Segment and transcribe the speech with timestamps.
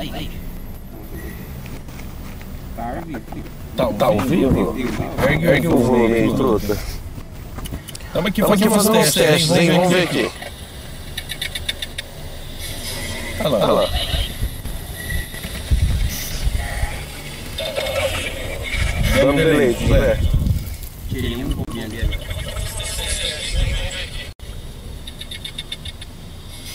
[0.00, 0.30] Aí.
[3.76, 4.74] Tá, tá ao vivo?
[5.28, 6.78] Ergue, ergue o volume aí, truta.
[8.06, 9.70] Estamos aqui fazendo fazer uns testes, hein?
[9.72, 10.30] Vamos ver aqui.
[13.40, 13.58] Olha lá.
[13.58, 13.88] Olha lá.
[19.16, 20.20] Dando delay, Zé.
[21.10, 22.20] Tirei um pouquinho ali agora.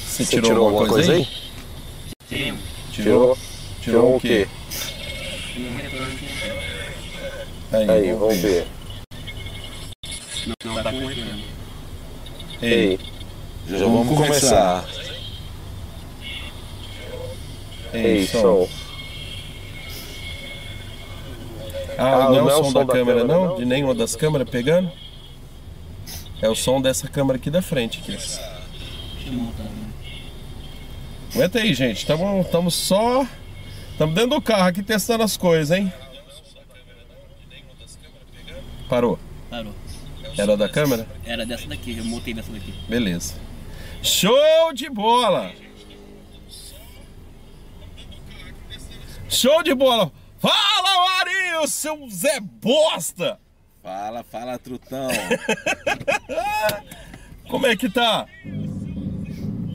[0.06, 1.35] Você Você tirou alguma coisa aí?
[3.06, 3.38] Tirou?
[3.82, 4.48] Tirou o quê?
[7.72, 8.66] Aí, Aí, vamos ver.
[10.66, 11.12] Não, tá com.
[12.66, 13.00] Ei,
[13.70, 14.86] já vamos começar.
[17.94, 18.68] Ei, som.
[21.98, 23.56] Ah, Ah, não é o som da, câmera, não?
[23.56, 24.92] De nenhuma das câmeras pegando?
[26.42, 28.00] É o som dessa câmera aqui da frente.
[28.00, 28.18] Aqui.
[31.36, 31.98] Aguenta aí, gente.
[31.98, 33.28] Estamos só.
[33.92, 35.92] Estamos dentro do carro aqui testando as coisas, hein?
[38.88, 39.20] Parou.
[39.50, 39.74] Parou.
[40.38, 41.06] Era da câmera?
[41.26, 42.74] Era dessa daqui, eu montei dessa daqui.
[42.88, 43.36] Beleza.
[44.02, 45.52] Show de bola!
[49.28, 50.12] Show de bola!
[50.40, 53.40] Fala, Marinho, seu Zé Bosta!
[53.84, 55.10] Fala, fala, trutão.
[57.50, 58.26] Como é que tá?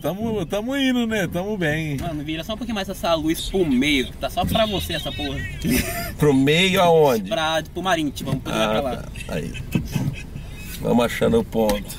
[0.01, 1.27] Tamo, tamo indo, né?
[1.27, 1.97] Tamo bem.
[1.99, 4.95] Mano, vira só um pouquinho mais essa luz pro meio, que tá só pra você
[4.95, 5.39] essa porra.
[6.19, 7.29] Pro meio aonde?
[7.31, 8.97] pra, pro marítimo, vamos pra Ah, lá.
[8.97, 9.09] tá.
[9.29, 9.53] Aí.
[10.81, 11.97] Vamos achando o ponto.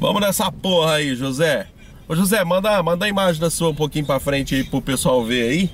[0.00, 1.66] Vamos nessa porra aí, José.
[2.08, 5.24] Ô José, manda, manda a imagem da sua um pouquinho pra frente aí pro pessoal
[5.24, 5.70] ver aí.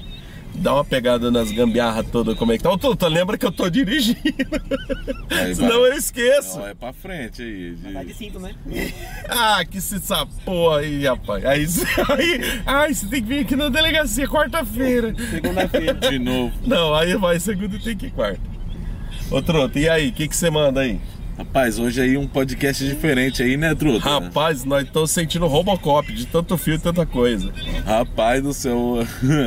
[0.54, 2.70] Dá uma pegada nas gambiarras todas, como é que tá.
[2.70, 4.18] Ô, Tuta, lembra que eu tô dirigindo.
[5.30, 6.58] Aí Senão vai- eu esqueço.
[6.58, 7.74] Não, é pra frente aí.
[7.74, 8.54] de- Vai de cinto, né?
[9.28, 9.98] Ah, que se
[10.44, 11.44] porra aí, rapaz.
[11.44, 11.66] Aí,
[12.10, 15.14] aí, ai, você tem que vir aqui na delegacia quarta-feira.
[15.30, 15.94] Segunda-feira.
[15.94, 16.54] De novo.
[16.66, 18.40] Não, aí vai segunda e tem que ir quarta.
[19.30, 21.00] Ô, Truta, e aí, o que que você manda aí?
[21.36, 24.06] Rapaz, hoje aí um podcast diferente aí, né, truta?
[24.06, 27.50] Rapaz, nós estamos sentindo Robocop de tanto fio e tanta coisa.
[27.86, 28.98] Rapaz do céu.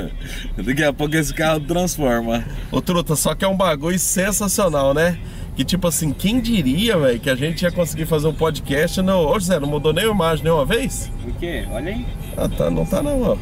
[0.57, 2.43] Daqui a pouco esse carro transforma.
[2.71, 5.17] Ô Truta, só que é um bagulho sensacional, né?
[5.55, 9.23] Que tipo assim, quem diria, velho, que a gente ia conseguir fazer um podcast não.
[9.25, 11.11] Ô José, não mudou nem a imagem nenhuma vez?
[11.25, 11.65] O quê?
[11.71, 12.05] Olha aí.
[12.35, 13.37] Ah, tá, não tá não, ó.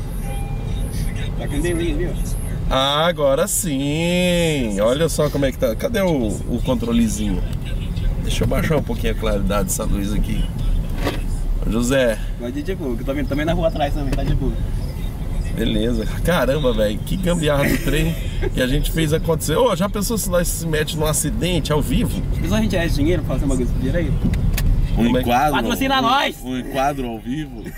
[1.40, 2.12] Tá com delay, viu?
[2.70, 4.80] Ah, agora sim!
[4.80, 5.76] Olha só como é que tá.
[5.76, 7.42] Cadê o, o controlezinho?
[8.24, 10.44] Deixa eu baixar um pouquinho a claridade dessa luz aqui.
[11.70, 14.36] José, Gosto de boa, que eu tô vendo também na rua atrás também, tá de
[14.36, 14.52] boa.
[15.56, 16.06] beleza.
[16.24, 18.14] Caramba, velho, que gambiarra do trem
[18.54, 19.56] que a gente fez acontecer.
[19.56, 22.22] Ô, já pensou se nós se mete num acidente ao vivo?
[22.42, 24.12] Mas a gente é dinheiro pra fazer um desse dinheiro aí?
[24.98, 25.54] Um é enquadro.
[25.54, 26.36] Patrocina um, nós!
[26.44, 27.64] Um enquadro ao vivo.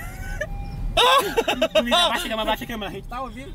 [0.96, 3.52] Baixa a câmera, baixa a câmera, a gente tá ouvindo.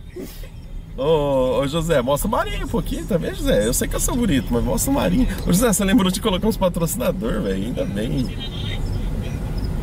[0.97, 3.67] Ô, ô, José, mostra o Marinho um pouquinho também, José.
[3.67, 5.27] Eu sei que eu sou bonito, mas mostra o Marinho.
[5.47, 7.65] Ô José, você lembrou de colocar uns patrocinadores, velho?
[7.65, 8.29] Ainda bem.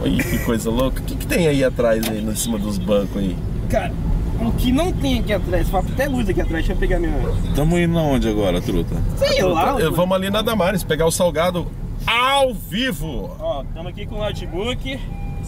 [0.02, 1.02] Olha que coisa louca.
[1.02, 3.36] O que, que tem aí atrás, aí, em cima dos bancos aí?
[3.70, 3.92] Cara,
[4.40, 7.14] o que não tem aqui atrás, falta até luz aqui atrás, deixa eu pegar minha.
[7.56, 8.96] Tamo indo aonde agora, truta?
[9.18, 11.66] Sei lá, Eu- Vamos ali na Damares pegar o salgado
[12.06, 13.36] ao vivo.
[13.40, 15.00] Ó, estamos aqui com o notebook,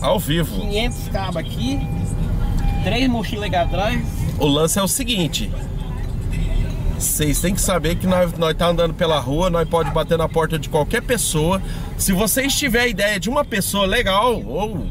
[0.01, 0.59] Ao vivo.
[0.61, 1.79] 500 cabos aqui,
[2.83, 4.01] três mochilas aqui atrás.
[4.39, 5.51] O lance é o seguinte.
[6.97, 10.27] Vocês têm que saber que nós, nós tá andando pela rua, nós pode bater na
[10.27, 11.61] porta de qualquer pessoa.
[11.97, 14.87] Se vocês tiverem ideia de uma pessoa legal, ou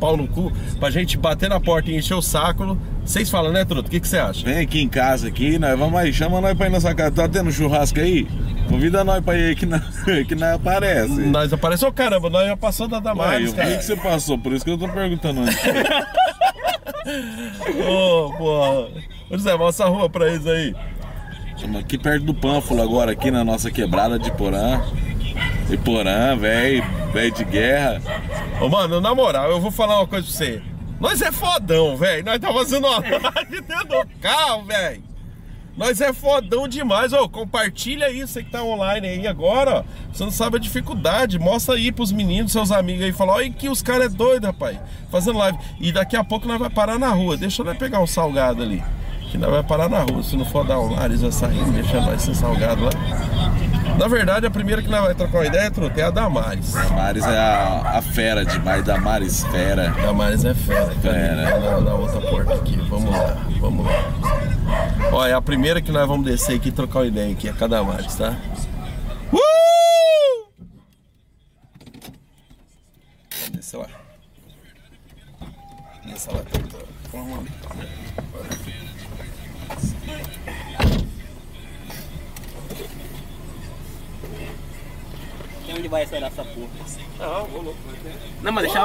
[0.00, 3.64] pau no cu, pra gente bater na porta e encher o saco, vocês falam, né,
[3.64, 3.86] Truto?
[3.86, 4.44] O que, você acha?
[4.44, 7.12] Vem aqui em casa aqui, nós vamos aí, chama nós pra ir nessa casa.
[7.12, 8.26] Tá tendo churrasco aí?
[8.68, 9.82] Convida nós pra ir aí que nós,
[10.26, 11.20] que nós aparece.
[11.20, 13.76] Nós apareceu, caramba, nós já passou da Ué, Damares, eu vi cara.
[13.76, 15.56] que você passou, por isso que eu tô perguntando antes.
[17.86, 18.88] Ô, porra.
[19.30, 20.74] Ô, José, mostra a rua pra eles aí.
[21.54, 24.82] Estamos aqui perto do Pânfilo agora, aqui na nossa quebrada de Porã.
[25.70, 28.02] Iporã, velho, velho de guerra.
[28.60, 30.62] Ô, mano, na moral, eu vou falar uma coisa pra você.
[31.00, 32.24] Nós é fodão, velho.
[32.24, 32.98] Nós tá fazendo uma
[33.34, 35.02] live dentro do carro, velho.
[35.76, 37.12] Nós é fodão demais.
[37.12, 39.84] Ô, compartilha aí, você que tá online aí agora, ó.
[40.12, 41.38] Você não sabe a dificuldade.
[41.38, 43.12] Mostra aí pros meninos, seus amigos aí.
[43.12, 44.78] Fala, olha que os caras é doido, rapaz.
[45.10, 45.58] Fazendo live.
[45.80, 47.36] E daqui a pouco nós vai parar na rua.
[47.36, 48.82] Deixa nós pegar um salgado ali.
[49.30, 50.22] Que nós vai parar na rua.
[50.22, 53.73] Se não for dar um eles vão sair, deixa nós sem salgado lá.
[53.98, 56.72] Na verdade, a primeira que nós vai trocar uma ideia, Truta, é a Damares.
[56.72, 59.90] Damares é a, a fera demais, Damares fera.
[59.90, 60.90] Damares é fera.
[60.96, 61.58] Fera.
[61.60, 62.76] Na, na outra porta aqui.
[62.88, 63.92] Vamos lá, vamos lá.
[65.12, 67.54] Ó, é a primeira que nós vamos descer aqui e trocar uma ideia aqui, é
[67.58, 68.36] a Damares, tá?
[69.32, 70.46] Uh!
[73.52, 73.86] Desce lá.
[76.04, 76.40] Desce lá.
[77.12, 77.44] Vamos lá.
[85.94, 86.68] Vai acelerar essa porra.
[87.18, 87.78] Não, vou louco.
[88.42, 88.84] Não, mas deixar.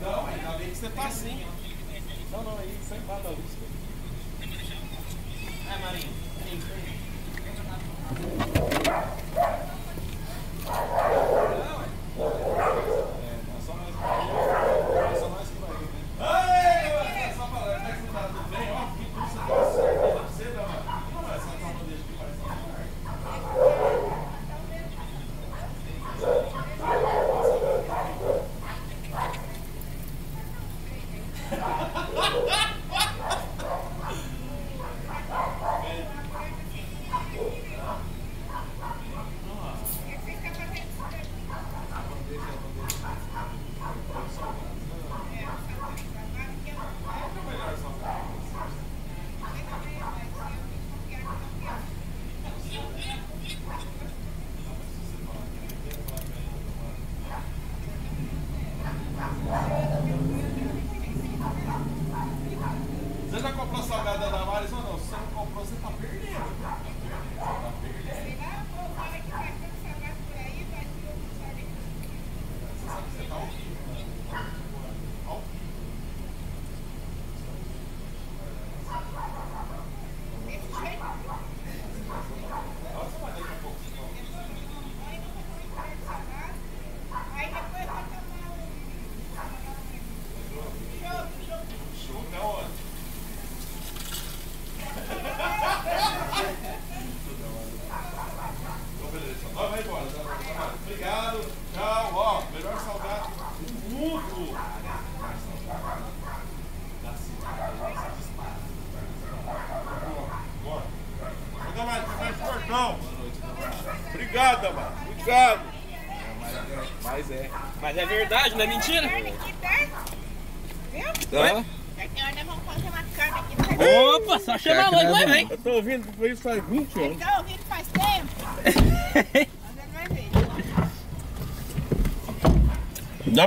[0.00, 1.44] Não, ainda bem que você tá assim.
[2.30, 3.56] Não, não, aí sem bada a luz.
[5.68, 6.10] É, Marinho.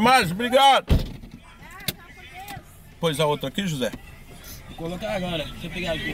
[0.04, 0.86] Damares, obrigado.
[3.00, 3.90] Pôs a outra aqui, José?
[4.68, 5.46] Vou colocar agora.
[5.46, 6.14] Deixa eu pegar aqui.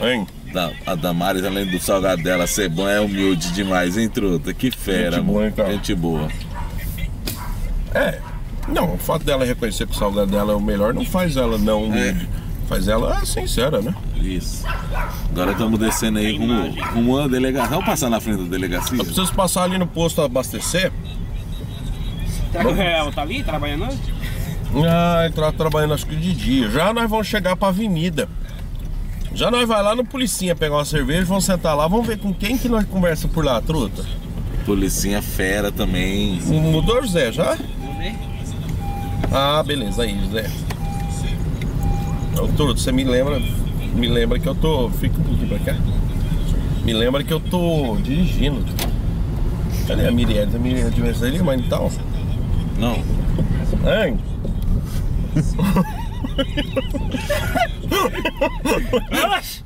[0.00, 0.26] Hein?
[0.54, 4.54] Da, a Damares, além do salgado dela ser bom, é humilde demais, hein, truta?
[4.54, 5.72] Que fera, Gente boa, cara?
[5.72, 6.30] Gente boa.
[7.94, 8.18] É.
[8.66, 11.58] Não, o fato dela reconhecer que o salgado dela é o melhor não faz ela
[11.58, 11.94] não.
[11.94, 12.16] É.
[12.68, 13.94] Faz ela ah, sincera, né?
[14.24, 14.64] Isso.
[15.30, 17.70] Agora estamos descendo aí rumo, rumo a delegacia.
[17.70, 18.98] Vamos passar na frente da delegacia?
[18.98, 20.90] Eu preciso passar ali no posto abastecer.
[22.50, 23.98] Será que o Real tá ali trabalhando hoje?
[24.88, 26.70] Ah, ele tá trabalhando acho que de dia.
[26.70, 28.28] Já nós vamos chegar pra avenida.
[29.34, 32.32] Já nós vai lá no Policinha pegar uma cerveja, vamos sentar lá, vamos ver com
[32.32, 34.04] quem que nós conversa por lá, truta.
[34.64, 36.40] Policinha fera também.
[36.42, 37.54] Mudou, José, já?
[37.54, 38.14] Ver.
[39.32, 40.48] Ah, beleza, aí, José.
[42.40, 43.40] Ô, Truto, você me lembra,
[43.94, 44.88] me lembra que eu tô.
[44.90, 45.78] Fica um pouquinho pra cá.
[46.84, 48.64] Me lembra que eu tô dirigindo.
[49.86, 50.54] Cadê a Mirielle?
[50.54, 51.90] A devia ser ali, mas então.
[52.78, 52.94] Não.
[53.86, 54.18] Hein?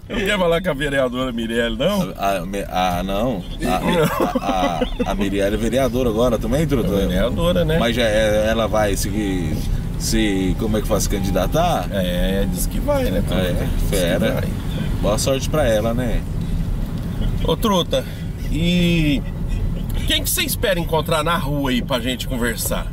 [0.09, 2.13] Eu não ia falar com a vereadora Mirielle, não?
[2.17, 2.43] A,
[2.73, 3.43] a- a- não.
[3.65, 6.89] A, a, a, a Mirielle é vereadora agora também, truta?
[6.89, 7.79] Vereadora, né?
[7.79, 9.57] Mas já é- ela vai seguir.
[9.99, 10.55] Se.
[10.59, 11.89] Como é que faz candidatar?
[11.93, 13.23] É, diz que vai, né?
[13.27, 13.43] Truta?
[13.43, 14.45] É, fera.
[15.01, 16.23] Boa sorte pra ela, né?
[17.45, 18.05] Ô, Truta,
[18.51, 19.23] e.
[20.07, 22.87] Quem que você espera encontrar na rua aí pra gente conversar?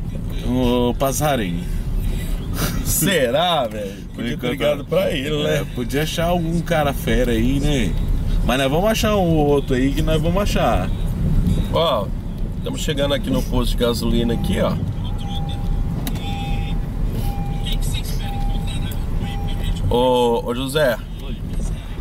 [0.46, 1.64] O passarinho.
[2.84, 4.04] Será, velho?
[4.14, 5.68] Podia ter ligado pra ele, É, né?
[5.76, 7.94] podia achar algum cara fera aí, né?
[8.46, 10.90] Mas nós vamos achar um outro aí que nós vamos achar.
[11.74, 12.06] Ó,
[12.58, 14.74] estamos chegando aqui no posto de gasolina aqui, ó.
[19.96, 20.98] Ô, ô José,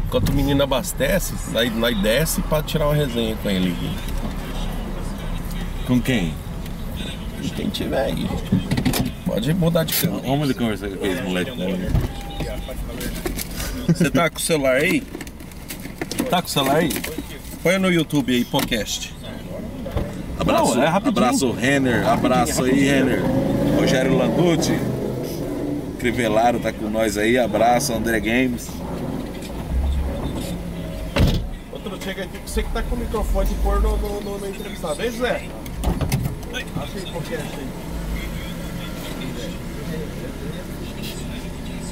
[0.04, 3.90] enquanto o menino abastece, nós, nós desce pra tirar uma resenha com ele aqui.
[5.86, 6.34] Com quem?
[7.40, 8.26] E quem tiver aí.
[9.24, 10.22] Pode mudar de canto.
[10.26, 11.56] Vamos ele conversar com aqueles moleques.
[11.56, 11.88] né?
[13.86, 15.00] Você tá com o celular aí?
[16.28, 16.90] Tá com o celular aí?
[17.62, 19.14] Põe no YouTube aí, podcast.
[20.36, 23.22] Abraço, Não, é abraço Renner, abraço aí, Renner.
[23.78, 24.72] Rogério Landucci,
[26.04, 28.68] Crivellaro tá com nós aí, abraço, André Games.
[31.72, 34.46] Outro, chega aqui, você que tá com o microfone de pôr no, no, no, no
[34.46, 34.96] entrevistado.
[34.96, 35.48] Vem, Zé.
[36.76, 37.68] Acha aí qualquer aí.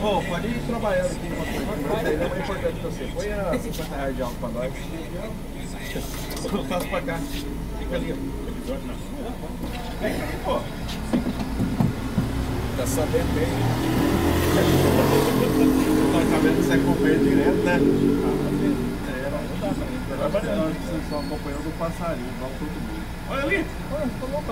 [0.02, 1.28] Ô, pode ir trabalhando aqui
[1.88, 2.04] vai.
[2.12, 3.08] É importante pra você.
[3.14, 4.72] Põe a 50 reais de álcool pra nós.
[6.52, 7.18] Eu passo pra cá.
[7.78, 8.16] Fica ali, ó.
[10.02, 10.14] Vem
[10.44, 10.81] pô.
[12.82, 13.46] Tá sabendo bem.
[16.12, 17.78] Nós tá vendo que você acompanha direto, né?
[19.06, 20.74] É, trabalhando.
[20.82, 23.02] Você só acompanhando o passarinho, igual todo mundo.
[23.30, 23.66] Olha ali!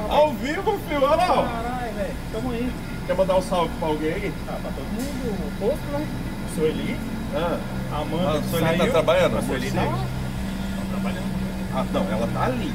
[0.09, 1.03] Ao vivo, filho!
[1.03, 1.27] Olha lá!
[1.27, 2.15] Caralho, velho.
[2.33, 2.73] Tamo aí.
[3.09, 4.33] Quer mandar um salve pra alguém aí?
[4.47, 6.07] Ah, pra todo mundo, o posto, né?
[6.55, 6.97] Sueli,
[7.35, 7.59] Ah,
[8.01, 8.65] Amanda, a Sueli.
[8.65, 9.39] Sueli tá trabalhando?
[9.39, 9.83] A Sueli tá.
[9.83, 11.31] Tá trabalhando.
[11.75, 12.73] ah, não, ela tá ali.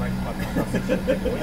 [0.00, 1.42] Porque vai pra depois.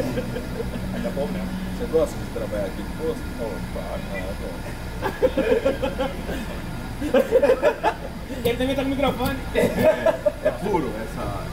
[0.94, 1.48] Aí tá bom mesmo.
[1.78, 3.22] Você gosta de trabalhar aqui no posto?
[3.40, 3.52] Oh.
[3.78, 4.00] Ah,
[8.44, 9.38] Ele também tá com o microfone.
[9.54, 11.46] É puro essa.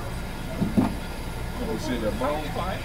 [1.71, 2.43] Auxílio é bom?
[2.55, 2.79] Vai.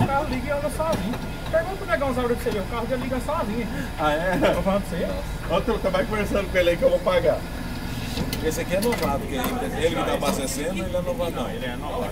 [0.00, 1.14] O carro liga e anda sozinho.
[1.50, 3.68] Pergunta pro negão Zauro pra você ver, o carro já liga sozinho.
[3.98, 4.38] Ah, é?
[4.54, 5.08] Tô falando pra você.
[5.50, 7.38] Outro, você vai conversando com ele aí que eu vou pagar.
[8.46, 11.50] Esse aqui é novato, que ele, ele que tá abastecendo, ele é novato não.
[11.50, 12.04] Ele é novo.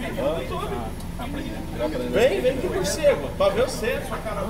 [1.16, 2.12] Tá aprendendo.
[2.12, 3.28] Vem, vem que chego.
[3.36, 4.40] Pra ver você, sua cara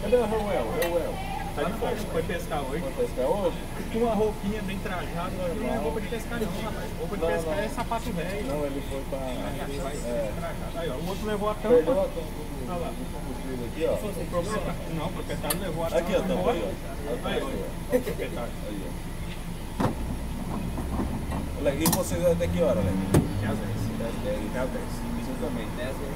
[0.00, 0.64] Cadê o Ruel?
[0.88, 1.14] Ruel.
[1.54, 1.96] Tá de fora.
[1.96, 2.82] Foi pescar hoje.
[2.96, 3.56] Pescar hoje?
[3.92, 6.90] Com uma roupinha bem trajada, não é roupa de pescar não, rapaz.
[6.98, 8.46] Roupa de pescar é sapato velho.
[8.46, 10.78] Não, ele foi vai trajado.
[10.78, 11.92] Aí, ó, o outro levou a Perdeu tampa.
[11.92, 11.94] a.
[11.94, 12.53] O não, o levou a tampa.
[15.98, 16.50] Aqui, ó, tampa embora.
[16.50, 17.28] aí, ó.
[17.28, 18.52] Aí, ó, o proprietário.
[21.60, 22.92] Olha, E vocês até que hora, né?
[23.42, 23.70] É às 10.
[24.50, 24.84] Até às 10.
[25.24, 26.13] Vocês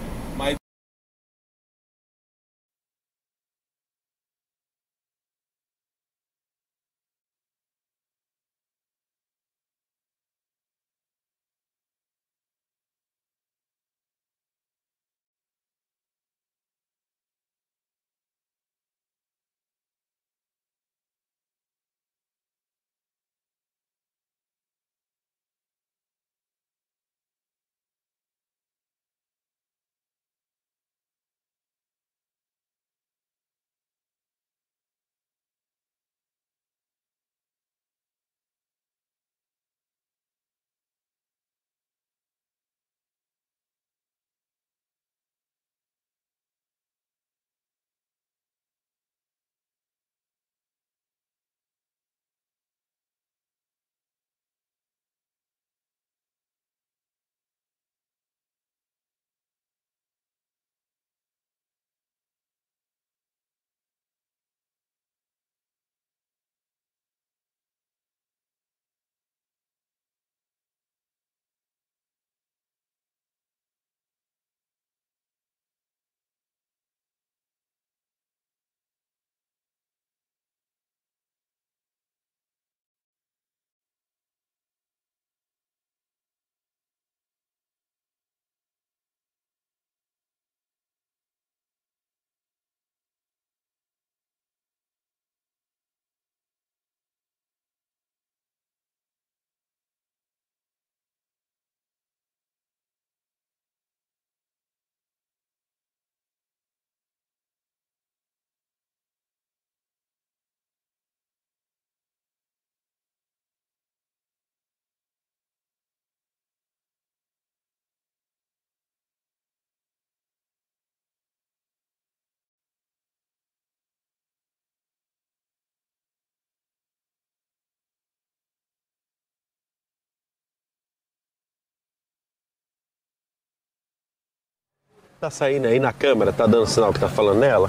[135.21, 137.69] Tá saindo aí na câmera, tá dando sinal que tá falando nela?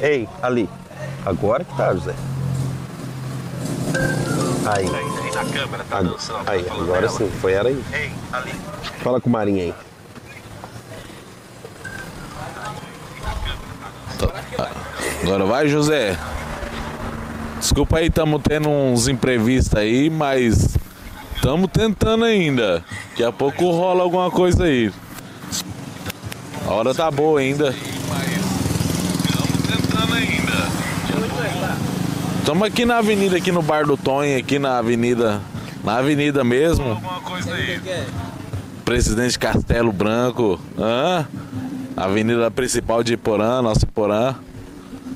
[0.00, 0.66] Ei, ali.
[1.26, 2.14] Agora que tá, José.
[4.64, 4.86] Aí.
[4.86, 7.84] Aí na câmera, tá dando sinal que Aí, agora sim, foi ela aí.
[7.92, 8.52] Ei, ali.
[9.02, 9.74] Fala com o Marinho aí.
[15.22, 16.16] Agora vai, José.
[17.58, 20.78] Desculpa aí, estamos tendo uns imprevistos aí, mas
[21.36, 22.82] estamos tentando ainda.
[23.10, 24.90] Daqui a pouco rola alguma coisa aí.
[26.70, 27.74] A hora tá boa ainda.
[32.38, 35.40] Estamos aqui na avenida, aqui no Bar do Tonho, aqui na avenida,
[35.82, 36.90] na avenida mesmo.
[36.90, 37.80] Alguma coisa aí.
[38.84, 41.26] Presidente Castelo Branco, hã?
[41.96, 44.36] Avenida principal de Iporã, nossa Iporã.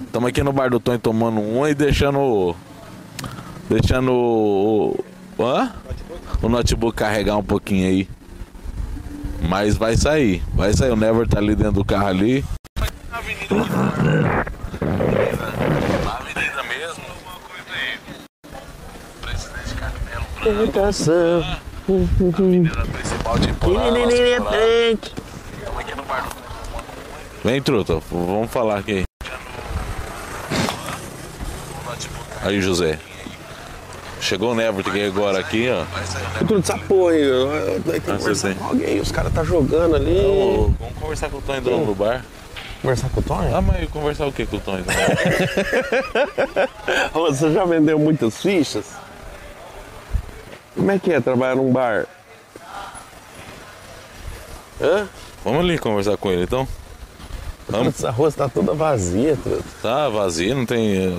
[0.06, 2.56] Estamos aqui no Bar do Tonho tomando um e deixando
[3.70, 5.04] Deixando o.
[5.38, 5.68] o-?
[6.42, 8.08] O notebook carregar um pouquinho aí.
[9.48, 10.42] Mas vai sair.
[10.54, 10.90] Vai sair.
[10.90, 12.44] O Never tá ali dentro do carro ali.
[13.10, 13.54] Na avenida.
[16.04, 17.04] Na avenida mesmo.
[19.20, 20.26] Presidente Carmelo
[20.62, 21.44] Educação.
[21.88, 23.82] Avenida principal de Iporá.
[27.44, 29.04] Vem, truta, vamos falar aqui.
[32.42, 32.98] Aí, José.
[34.24, 35.84] Chegou o Never aqui agora aqui, ó.
[36.38, 37.80] Tudo essa porra aí.
[37.84, 38.98] Tem que Ah, conversar com alguém.
[38.98, 40.16] Os caras tá jogando ali.
[40.80, 42.24] Vamos conversar com o Tony do bar.
[42.80, 43.52] Conversar com o Tony?
[43.52, 44.82] Ah, mas conversar o que com o Tony?
[47.12, 48.86] Você já vendeu muitas fichas?
[50.74, 52.06] Como é que é trabalhar num bar?
[54.80, 55.06] Hã?
[55.44, 56.66] Vamos ali conversar com ele então?
[57.68, 57.88] Vamos.
[57.88, 59.64] Essa rua tá toda vazia, truta.
[59.82, 61.14] Tá vazio, não tem.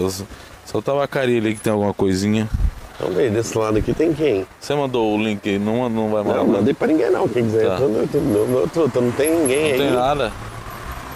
[0.66, 2.50] Só tabacaria ali que tem alguma coisinha.
[3.00, 4.48] Vamos ver, desse lado aqui tem quem?
[4.60, 6.38] Você mandou o link aí, não, não vai mandar?
[6.40, 7.28] Não, mandei pra ninguém não.
[7.28, 7.68] Quem quiser.
[7.68, 7.80] Tá.
[7.80, 9.94] Não, não, não, não, truta, não tem ninguém Não tem aí.
[9.96, 10.32] nada.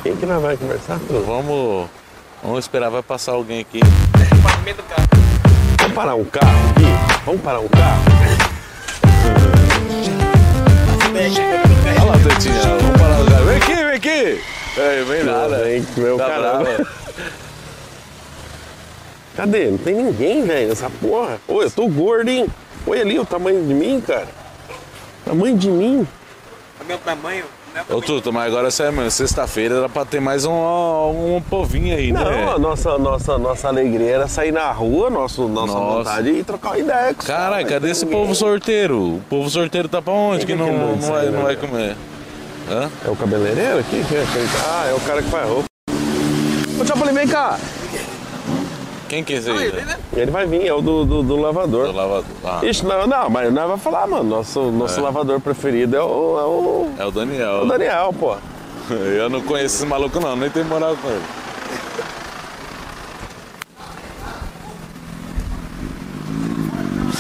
[0.04, 1.26] Quem que nós vai conversar, truta?
[1.26, 1.88] Vamos.
[2.44, 3.80] Vamos esperar, vai passar alguém aqui.
[5.80, 6.86] Vamos parar um carro aqui?
[7.26, 8.02] Vamos parar um carro?
[12.02, 13.44] Olha lá, Tetinha, vamos parar o cara.
[13.46, 14.42] Vem aqui, vem aqui!
[14.78, 15.64] Ei, vem nada.
[15.64, 16.88] Vem, meu Tá caramba.
[19.40, 19.68] Cadê?
[19.72, 21.38] Não tem ninguém, velho, nessa porra.
[21.48, 22.46] Ô, eu tô gordo, hein?
[22.86, 24.28] Olha ali o tamanho de mim, cara.
[25.24, 26.06] Tamanho de mim.
[26.86, 27.82] Meu tamanho, né?
[27.90, 32.26] Ô, Tuto, mas agora mesmo, sexta-feira era pra ter mais um, um povinho aí, Não,
[32.26, 32.52] né?
[32.54, 35.98] a nossa, nossa, nossa alegria era sair na rua, nosso, nossa Nossa.
[36.00, 38.36] vontade e trocar uma ideia com os Caralho, caras, cadê esse tem povo ninguém.
[38.36, 38.98] sorteiro?
[38.98, 41.56] O povo sorteiro tá pra onde que Quem não, que é não, vai, não vai
[41.56, 41.62] né?
[41.62, 41.96] comer?
[42.70, 42.92] Hã?
[43.06, 44.02] É o cabeleireiro aqui?
[44.02, 44.04] É
[44.52, 44.66] cara?
[44.70, 45.64] Ah, é o cara que faz roupa.
[46.82, 47.58] Ô, Chapolin, vem cá.
[49.10, 49.72] Quem que é esse aí?
[49.72, 49.98] né?
[50.16, 51.88] Ele vai vir, é o do, do, do lavador.
[51.88, 52.26] Do lavador.
[52.46, 54.24] Ah, Ixi, não, não, mas nós vamos falar, mano.
[54.24, 56.04] Nosso, nosso lavador preferido é o,
[56.40, 57.64] é o, é o Daniel.
[57.64, 58.38] o Daniel, pô.
[58.94, 61.22] Eu não conheço esse maluco não, nem tenho moral com ele.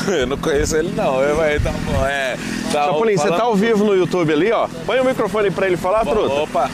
[0.21, 2.35] Eu não conheço ele não, eu vai tá bom, é.
[2.71, 4.67] Tá, Chapolin, você tá ao vivo no YouTube ali, ó.
[4.85, 6.33] Põe o microfone pra ele falar, truta.
[6.33, 6.69] Opa,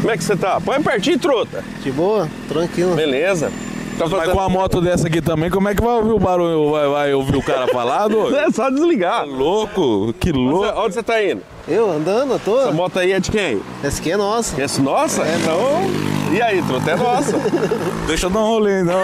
[0.00, 0.60] Como é que você tá?
[0.60, 1.62] Põe pertinho, truta.
[1.82, 2.94] De boa, tranquilo.
[2.94, 3.50] Beleza.
[3.98, 4.32] Tá mas fazendo...
[4.32, 6.70] com a moto dessa aqui também, como é que vai ouvir o barulho?
[6.70, 8.34] Vai, vai ouvir o cara falar, doido?
[8.40, 9.26] É só desligar.
[9.26, 10.80] Louco, que louco.
[10.80, 11.42] Onde você tá indo?
[11.70, 12.60] Eu andando, eu tô.
[12.60, 13.62] Essa moto aí é de quem?
[13.84, 14.60] Essa aqui é nossa.
[14.60, 15.22] Essa nossa?
[15.22, 16.34] Então.
[16.36, 16.90] E aí, truta?
[16.90, 17.32] É nossa.
[18.08, 18.98] Deixa eu dar um rolê então.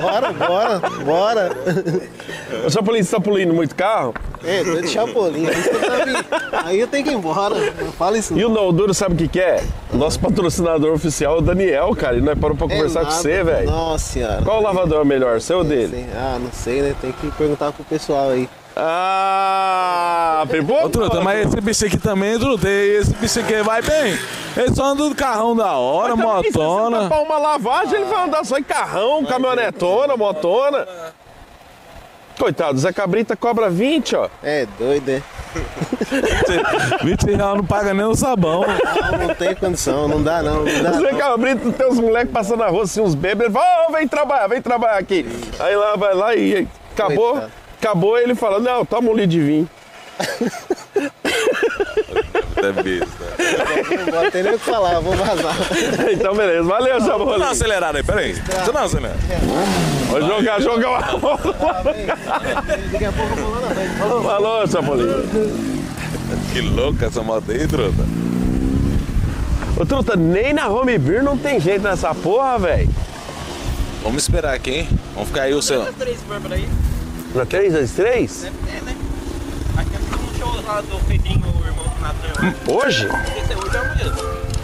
[0.00, 1.50] Bora, bora, bora.
[2.66, 4.14] Ô, Chapolin, você tá poluindo muito carro?
[4.42, 5.46] É, tô de chapolim.
[5.48, 7.54] Aí, tá aí eu tenho que ir embora.
[7.80, 9.62] Não fala isso E o Não Duro sabe o que, que é?
[9.92, 12.16] Nosso patrocinador oficial é o Daniel, cara.
[12.16, 13.20] E nós paramos pra É conversar com nada.
[13.22, 13.70] você, velho.
[13.70, 14.42] Nossa senhora.
[14.42, 15.88] Qual lavador é melhor, seu ou dele?
[15.88, 16.06] Sei.
[16.14, 16.94] Ah, não sei, né?
[17.00, 18.48] Tem que perguntar pro pessoal aí.
[18.80, 20.84] Ah, pipou?
[20.84, 24.16] Ô, Truta, mas esse bicho aqui também, Truta, esse bicho aqui vai bem.
[24.56, 27.02] Ele só anda do carrão da hora, se você motona.
[27.02, 30.86] tapar uma lavagem, ele vai andar só em carrão, caminhonetona, motona.
[32.38, 34.28] Coitado, Zé Cabrita cobra 20, ó.
[34.44, 35.22] É doido, né?
[37.02, 38.64] 20 reais não paga nem o sabão.
[39.10, 40.64] Não, não tem condição, não dá não.
[40.64, 41.18] Não dá Zé não.
[41.18, 44.46] Cabrita tem uns moleques passando na rua, assim, uns bebês, ele fala, ô, vem trabalhar,
[44.46, 45.26] vem trabalhar aqui.
[45.58, 47.52] Aí lá, vai lá e acabou, Coitado.
[47.80, 49.70] Acabou, ele fala, não, toma um litro de vinho.
[52.58, 54.04] É besta.
[54.04, 55.54] Não vou ter nem o que falar, vou vazar.
[56.12, 57.42] então, beleza, valeu, Dá uma Chapolin.
[57.44, 58.34] acelerada aí, peraí.
[58.34, 59.16] Você não acelera.
[60.08, 61.00] Vou jogar, jogar.
[62.92, 64.22] Daqui a pouco eu vou lá na.
[64.22, 64.66] Falou.
[64.66, 65.06] Chapolin.
[66.52, 68.04] Que louca essa moto aí, Truta.
[69.80, 72.90] Ô, Truta, nem na home beer não tem jeito nessa porra, velho.
[74.02, 74.88] Vamos esperar aqui, hein?
[75.14, 75.92] Vamos ficar aí o seu.
[75.94, 76.18] Três
[76.50, 76.68] aí.
[77.34, 78.44] Na 3 das 3?
[78.44, 78.96] É, né?
[79.76, 82.54] Aqui é um show lá do Pedrinho, o irmão do Natan.
[82.72, 83.06] Hoje?
[83.06, 84.14] Esse é hoje é amanhã.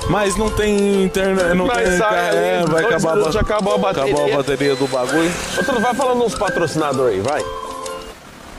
[0.09, 1.99] Mas não tem internet, não Mas tem.
[1.99, 4.13] sai é, vai acabar, já acabou a bateria.
[4.13, 5.33] Acabou a bateria do bagulho.
[5.59, 7.43] Ô, Truta, vai falando uns patrocinadores aí, vai.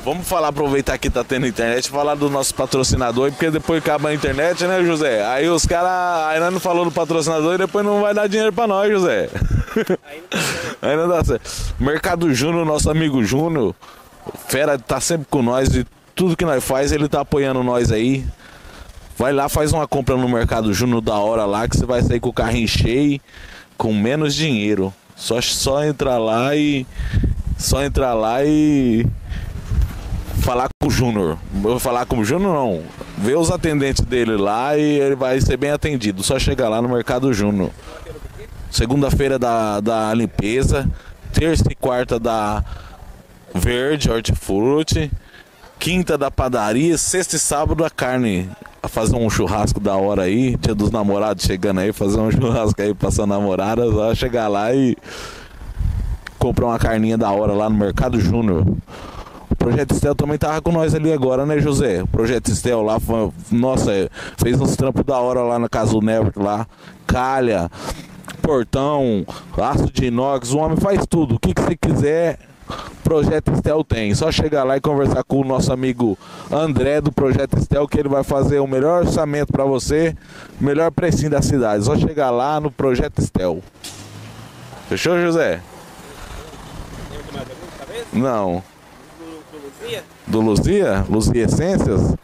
[0.06, 4.14] Vamos falar, aproveitar que tá tendo internet, falar do nosso patrocinador, porque depois acaba a
[4.14, 5.26] internet, né, José?
[5.26, 6.40] Aí os caras.
[6.40, 9.32] Nós não falou do patrocinador e depois não vai dar dinheiro pra nós, José.
[10.80, 11.76] Não dá certo.
[11.80, 13.76] Mercado Júnior, nosso amigo Júnior,
[14.48, 18.24] fera tá sempre com nós e tudo que nós faz, ele tá apoiando nós aí.
[19.18, 22.20] Vai lá, faz uma compra no Mercado Júnior da hora lá, que você vai sair
[22.20, 23.20] com o carrinho cheio,
[23.76, 24.94] com menos dinheiro.
[25.16, 26.86] Só, só entrar lá e.
[27.58, 29.06] Só entrar lá e
[30.46, 31.40] falar com o Júnior.
[31.52, 32.84] Vou falar com o Júnior não.
[33.18, 36.22] Ver os atendentes dele lá e ele vai ser bem atendido.
[36.22, 37.72] Só chegar lá no Mercado Júnior.
[38.70, 40.88] Segunda-feira da, da limpeza.
[41.34, 42.64] terça e quarta da
[43.56, 45.12] Verde Hortifruti,
[45.80, 48.48] quinta da padaria, sexta e sábado da carne.
[48.84, 52.80] A fazer um churrasco da hora aí, dia dos namorados chegando aí, fazer um churrasco
[52.80, 54.96] aí pra sua namorada, só chegar lá e
[56.38, 58.64] comprar uma carninha da hora lá no Mercado Júnior.
[59.66, 62.04] Projeto Estel também tava com nós ali agora, né, José?
[62.04, 63.92] O Projeto Estel lá, foi- nossa,
[64.38, 66.68] fez uns trampos da hora lá na casa do Neverton lá.
[67.08, 67.72] Calha,
[68.44, 69.26] portão,
[69.58, 71.34] aço de inox, o homem faz tudo.
[71.34, 72.38] O que, que você quiser,
[73.04, 74.14] Projeto Estel tem.
[74.14, 76.16] Só chegar lá e conversar com o nosso amigo
[76.52, 80.16] André do Projeto Estel, que ele vai fazer o melhor orçamento para você,
[80.62, 81.86] melhor precinho da cidade.
[81.86, 83.64] Só chegar lá no Projeto Estel.
[84.88, 85.60] Fechou, José?
[88.14, 88.62] Não.
[90.28, 91.06] Do Luzia?
[91.10, 92.16] Luzia Essências?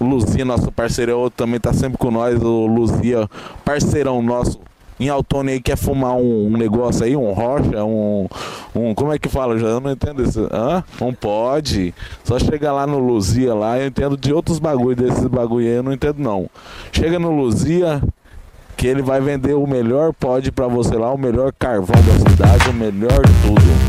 [0.00, 2.40] Luzia, nosso parceiro, também tá sempre com nós.
[2.42, 3.28] O Luzia,
[3.64, 4.60] parceirão nosso.
[5.00, 8.28] Em Altone aí quer fumar um, um negócio aí, um rocha, um,
[8.74, 8.94] um.
[8.94, 9.54] Como é que fala?
[9.58, 10.48] Eu não entendo isso.
[10.52, 10.84] Hã?
[11.00, 11.94] Um pode.
[12.22, 15.82] Só chega lá no Luzia lá, eu entendo de outros bagulho, desses bagulho aí, eu
[15.82, 16.48] não entendo não.
[16.92, 18.00] Chega no Luzia,
[18.76, 22.68] que ele vai vender o melhor pod pra você lá, o melhor carvão da cidade,
[22.68, 23.81] o melhor tudo.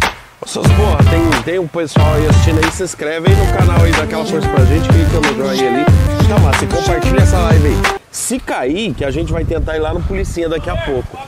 [0.43, 4.03] Ô, tem, tem um pessoal aí assistindo aí, se inscreve aí no canal aí, dá
[4.03, 5.86] aquela força pra gente, clica no joinha ali.
[6.27, 7.77] Tá massa, e compartilha essa live aí.
[8.12, 11.17] Se cair, que a gente vai tentar ir lá no Policinha daqui a pouco.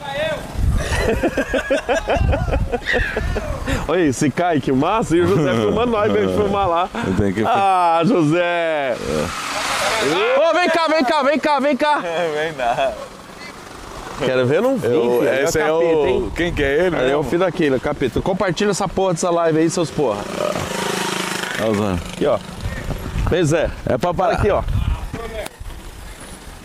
[3.87, 6.89] Olha aí, se cai, que massa, e o José filmando nós, mesmo filmar lá.
[7.33, 8.95] Que Ah, José!
[10.37, 11.99] Ô, vem cá, vem cá, vem cá, vem cá!
[12.35, 12.93] Vem nada.
[14.19, 15.29] Quero ver, não vim, filho.
[15.29, 16.07] Aí esse é capeta, o.
[16.07, 16.31] hein?
[16.35, 16.95] Quem que é ele?
[16.95, 18.21] Aí é o filho daquele, capeta.
[18.21, 20.19] Compartilha essa porra dessa live aí, seus porra.
[21.59, 21.93] Nossa.
[22.13, 22.37] Aqui, ó.
[23.29, 23.69] Vem, Zé.
[23.87, 24.33] É pra parar.
[24.35, 24.63] aqui, ó.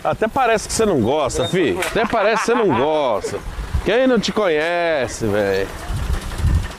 [0.03, 1.77] Até parece que você não gosta, fi.
[1.91, 3.37] Até parece que você não gosta.
[3.85, 5.67] Quem não te conhece, velho?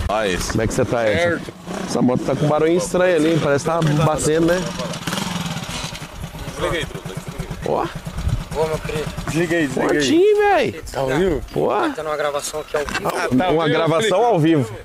[0.08, 0.50] Olha isso.
[0.52, 1.40] Como é que você tá essa?
[1.86, 4.60] Essa moto tá com um barulho estranho ali, parece que tá batendo, né?
[7.66, 7.86] Ó,
[8.56, 9.68] Ô, meu querido, Desliga aí, aí.
[9.68, 10.82] fortinho, velho.
[10.92, 11.40] tá ouvindo?
[11.52, 13.36] Pô, Tá numa gravação aqui ao vivo.
[13.38, 14.76] Tá uma gravação ao vivo.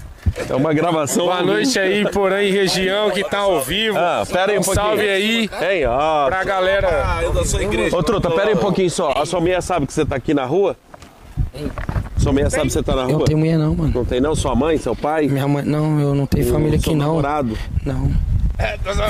[0.49, 1.53] É uma gravação Boa ao vivo.
[1.53, 3.97] noite aí, Porã e região que tá ao vivo.
[3.97, 4.85] Ah, pera aí um um pouquinho.
[4.87, 6.27] salve aí Hein, ó.
[6.27, 7.03] pra galera.
[7.05, 7.95] Ah, eu da sua igreja.
[7.95, 9.11] Ô, Truta, pera aí um pouquinho só.
[9.17, 10.75] A sua mulher sabe que você tá aqui na rua?
[12.17, 13.25] Sua mulher sabe que você tá na Eu não rua?
[13.25, 13.91] tenho mulher não, mano.
[13.95, 14.35] Não tem não?
[14.35, 15.27] Sua mãe, seu pai?
[15.27, 17.07] Minha mãe, não, eu não tenho família aqui não.
[17.07, 17.57] namorado?
[17.85, 18.11] Não.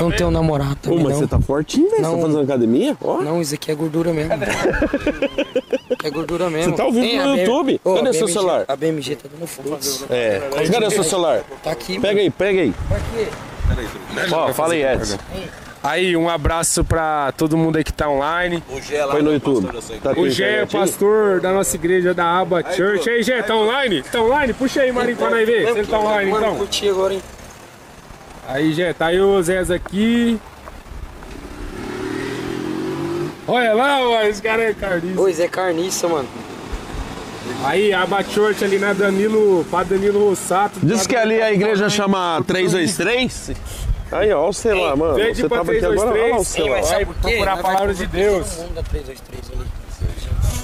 [0.00, 1.20] Não tenho namorado Pô, também mas não.
[1.20, 1.96] você tá fortinho, velho?
[1.96, 2.20] Você tá Não.
[2.20, 2.96] fazendo academia?
[3.02, 3.22] Ó.
[3.22, 4.32] Não, isso aqui é gordura mesmo.
[6.04, 6.70] é gordura mesmo.
[6.72, 7.80] Você tá ao vivo Hein, no a BM YouTube?
[7.84, 8.64] Ô, Cadê seu BMG celular?
[8.68, 10.04] A BMG tá dando frutos.
[10.10, 10.40] É.
[10.70, 11.42] Cadê o seu celular?
[11.62, 12.74] Tá aqui, Pega aí, pega aí.
[14.32, 15.16] Ó, fala aí, Edson.
[15.82, 18.62] Aí, um abraço pra todo mundo aí que tá online.
[18.68, 19.68] O Gé lá Foi no YouTube.
[20.02, 20.82] Tá com O Gé, é internet aí?
[20.82, 23.08] pastor da nossa igreja da Aba Church.
[23.08, 24.02] Aí, Gé, tá online?
[24.02, 24.52] Tá online?
[24.52, 26.56] Puxa aí, Marinho, pra nós ver se ele tá online Mano, então.
[26.58, 27.22] curti agora, hein?
[28.48, 30.40] Aí, Gé, tá aí o Zez aqui.
[33.46, 35.14] Olha lá, ó, esse cara é carniça.
[35.16, 36.26] Pois é carniça, mano.
[37.62, 40.80] Aí, Aba Church ali na Danilo, pra Danilo Rossato.
[40.82, 43.52] Diz que ali a igreja chama 323.
[44.10, 45.14] Aí, ó, o celular, mano.
[45.14, 46.46] Pede Você pra tava aqui agora, olha lá o 323.
[46.46, 46.82] celular.
[46.82, 48.46] Vai procurar a palavra de Deus.
[48.90, 49.68] 323.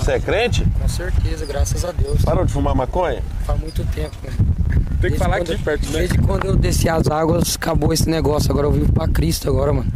[0.01, 0.67] Você é crente?
[0.81, 2.23] Com certeza, graças a Deus.
[2.23, 3.23] Parou de fumar maconha?
[3.47, 4.54] Faz muito tempo, mano.
[4.75, 5.99] Tem que Desde falar quando aqui eu- perto, né?
[5.99, 8.51] Desde quando eu desci as águas, acabou esse negócio.
[8.51, 9.87] Agora eu vivo pra Cristo agora, mano.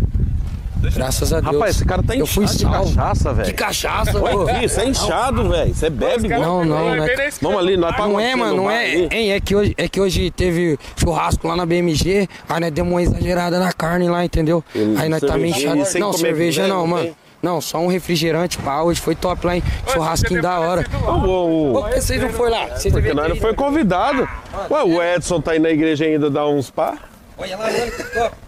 [0.94, 1.54] Graças a Deus.
[1.54, 2.94] Rapaz, esse cara tá Eu fui inchado de salvo.
[2.94, 3.54] cachaça, Que velho.
[3.54, 4.42] cachaça, Olha pô.
[4.48, 5.74] aqui, você é inchado, velho.
[5.74, 6.64] Você bebe, Cara, mano.
[6.64, 7.30] Não, não, não é-.
[7.42, 8.94] Vamos ali, nós Não é, mano, não é.
[9.12, 12.92] Hein, é que, hoje, é que hoje teve churrasco lá na BMG, aí nós demos
[12.92, 14.62] uma exagerada na carne lá, entendeu?
[14.98, 15.76] Aí nós tá meio inchado.
[15.98, 17.10] Não, comer cerveja não mano.
[17.42, 18.82] Não, só um refrigerante, pá.
[18.82, 19.62] Hoje foi top lá, hein?
[19.92, 20.84] Churrasquinho da hora.
[20.84, 22.66] Por que vocês não foram lá?
[22.66, 24.28] Vocês Porque nós não foi convidado.
[24.70, 26.96] Ué, o Edson tá aí na igreja ainda dar uns pá.
[27.36, 28.47] Olha lá, mano, que top.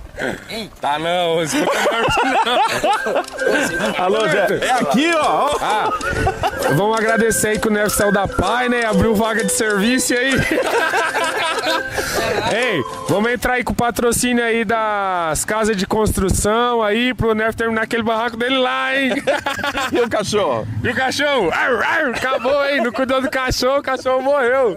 [0.81, 1.57] Tá não, esse
[3.99, 4.59] Alô, Zé.
[4.63, 5.51] É aqui, ó.
[5.61, 5.93] ó.
[6.75, 8.85] Vamos agradecer aí que o Neves saiu da Pai, né?
[8.85, 10.33] Abriu vaga de serviço aí.
[12.53, 17.55] Ei, vamos entrar aí com o patrocínio aí das casas de construção aí pro Neves
[17.55, 19.13] terminar aquele barraco dele lá, hein?
[19.93, 20.67] E o cachorro?
[20.83, 21.51] E o cachorro?
[21.53, 22.83] Ar, ar, acabou, hein?
[22.83, 24.77] Não cuidou do cachorro, o cachorro morreu.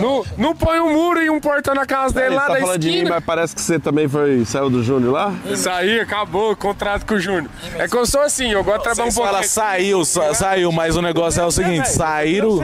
[0.00, 2.60] Não, não põe um muro e um portão na casa dele Ele lá tá da
[2.60, 5.34] falando de mim, mas parece que você também foi saiu do Júnior lá?
[5.56, 7.50] Saí, acabou o contrato com o Júnior.
[7.78, 9.28] É que eu sou assim, eu gosto de trabalhar um pouco.
[9.30, 12.60] falam saiu, sa- saiu, mas o negócio é o seguinte, saíram,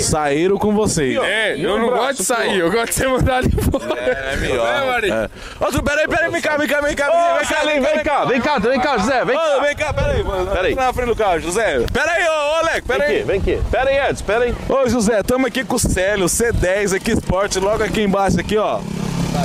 [0.00, 1.16] saíram com vocês.
[1.22, 4.00] É, eu não gosto de sair, eu gosto de ser mandado embora.
[4.00, 4.66] É melhor.
[4.66, 5.14] É, Marinho?
[5.14, 5.30] É.
[5.60, 8.24] Outro, peraí, peraí, vem cá, vem cá, vem cá, vem cá, Ô, Celinho, vem cá,
[8.24, 9.58] vem cá, vem cá, José, vem cá.
[9.60, 10.74] vem cá, peraí, Peraí.
[10.74, 11.84] Pera na frente do carro, José.
[11.92, 13.16] Peraí, ô, ô, Alec, Vem peraí.
[13.16, 13.58] aqui, vem aqui.
[13.70, 14.54] Pera aí, Edson, pera aí.
[14.68, 18.78] Ô, José, tamo aqui com o Célio, C10 aqui, esporte, logo aqui embaixo, aqui, ó.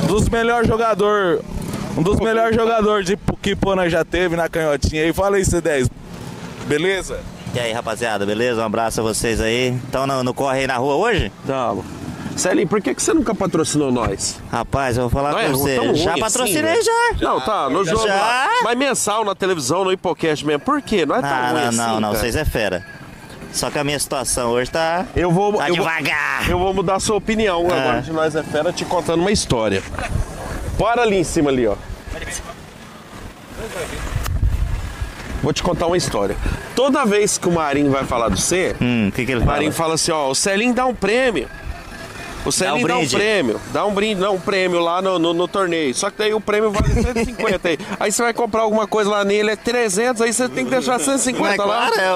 [0.06, 1.40] Dos melhores jogadores,
[1.98, 5.12] um dos melhores jogadores de que Pona já teve na canhotinha aí.
[5.12, 5.90] Fala aí, C10.
[6.66, 7.20] Beleza?
[7.54, 8.60] E aí, rapaziada, beleza?
[8.62, 9.74] Um abraço a vocês aí.
[9.84, 11.32] Estão no, no corre aí na rua hoje?
[11.46, 11.84] Tamo.
[12.36, 14.40] Celinho, por que, que você nunca patrocinou nós?
[14.52, 15.94] Rapaz, eu vou falar Não é com tão você.
[15.96, 16.80] Já assim, patrocinei né?
[16.82, 16.92] já.
[17.20, 18.14] Não, tá, no jogo Já?
[18.14, 18.48] lá.
[18.62, 20.60] Mas mensal na televisão, no Hipocast mesmo.
[20.60, 21.04] Por quê?
[21.04, 22.86] Não é tão Não, ruim não, assim, não, não, vocês é fera.
[23.52, 25.04] Só que a minha situação hoje tá.
[25.16, 26.48] Eu vou, Tá eu vou, devagar.
[26.48, 27.74] eu vou mudar a sua opinião Ah.
[27.80, 29.82] agora de Nós é Fera te contando uma história.
[30.78, 31.74] Bora ali em cima ali, ó.
[35.42, 36.36] Vou te contar uma história.
[36.74, 39.72] Toda vez que o Marinho vai falar do você, Hum, que, que ele o Marinho
[39.72, 39.84] fala?
[39.90, 41.48] fala assim, ó, o Celinho dá um prêmio.
[42.44, 43.16] O Celinho dá um, brinde.
[43.16, 45.94] prêmio, dá um brinde, não, um prêmio lá no, no, no torneio.
[45.94, 47.78] Só que daí o prêmio vale 150 aí.
[48.00, 50.98] Aí você vai comprar alguma coisa lá nele, é 300, aí você tem que deixar
[50.98, 51.90] 150 Mas lá.
[51.90, 52.14] claro, é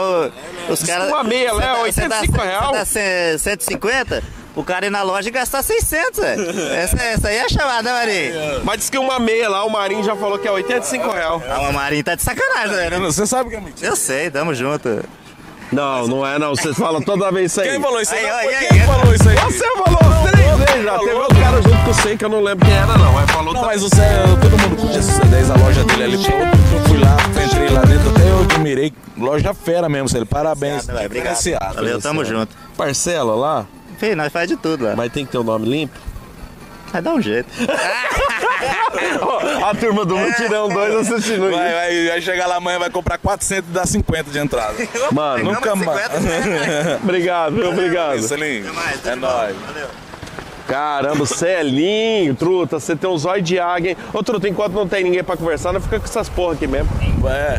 [0.70, 1.09] o, os caras.
[1.09, 2.66] Uma meia, dá- você 85 dá- real.
[2.70, 4.22] Você dá cem- 150,
[4.55, 6.43] o cara ir na loja e gastar 600, velho.
[6.73, 8.65] Essa, essa aí é a chamada, né, Marinho?
[8.65, 11.43] Mas diz que uma meia lá, o Marinho já falou que é 85 real.
[11.49, 13.01] Ah, o Marinho tá de sacanagem, velho.
[13.01, 13.91] Você sabe que é mentira.
[13.91, 15.03] Eu sei, tamo junto.
[15.73, 16.51] Não, não é não.
[16.51, 17.71] Vocês falam toda vez isso aí.
[17.71, 18.27] Quem falou isso aí?
[18.29, 18.69] Aí, aí?
[18.69, 19.37] Quem falou isso aí?
[19.37, 20.99] Você falou três vezes já.
[20.99, 23.12] Teve outro cara junto com você que eu não lembro quem era, não.
[23.12, 26.15] Mas falou Não, mas o Cé, todo mundo conhece o C10, a loja dele ali.
[26.17, 28.93] Eu fui lá, entrei lá dentro, até eu admirei.
[29.17, 30.27] Loja fera mesmo, Célio.
[30.27, 30.87] Parabéns.
[30.88, 31.38] Obrigado.
[31.75, 32.55] Valeu, tamo junto.
[32.77, 33.67] Parcela lá,
[34.17, 34.95] Nós faz de tudo, lá.
[34.97, 35.97] mas tem que ter o nome limpo.
[36.93, 37.49] Vai dar um jeito.
[39.65, 41.75] a turma do Mutirão 2 assistindo Vai, isso.
[41.75, 44.75] vai, vai chegar lá amanhã, vai comprar 400 e dar 50 de entrada.
[45.11, 46.11] Mano, Nunca mais.
[47.03, 47.71] obrigado, viu?
[47.71, 48.21] Obrigado.
[48.21, 49.57] Celinho, mais, tudo é nóis.
[49.57, 49.88] Valeu.
[50.67, 53.97] Caramba, Celinho, truta, você tem um zóio de águia, hein?
[54.12, 56.88] Ô, truta, enquanto não tem ninguém pra conversar, não fica com essas porra aqui mesmo.
[57.29, 57.59] É.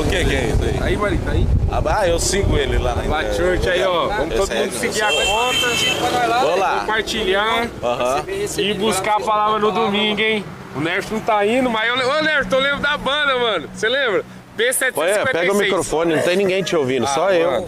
[0.00, 0.76] O que que é isso aí?
[0.82, 1.46] Aí, Marinho, tá aí?
[1.70, 4.08] Ah, eu sigo ele lá na Lá, church aí, ó.
[4.08, 6.80] Vamos todo mundo é- seguir a conta, Vou lá.
[6.80, 8.24] compartilhar Aham.
[8.58, 10.44] e buscar a palavra no domingo, hein?
[10.74, 12.16] O Nerf não tá indo, mas eu lembro.
[12.18, 13.68] Ô, Nerf, eu lembro da banda, mano.
[13.74, 14.24] Você lembra?
[14.56, 14.92] P756.
[14.96, 17.66] Olha, pega o microfone, não tem ninguém te ouvindo, só eu.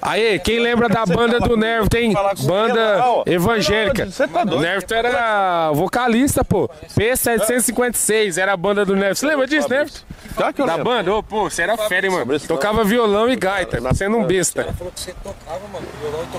[0.00, 2.14] Aí, quem lembra da banda do Nerf, tem?
[2.46, 4.06] Banda evangélica.
[4.06, 4.62] Você tá O doido?
[4.62, 6.68] Nerf era vocalista, pô.
[6.98, 9.18] P756 era a banda do Nerf.
[9.18, 9.92] Você lembra disso, Nerf?
[10.36, 10.92] Claro que eu Da lembro.
[10.92, 11.14] banda?
[11.14, 12.40] Ô, pô, você era fera, hein, mano.
[12.40, 14.66] Tocava violão e gaita, sendo um besta.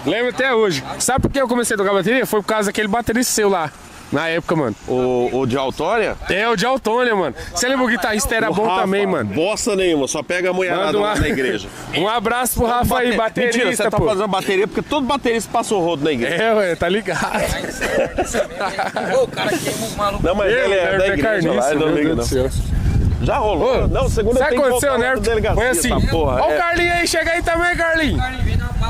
[0.05, 0.83] Lembro até hoje.
[0.99, 2.25] Sabe por que eu comecei a tocar bateria?
[2.25, 3.71] Foi por causa daquele baterista seu lá.
[4.11, 4.75] Na época, mano.
[4.87, 6.15] O, o de Autória?
[6.29, 7.35] É, o de Autônia, mano.
[7.53, 9.33] Você lembra o guitarrista era bom Rafa, também, mano.
[9.33, 11.67] Bosta nenhuma, só pega a mulherada Manda um lá a- na igreja.
[11.97, 14.05] Um abraço pro Rafa aí, Bate- baterista, Mentira, você tá pô.
[14.05, 16.35] fazendo bateria porque todo baterista passa o rodo na igreja.
[16.35, 17.19] É, ué, tá ligado.
[19.23, 20.23] o cara queima o maluco.
[20.23, 22.43] Não, mas ele é da igreja lá, ele não meu liga Deus não.
[22.43, 22.63] do céu.
[23.21, 23.87] Já rolou.
[23.87, 25.21] não, segunda Sabe o tem que aconteceu, voltar né?
[25.21, 25.93] delegacia, Foi assim.
[25.95, 26.41] essa porra.
[26.41, 26.57] Ó o é.
[26.57, 28.19] Carlinho aí, chega aí também, Carlinho.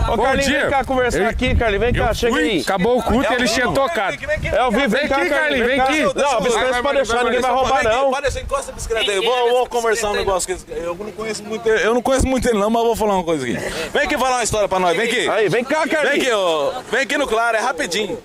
[0.08, 0.60] Ô, dia.
[0.62, 1.86] vem cá conversar Eu- aqui, Carlinhos.
[1.86, 2.62] Vem cá, chega aí.
[2.62, 4.18] acabou o culto e eles tinham tocado.
[4.44, 5.68] É ao vivo, vem, Vem cá, aqui, Carlinhos.
[5.68, 5.86] Carlinhos, cá.
[5.92, 6.20] vem aqui.
[6.20, 8.10] Não, a bicicleta pode deixar, ninguém vai roubar, não.
[8.12, 9.26] Pode deixar, encosta a bicicleta aí.
[9.26, 11.86] Vou, vou conversar um negócio eu não conheço muito ele.
[11.88, 13.54] Eu não conheço muito ele não, mas vou falar uma coisa aqui.
[13.94, 15.30] Vem aqui falar uma história pra nós, vem aqui.
[15.30, 16.18] Aí, vem cá, Vem Carlinhos.
[16.28, 16.72] aqui, ó.
[16.92, 18.18] Vem aqui no Claro, é rapidinho.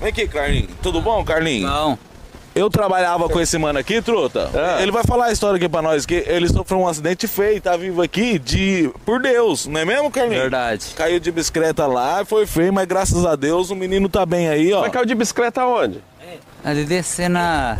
[0.00, 0.70] Vem aqui, Carlinhos.
[0.82, 1.70] Tudo bom, Carlinhos?
[1.70, 1.98] Não.
[2.54, 4.50] Eu trabalhava com esse mano aqui, truta.
[4.52, 4.82] É.
[4.82, 7.76] Ele vai falar a história aqui pra nós, que ele sofreu um acidente feio, tá
[7.76, 10.42] vivo aqui de por Deus, não é mesmo, Carlinhos?
[10.42, 10.86] Verdade.
[10.96, 14.72] Caiu de bicicleta lá, foi feio, mas graças a Deus o menino tá bem aí,
[14.72, 14.80] ó.
[14.80, 16.02] Vai cair de bicicleta aonde?
[16.62, 17.76] Ali descer na.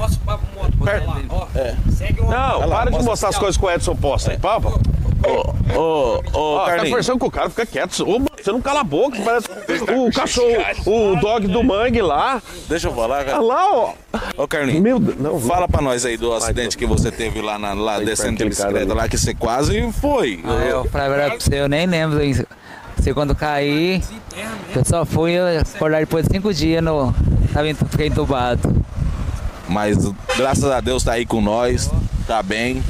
[2.29, 4.81] Não, para de mostrar as coisas que o Edson posta aí, papa.
[5.23, 8.09] Ô, ô, ô, tá conversando com o cara, fica quieto.
[8.09, 9.49] Ô, você não cala a boca, parece
[9.95, 10.57] o cachorro,
[10.87, 12.43] o dog do mangue lá.
[12.69, 13.41] Deixa eu falar, Olha cara.
[13.41, 13.93] lá, ó.
[14.37, 14.83] Ô, Carlinhos.
[14.83, 15.39] Meu Deus, não.
[15.39, 18.95] Fala pra nós aí do acidente que você teve lá, na, lá descendo de bicicleta,
[18.95, 20.41] lá que você quase foi.
[20.45, 22.47] Ah, eu verdade pra você, eu nem lembro isso.
[22.97, 24.03] Você quando caí,
[24.75, 27.15] eu só fui acordar depois de cinco dias no.
[27.53, 28.85] Tava fiquei entubado.
[29.69, 29.97] Mas
[30.37, 31.91] graças a Deus tá aí com nós,
[32.27, 32.83] tá bem.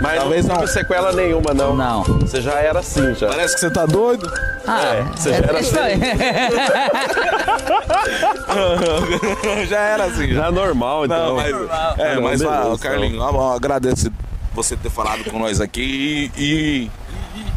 [0.00, 0.60] Mas Talvez não não.
[0.60, 1.74] teve sequela nenhuma, não.
[1.74, 2.02] Não.
[2.02, 3.28] Você já era assim, já.
[3.28, 4.30] Parece que você tá doido.
[4.66, 5.64] Ah, você já era aí.
[9.68, 10.42] já era assim, já.
[10.42, 11.28] Já é normal, então.
[11.28, 11.54] Não, mas,
[11.98, 12.78] é, Não, mas beleza, ah, então.
[12.78, 14.10] Carlinhos, ó, ó, agradeço
[14.54, 16.90] você ter falado com nós aqui e,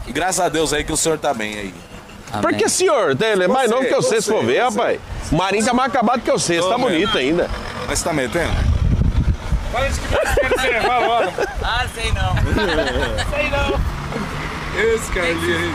[0.07, 1.73] e graças a Deus aí que o senhor tá bem aí.
[2.41, 3.17] Por que senhor?
[3.19, 4.99] Ele é mais Você, novo que eu sei, se for ver, rapaz.
[5.31, 7.49] O Marinho tá mais acabado que eu sei, você tá bonito ainda.
[7.87, 8.51] Mas você tá metendo?
[9.71, 11.31] Fala de que besteira você é, vai logo.
[11.63, 12.35] Ah, sei não.
[13.29, 13.99] sei não.
[14.77, 15.73] Esse Carlinhos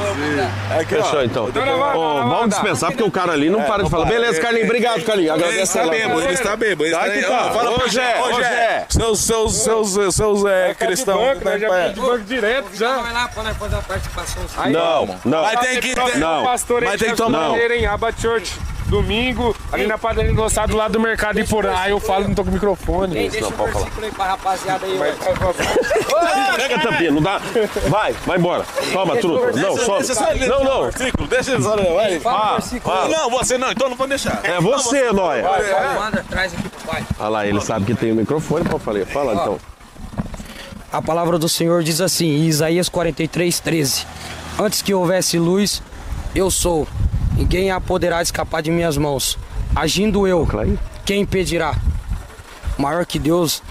[0.81, 1.51] Aqui, Fechou então.
[1.53, 4.07] Vamos dispensar porque o cara ali não para de falar.
[4.07, 5.35] Beleza, Carlinhos, obrigado, Carlinhos.
[5.35, 6.85] Ele Agradece está bêbado, ele está bêbado.
[6.85, 7.47] ele Tá está- que tá.
[7.51, 8.87] Ó, Fala Ô, pro Zé, ô, Zé.
[8.89, 11.21] Seus, seus, seus, seus é, cristãos.
[11.21, 11.59] banco, né?
[11.59, 12.97] Já pedi banco direto já.
[12.97, 14.43] Vai lá pra nós fazer a participação.
[14.71, 15.43] Não, não.
[15.43, 16.17] Mas tem que ter.
[16.19, 16.45] Não.
[16.45, 17.87] Mas tem que de tomar- maneira, hein?
[17.87, 18.59] Aba Church.
[18.95, 21.75] Domingo, ali na padaria do Roçado, do lado do mercado de Porã.
[21.77, 23.17] Aí eu falo, não tô com o microfone.
[23.17, 26.57] Ei, deixa o versículo aí pra rapaziada aí, ó.
[26.57, 27.41] Pega a tampinha, não dá.
[27.89, 28.65] Vai, vai embora.
[28.93, 29.53] Toma, truta.
[29.61, 29.77] Não,
[30.31, 30.83] ele Não, não.
[30.85, 32.21] versículo, Deixa ele só ler, vai.
[32.25, 33.09] Ah, ah.
[33.09, 34.41] Não, você não, então não vou deixar.
[34.45, 35.43] É você, Noia.
[35.99, 37.05] Manda, traz aqui pro pai.
[37.19, 39.05] Olha lá, ele sabe que tem o microfone pra falar.
[39.07, 39.59] Fala então.
[40.93, 44.07] A palavra do Senhor diz assim, em Isaías 43, 13.
[44.57, 45.83] Antes que houvesse luz,
[46.33, 46.87] eu sou.
[47.37, 49.39] Ninguém a poderá escapar de minhas mãos.
[49.75, 50.47] Agindo eu,
[51.05, 51.75] quem impedirá?
[52.79, 53.63] Maior que Deus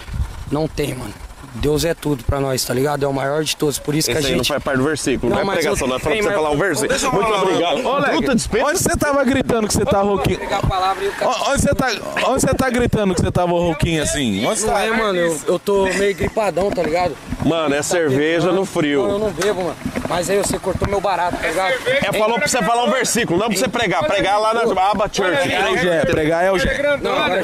[0.51, 1.22] não tem, mano.
[1.55, 3.03] Deus é tudo pra nós, tá ligado?
[3.03, 3.77] É o maior de todos.
[3.79, 4.47] Por isso que Esse a aí não gente.
[4.49, 6.35] faz parte do versículo, não, Não, é mas pregação, eu- nós falamos Ei, pra você
[6.35, 7.13] mas- falar um versículo.
[7.13, 7.85] Muito obrigado.
[8.31, 8.65] Ô, dispensa.
[8.65, 10.39] onde você tava gritando que você tá rouquinho?
[10.39, 11.31] Pegar a palavra e o cara.
[11.31, 11.87] Ó, Onde você tá,
[12.27, 14.45] onde você tá gritando que você tava rouquinho assim?
[14.45, 14.81] Onde Não tá?
[14.81, 17.15] é, mano, eu, eu tô meio gripadão, tá ligado?
[17.45, 19.17] Mano, é cerveja no Não, eu frio.
[19.19, 19.75] não bebo, mano.
[20.09, 21.73] Mas aí você cortou meu barato, tá ligado?
[21.87, 24.03] É, falou pra você falar um versículo, não pra você pregar.
[24.03, 25.51] Pregar lá na aba church.
[25.51, 26.97] É o Gé, pregar é o Gé.
[27.01, 27.41] Não, agora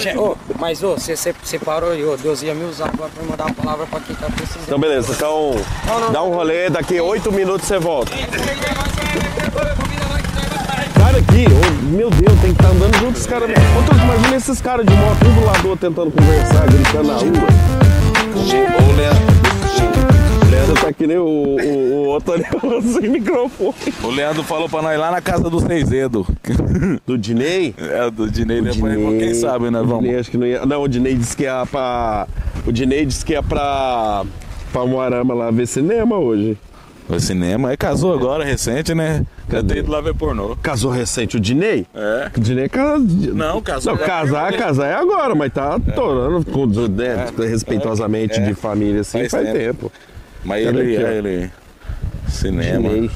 [0.59, 3.85] mas ô, você parou aí, ô, Deus ia me usar agora pra mandar a palavra
[3.87, 4.63] pra quem tá precisando.
[4.63, 5.11] Então, beleza.
[5.11, 5.55] Então,
[6.11, 6.69] dá um rolê.
[6.69, 8.11] Daqui oito minutos você volta.
[10.95, 13.49] Cara aqui, ô, meu Deus, tem que estar andando junto os caras.
[13.49, 17.47] Truta, imagina esses caras de moto, um do lado tentando conversar, gritando na rua.
[18.35, 20.18] Ô, Leandro.
[20.65, 22.43] Você tá que nem o, o, o outro ali
[22.93, 23.73] sem microfone.
[24.03, 26.25] O Leandro falou pra nós lá na casa do Seizedo.
[27.05, 27.73] Do Dinei?
[27.77, 28.71] É, do Dinei, né?
[29.19, 29.79] Quem sabe, né?
[29.83, 30.03] Vamos.
[30.03, 30.65] Dinei, acho que não ia.
[30.65, 32.27] Não, o Dinei disse que ia pra.
[32.65, 34.23] O Dinei disse que ia pra.
[34.71, 36.57] pra Moarama lá ver cinema hoje.
[37.07, 39.25] O cinema, é casou agora, recente, né?
[39.51, 40.55] Já tem ido lá ver pornô.
[40.61, 41.87] Casou recente o Dinei?
[41.95, 42.29] É.
[42.37, 43.03] O Dinei casa.
[43.33, 44.21] Não, casou Não, agora.
[44.21, 48.43] casar, casar é agora, mas tá torando com, né, respeitosamente É.
[48.45, 49.57] de família assim Faz faz, tempo.
[49.57, 49.91] tempo.
[50.43, 51.07] Mas Cadê ele, aqui, ó?
[51.07, 51.51] é, ele.
[52.27, 52.89] Cinema.
[52.89, 53.11] Dinei.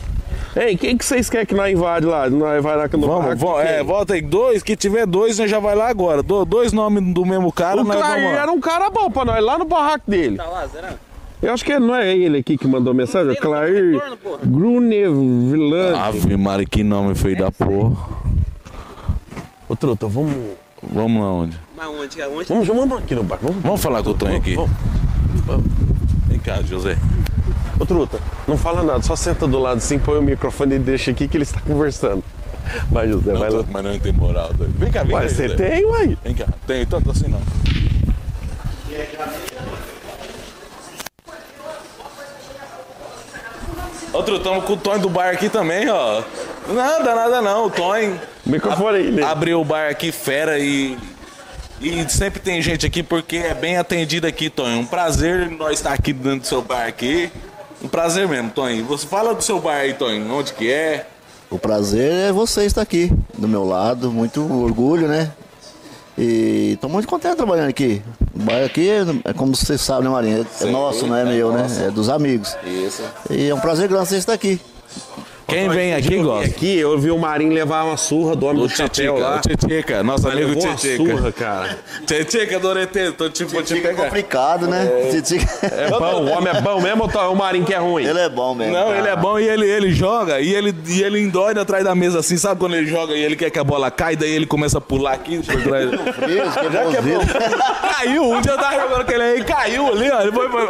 [0.55, 2.29] Ei, quem que vocês querem que nós invade lá?
[2.29, 3.65] Nós vai lá que no Vamos, barraco, vo- quem?
[3.67, 4.21] é, volta aí.
[4.21, 6.21] Dois, que tiver dois, nós já vai lá agora.
[6.21, 8.41] Do- dois nomes do mesmo cara, O nós Clair vamos lá.
[8.43, 10.37] era um cara bom pra nós, lá no barraco dele.
[10.37, 10.93] Tá lá, será?
[11.41, 13.99] Eu acho que não é ele aqui que mandou mensagem, é Clair
[14.45, 15.97] Grunevillan.
[15.97, 17.95] Ave Maria, que nome feio da porra.
[19.67, 20.33] Ô, Truta, vamos.
[20.83, 21.57] Vamos lá onde?
[21.75, 22.21] Mas onde?
[22.21, 22.47] Onde?
[22.47, 23.39] Vamos, vamos aqui no bar.
[23.41, 24.55] Vamos, Vamos falar com o Tonho aqui.
[24.55, 25.65] Vamos.
[26.27, 26.97] Vem cá, José.
[27.83, 28.17] Ô, Truta,
[28.47, 31.35] não fala nada, só senta do lado assim, põe o microfone e deixa aqui que
[31.35, 32.23] ele está conversando.
[32.89, 33.63] Vai, José, vai Não, lá.
[33.65, 34.53] tô- mas não tem moral.
[34.53, 34.73] doido.
[34.77, 35.27] Vem cá, vem Ué, cá.
[35.29, 35.55] você José.
[35.57, 36.17] tem, uai?
[36.23, 36.45] Vem cá.
[36.65, 37.41] Tem tanto assim não.
[44.11, 46.21] Outro, estamos com o Tonho do bar aqui também, ó.
[46.67, 47.65] Nada, nada não.
[47.65, 49.23] O Tonho Microfone aí, né?
[49.23, 50.97] abriu o bar aqui, fera, e.
[51.81, 54.79] E sempre tem gente aqui porque é bem atendido aqui, Tonho.
[54.79, 57.29] Um prazer nós estar aqui dentro do seu bar aqui.
[57.83, 58.85] Um prazer mesmo, Tonho.
[58.85, 60.31] Você fala do seu bar aí, Tonho.
[60.33, 61.05] Onde que é?
[61.49, 65.31] O prazer é você estar aqui do meu lado, muito orgulho, né?
[66.17, 68.01] E tô muito contente trabalhando aqui.
[68.35, 70.41] O bairro aqui, é, é como você sabe, né, Marinho?
[70.41, 71.79] É Sim, nosso, não é é meu, nosso.
[71.79, 71.87] né?
[71.87, 72.55] É dos amigos.
[72.63, 73.03] Isso.
[73.29, 74.59] E é um prazer grande você estar aqui.
[75.47, 76.45] Quem vem aqui Eu gosta.
[76.49, 79.35] Aqui eu vi o Marinho levar uma surra do homem O do chapéu Titica, lá.
[79.37, 80.97] o Titica, nosso Mas amigo uma Titica.
[80.97, 81.77] surra, cara.
[82.07, 84.03] Titica, Dorete, tô tipo, te Fica pegar.
[84.05, 84.89] complicado, né?
[85.71, 88.05] É bom, o homem é bom mesmo ou tá- o Marinho que é ruim?
[88.05, 88.73] Ele é bom mesmo.
[88.73, 88.97] Não, cara.
[88.97, 92.19] ele é bom e ele, ele joga e ele, e ele endóide atrás da mesa
[92.19, 94.77] assim, sabe quando ele joga e ele quer que a bola caia, daí ele começa
[94.77, 95.89] a pular aqui trás.
[95.93, 97.21] Isso, que Já quebrou.
[97.95, 100.21] Caiu, um dia eu tava jogando aquele aí, caiu ali, ó.
[100.21, 100.67] Ele foi, foi.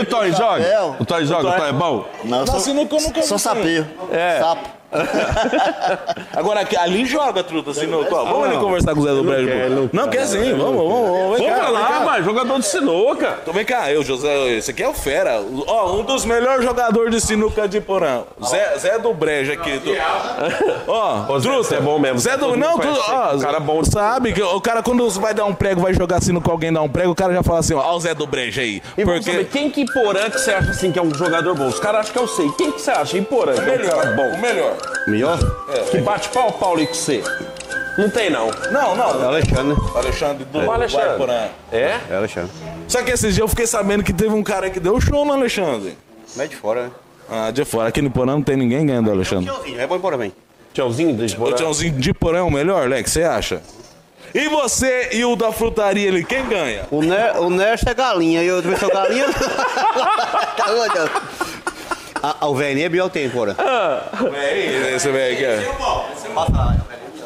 [0.00, 0.62] O Tonho joga?
[0.62, 0.96] Chapéu.
[1.00, 1.48] O Tonho joga?
[1.48, 2.06] O Tonho é bom?
[2.24, 2.60] Não, Não, sou,
[3.06, 3.42] nunca sou vi.
[3.42, 3.86] sapeio.
[4.12, 4.38] É.
[4.40, 4.68] Sapo.
[6.34, 8.14] Agora aqui, ali joga, truta, sinuca.
[8.14, 9.48] Ó, Vamos ali conversar com o Zé do Brejo.
[9.48, 11.38] quer, Não, não quer sim, vamos, vamos, vamos.
[11.38, 11.90] Vem cá, Vamos vem cá.
[11.98, 13.38] lá, mas jogador de sinuca.
[13.42, 15.40] Então vem cá, eu, José, esse aqui é o Fera.
[15.66, 18.22] Ó, um dos melhores jogadores de sinuca de Porã.
[18.44, 19.78] Zé, Zé do Brejo aqui.
[19.78, 19.92] Do...
[20.88, 21.62] Ó, Ô, Zé, truta.
[21.64, 22.18] você é bom mesmo.
[22.18, 22.56] Zé do...
[22.56, 22.88] Não, tu...
[22.88, 23.84] ó, Um cara bom.
[23.84, 26.88] Sabe que o cara quando vai dar um prego, vai jogar sinuca, alguém dá um
[26.88, 28.82] prego, o cara já fala assim, ó, ó o Zé do Brejo aí.
[28.96, 29.32] E vamos Porque...
[29.32, 31.66] saber, quem que em Porã que você acha assim que é um jogador bom?
[31.68, 32.50] Os caras acham que eu sei.
[32.56, 34.36] Quem que você acha em Porã que é um cara o bom?
[35.06, 35.38] Melhor.
[35.38, 35.90] Melhor?
[35.90, 37.22] Que bate pau, Paulo e com você?
[37.98, 38.50] Não tem, não.
[38.70, 39.28] Não, não.
[39.28, 39.76] Alexandre.
[39.94, 41.32] Alexandre do O Alexandre.
[41.72, 41.98] É?
[42.10, 42.50] É Alexandre.
[42.86, 45.32] Só que esses dias eu fiquei sabendo que teve um cara que deu show no
[45.32, 45.96] Alexandre.
[46.34, 46.90] Vai de fora, né?
[47.30, 47.88] Ah, de fora.
[47.88, 49.50] Aqui no Porã não tem ninguém ganhando do Alexandre.
[49.78, 50.32] É bom embora bem.
[50.74, 51.56] Tchauzinho de O Porã.
[51.56, 53.62] Tiãozinho de Porã é o melhor, Lex, você acha?
[54.34, 56.82] E você e o da frutaria ali, quem ganha?
[56.90, 59.26] O, Ner, o Nerso é galinha e eu também sou galinha.
[59.32, 61.10] tá doido?
[62.28, 63.54] Ah, ah, o velhinho é Biel tem, fora.
[64.32, 66.42] Véi, esse velho aqui, ó.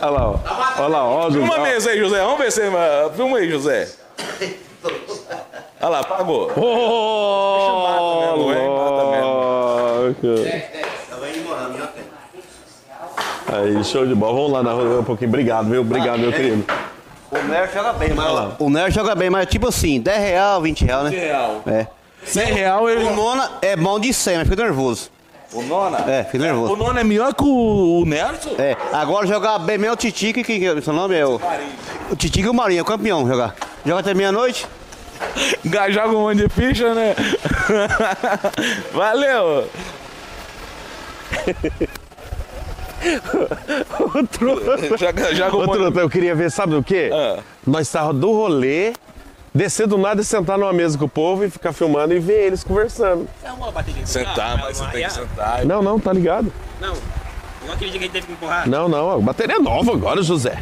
[0.02, 0.38] Olha lá, ó.
[0.76, 1.30] Olha lá, ó.
[1.30, 2.18] Filma mesmo aí, José.
[2.18, 2.60] Vamos ver se.
[3.16, 3.88] Filma aí, José.
[5.80, 6.52] Olha lá, pagou.
[6.54, 10.26] Oh, louco.
[13.46, 14.34] Aí, show de bola.
[14.34, 15.30] Vamos lá na rua um pouquinho.
[15.30, 15.80] Obrigado, viu?
[15.80, 16.62] Obrigado, meu querido.
[17.30, 18.54] O Nerso joga bem, mas.
[18.58, 21.10] O Nerso joga bem, mas tipo assim, 10 real, 20 real, né?
[21.10, 21.62] 20 real.
[21.66, 21.86] É.
[22.24, 23.04] 100 real ele.
[23.04, 25.10] O Nona é bom de 100, mas fica nervoso.
[25.52, 25.98] O Nona?
[26.08, 26.74] É, fica nervoso.
[26.74, 28.50] O Nono é melhor que o, o Nerso?
[28.58, 31.40] É, agora jogar bem mesmo é o Titica, que, que seu nome é o.
[32.10, 33.54] O Titica e o Marinho, é o campeão jogar.
[33.84, 34.66] Joga até meia-noite.
[35.90, 37.14] Joga um monte de ficha, né?
[38.94, 39.68] Valeu!
[43.98, 44.96] Ô, truta.
[44.98, 47.10] Joga- joga um monte- truta, eu queria ver, sabe o quê?
[47.66, 48.92] Nós estávamos do rolê,
[49.54, 52.46] descer do nada e sentar numa mesa com o povo e ficar filmando e ver
[52.46, 53.26] eles conversando.
[53.42, 54.06] É uma bateria.
[54.06, 55.64] Sentar, mas você tem que sentar.
[55.64, 56.52] Não, não, tá ligado?
[56.80, 56.94] Não,
[57.62, 58.68] igual aquele dia que a gente teve que empurrar.
[58.68, 60.58] Não, não, a bateria é nova agora, José.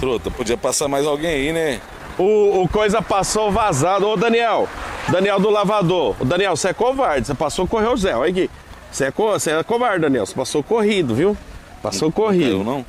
[0.00, 1.80] Truta, podia passar mais alguém aí, né?
[2.18, 4.06] O, o coisa passou vazado.
[4.08, 4.68] Ô, Daniel,
[5.08, 6.14] Daniel do lavador.
[6.20, 8.50] Ô, Daniel, você é covarde, você passou correu o Zé, olha aqui.
[8.90, 11.36] Você é, co- você é covarde, Daniel, você passou corrido, viu?
[11.82, 12.58] Passou corrido.
[12.58, 12.86] Eu não.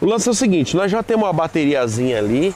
[0.00, 2.54] O lance é o seguinte, nós já temos uma bateriazinha ali.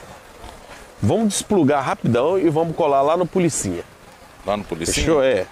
[1.05, 3.83] Vamos desplugar rapidão e vamos colar lá no policinha.
[4.47, 4.95] Lá no policinha?
[4.95, 5.23] Fechou?
[5.23, 5.45] É.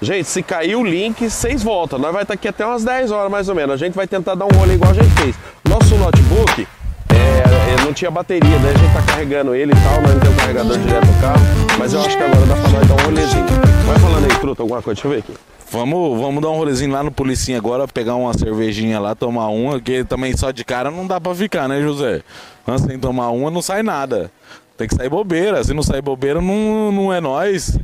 [0.00, 1.98] Gente, se cair o link, vocês voltam.
[1.98, 3.74] Nós vai estar aqui até umas 10 horas mais ou menos.
[3.74, 5.36] A gente vai tentar dar um rolê igual a gente fez.
[5.68, 6.66] Nosso notebook
[7.10, 10.36] é, não tinha bateria, daí a gente tá carregando ele e tal, nós não temos
[10.36, 11.40] carregador direto no carro.
[11.78, 13.46] Mas eu acho que agora dá pra nós dar um rolezinho.
[13.86, 15.34] Vai falando aí, truta, alguma coisa, deixa eu ver aqui.
[15.70, 19.80] Vamos, vamos dar um rolezinho lá no policinha agora, pegar uma cervejinha lá, tomar uma,
[19.80, 22.22] que também só de cara não dá pra ficar, né, José?
[22.66, 24.30] Mas sem tomar uma não sai nada.
[24.76, 25.62] Tem que sair bobeira.
[25.62, 27.78] Se não sair bobeira, não, não é nós.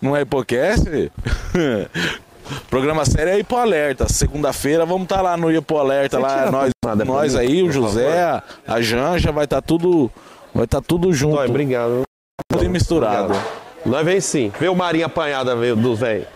[0.00, 0.84] Não é hipocast.
[2.68, 4.06] Programa sério é Ipo Alerta.
[4.08, 6.70] Segunda-feira vamos estar lá no Ipo Alerta, Você lá nós,
[7.06, 10.10] nós mim, aí, o José, a, a Janja, vai estar tudo,
[10.54, 11.36] vai estar tudo junto.
[11.36, 12.02] Dói, obrigado.
[12.46, 13.32] Tudo misturado.
[13.32, 13.64] Obrigado.
[13.86, 14.52] Nós vem sim.
[14.58, 16.26] Vê o Marinha apanhada veio dos velhos.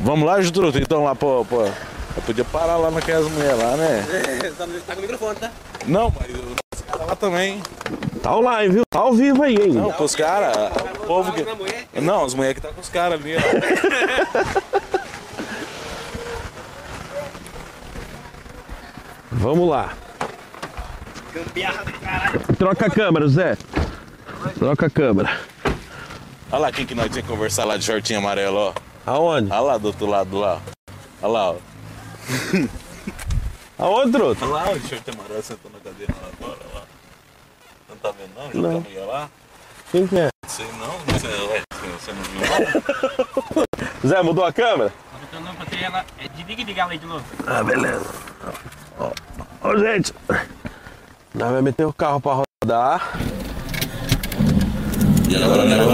[0.00, 1.62] Vamos lá, Jutruto, então lá, pô, pô.
[1.62, 4.04] Eu podia parar lá naquelas mulheres lá, né?
[4.44, 5.50] É, tá, tá com o microfone, tá?
[5.86, 7.62] Não, mas tá lá também.
[8.22, 8.82] Tá online, viu?
[8.88, 9.72] Tá ao vivo aí, hein?
[9.72, 10.56] Não, com os caras,
[11.02, 11.44] o povo que...
[12.00, 13.40] Não, as mulheres que tá com os caras ali, ó.
[19.30, 19.94] Vamos lá.
[21.32, 22.40] Gambiarra do caralho.
[22.58, 23.56] Troca a câmera, Zé.
[24.58, 25.40] Troca a câmera.
[26.50, 28.72] Olha lá quem que nós tinha que conversar lá de shortinho amarelo, ó.
[29.06, 29.52] Aonde?
[29.52, 30.60] Olha lá do outro lado lá.
[31.22, 31.56] Olha lá, ó.
[33.78, 34.44] Aonde, truta?
[34.44, 36.28] Olha lá, o shortinho amarelo sentou na cadeira lá.
[38.02, 38.52] Não tá vendo não?
[38.52, 38.82] Já Não.
[38.82, 39.30] tá lá?
[39.90, 40.28] Quem que é?
[40.46, 41.62] Sei não, você, ué,
[41.98, 42.40] você não viu
[43.54, 43.64] não?
[44.08, 44.92] Zé, mudou a câmera?
[45.32, 46.04] Não, botei ela.
[46.18, 47.24] É, desliga e liga ela aí de novo.
[47.46, 48.06] Ah, beleza.
[48.98, 49.10] Ó,
[49.62, 50.14] ó, gente.
[51.34, 53.18] Nós vamos meter o carro pra rodar.
[55.28, 55.86] E agora nós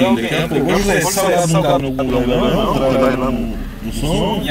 [0.00, 2.20] vamos Daqui a pouco vamos ver se é salgado no Google
[3.84, 4.42] vai lá no som.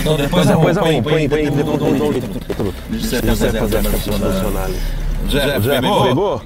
[0.00, 2.98] Então depois depois põe, põe, põe, depois põe.
[2.98, 4.70] José José fazer a funcionar
[5.30, 6.02] Zé, pegou?
[6.04, 6.42] pegou?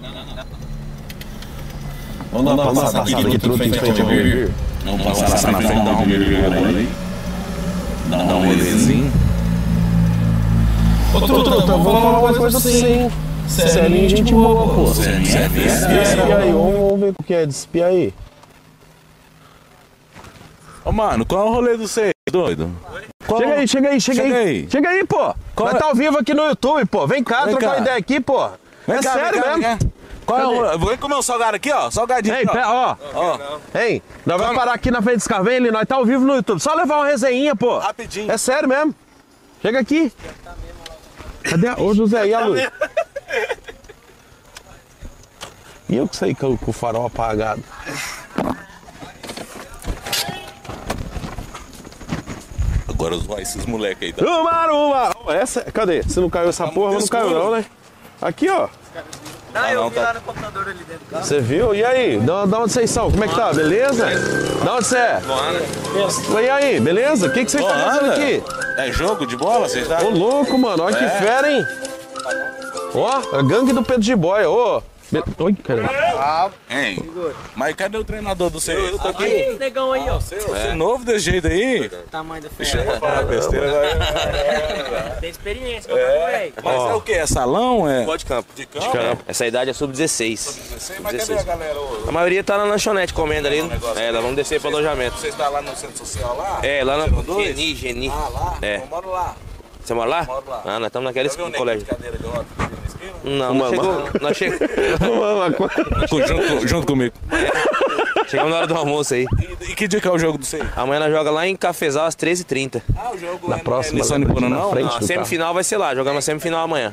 [2.32, 4.50] Vamos dar uma passada aqui, aqui, truta, em frente ao Vir.
[4.84, 6.88] Vamos passar na frente, dar um Vir ali.
[8.10, 9.12] Dar um rolezinho.
[11.14, 13.10] Ô, truta, vamos falar uma coisa assim.
[13.46, 14.86] Celinho, gente boa, pô.
[14.94, 18.12] Celinho é Espia aí, vamos ver o que é de espia aí.
[20.84, 22.70] Ô, mano, qual é o rolê do você, doido?
[23.26, 24.46] Qual- Chega aí, chega aí, chega, Chega aí.
[24.48, 24.70] aí.
[24.70, 25.34] Chega aí, pô.
[25.54, 27.06] Qual Nós é- tá ao vivo aqui no YouTube, pô.
[27.06, 27.80] Vem cá, Vem trocar cá.
[27.80, 28.48] ideia aqui, pô.
[28.86, 29.78] Vem é cá, sério vem cá, mesmo.
[29.78, 29.92] vem.
[30.26, 30.76] Qual é o rolê?
[30.78, 31.90] Vou comer um salgado aqui, ó.
[31.90, 32.34] Salgadinho.
[32.36, 32.52] Ei, ó.
[32.52, 32.96] pé, ó.
[33.14, 33.58] Ó.
[33.78, 36.60] Ei, nós vamos parar aqui na frente dos Carvelho, nós tá ao vivo no YouTube.
[36.60, 37.78] Só levar uma resenha, pô.
[37.78, 38.30] Rapidinho.
[38.30, 38.94] É sério mesmo.
[39.62, 40.12] Chega aqui.
[41.42, 41.78] Cadê a...
[41.80, 42.60] Ô, José, e a luz?
[45.86, 47.62] E eu que sei com, com o farol apagado.
[52.94, 54.24] Agora zoar esses moleques aí, tá?
[54.24, 55.34] Uma, uma.
[55.34, 56.02] Essa, cadê?
[56.04, 57.64] Se não caiu essa porra, não caiu não, né?
[58.22, 58.68] Aqui, ó.
[59.52, 60.02] Não, eu não, vi tá.
[60.02, 61.24] lá no computador ali dentro do carro.
[61.24, 61.74] Você viu?
[61.74, 62.18] E aí?
[62.18, 63.10] Da, da onde vocês são?
[63.10, 63.52] Como é que tá?
[63.52, 64.06] Beleza?
[64.64, 65.22] Da onde você é?
[66.42, 67.26] E aí, beleza?
[67.26, 68.42] O que, que vocês estão Ô, fazendo aqui?
[68.78, 69.68] É jogo de bola?
[69.68, 70.02] Você tá?
[70.02, 70.84] Ô, louco, mano.
[70.84, 71.08] Olha que É.
[71.08, 71.64] fera, hein?
[72.94, 74.48] Ó, a gangue do Pedro de Boia.
[74.48, 74.82] Ô.
[75.10, 75.22] Be...
[75.38, 75.88] Oi, caramba.
[75.88, 76.54] Bravo.
[76.70, 76.98] Hein?
[77.54, 78.78] Mas cadê o treinador do seu?
[78.78, 79.24] Eu tô aqui.
[79.24, 80.18] Esse negão aí, ó.
[80.18, 81.88] Você é novo desse jeito aí?
[82.10, 85.16] Tamanho do Deixa eu falar besteira agora.
[85.20, 86.52] Tem experiência, É.
[86.62, 87.12] Mas é o que?
[87.12, 87.88] É salão?
[87.88, 88.04] É?
[88.04, 88.48] Pode campo.
[88.54, 89.22] De campo?
[89.26, 91.00] Essa idade é sub-16.
[91.00, 91.78] Mas cadê a galera?
[92.06, 93.60] A maioria tá na lanchonete comendo ali.
[93.96, 95.16] É, nós vamos descer pro alojamento.
[95.18, 96.60] Você está lá no centro social lá?
[96.62, 97.48] É, lá na dois?
[97.48, 98.08] Geni, Geni.
[98.08, 98.58] Ah, lá?
[98.62, 98.76] É.
[98.76, 99.36] Eu moro lá.
[99.84, 100.24] Você mora lá?
[100.24, 100.62] Moro lá.
[100.64, 101.84] Ah, nós estamos naquela esquina, neguinho colégio.
[101.84, 103.12] de cadeira de roda ali na esquina?
[103.24, 104.08] Não, nós chegou.
[104.20, 104.70] Nós chegamos.
[106.28, 107.14] junto, junto comigo.
[108.28, 109.26] Chegamos na hora do almoço aí.
[109.60, 110.60] E, e que dia que é o jogo do você?
[110.74, 112.80] Amanhã nós joga lá em Cafezal às 13h30.
[112.96, 114.74] Ah, o jogo Na é próxima, é Nissan Nipona, não?
[114.74, 115.94] Não, a semifinal vai ser lá.
[115.94, 116.92] Jogamos a semifinal amanhã.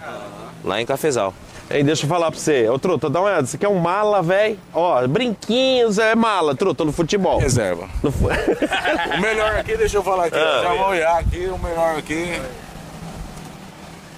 [0.64, 1.34] Lá em Cafezal.
[1.70, 2.68] Ei, deixa eu falar pra você.
[2.68, 3.48] Ô, Truta, dá uma olhada.
[3.48, 4.60] Você quer um mala, velho?
[4.74, 7.39] Ó, brinquinhos, é mala, Truta, no futebol.
[7.39, 7.88] Reserva.
[8.04, 8.28] No fu-
[9.18, 10.36] O melhor aqui, deixa eu falar aqui.
[10.38, 10.60] Ah.
[10.64, 12.42] Já vou olhar aqui, o melhor aqui.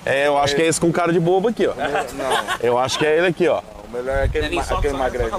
[0.06, 1.74] É, eu acho que é esse com cara de bobo aqui, ó.
[1.76, 2.56] Não.
[2.62, 3.62] Eu acho que é ele aqui, ó.
[3.88, 5.32] O melhor é aquele, ma- aquele magrelo.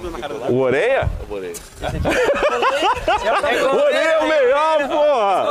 [0.51, 1.09] O Oreia?
[1.29, 1.55] O Oreia.
[3.73, 5.45] O Oreia é o melhor, porra!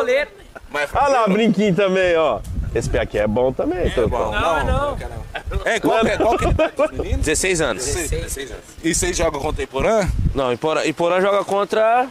[0.95, 2.39] Olha lá, brinquinho também, ó.
[2.73, 4.07] Esse pé aqui é bom também, Truta.
[4.09, 4.31] bom.
[4.31, 4.97] Não, não.
[5.65, 6.17] É, qual que é?
[6.17, 6.37] Qual
[6.89, 7.17] que é?
[7.17, 7.85] 16 anos.
[7.85, 8.63] 16 anos.
[8.83, 10.07] E vocês jogam contra Iporã?
[10.33, 12.07] Não, Iporã, Iporã joga contra.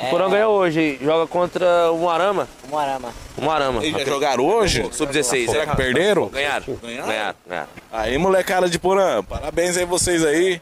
[0.00, 0.98] Iporã ganhou hoje.
[1.02, 2.48] Joga contra o Moarama.
[2.68, 3.08] Moarama.
[3.36, 3.84] O Moarama.
[3.84, 4.88] E já jogaram hoje?
[4.92, 5.50] Sub-16.
[5.50, 6.28] Será que perderam?
[6.28, 6.64] Ganharam.
[6.82, 7.34] Ganharam.
[7.46, 7.68] Ganharam.
[7.92, 10.60] Aí, molecada de Porã, parabéns aí vocês aí.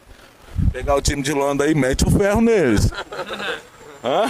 [0.72, 2.91] Pegar o time de Londra aí, mete o ferro neles.
[4.05, 4.27] Hã?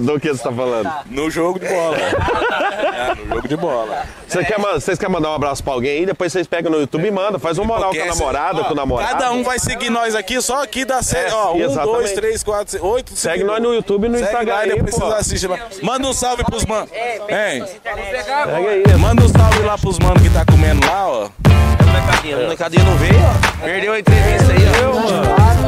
[0.00, 0.90] Do que você tá falando?
[1.06, 1.96] No jogo de bola.
[2.90, 4.04] É, no jogo de bola.
[4.26, 6.06] Você quer, vocês querem mandar um abraço pra alguém aí?
[6.06, 7.38] Depois vocês pegam no YouTube e mandam.
[7.38, 9.12] Faz um moral com a namorada, ó, com o namorado.
[9.12, 11.32] Cada um vai seguir nós aqui, só aqui dá certo.
[11.32, 11.92] É, ó, um, exatamente.
[11.92, 13.16] dois, três, quatro, seis, oito.
[13.16, 15.00] Segue nós no YouTube e no Segue Instagram lá, aí, depois pô.
[15.00, 15.50] vocês assistem.
[15.82, 16.90] Manda um salve pros manos.
[16.92, 17.64] Hein?
[17.82, 18.00] Pega
[18.68, 18.82] aí.
[18.98, 21.28] Manda um salve lá pros manos que tá comendo lá, ó.
[21.86, 23.64] Molecadinha, a molecadinha não veio, ó.
[23.64, 25.60] Perdeu a entrevista aí, ó.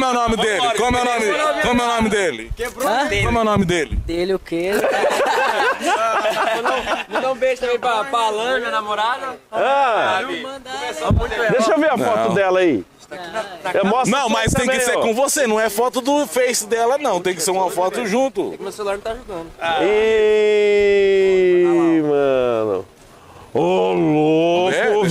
[0.00, 0.62] Como é o nome dele?
[0.78, 1.26] Como é o nome,
[1.60, 2.50] como é o nome dele?
[3.22, 3.96] Como é o nome dele?
[4.06, 4.70] Dele o quê?
[7.10, 9.38] Mandar um beijo também pra, pra Alana, minha namorada.
[9.52, 10.22] Ah,
[11.50, 12.34] deixa eu ver a foto Não.
[12.34, 12.82] dela aí.
[13.74, 15.02] Eu mostro Não, mas tem que ser ó.
[15.02, 17.20] com você, não é foto do face dela, não.
[17.20, 18.56] Tem que ser uma foto junto.
[18.58, 19.50] Meu celular não tá ajudando.
[19.82, 21.66] Ih,
[22.02, 22.86] mano.
[23.52, 25.08] Ô, louco,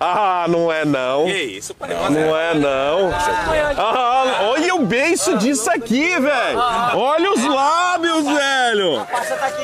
[0.00, 1.24] Ah, não é não.
[1.26, 1.90] Que isso, pai?
[2.10, 3.10] Não é não.
[3.76, 6.58] Ah, olha o beiço disso aqui, velho.
[6.94, 9.06] Olha os lábios, velho.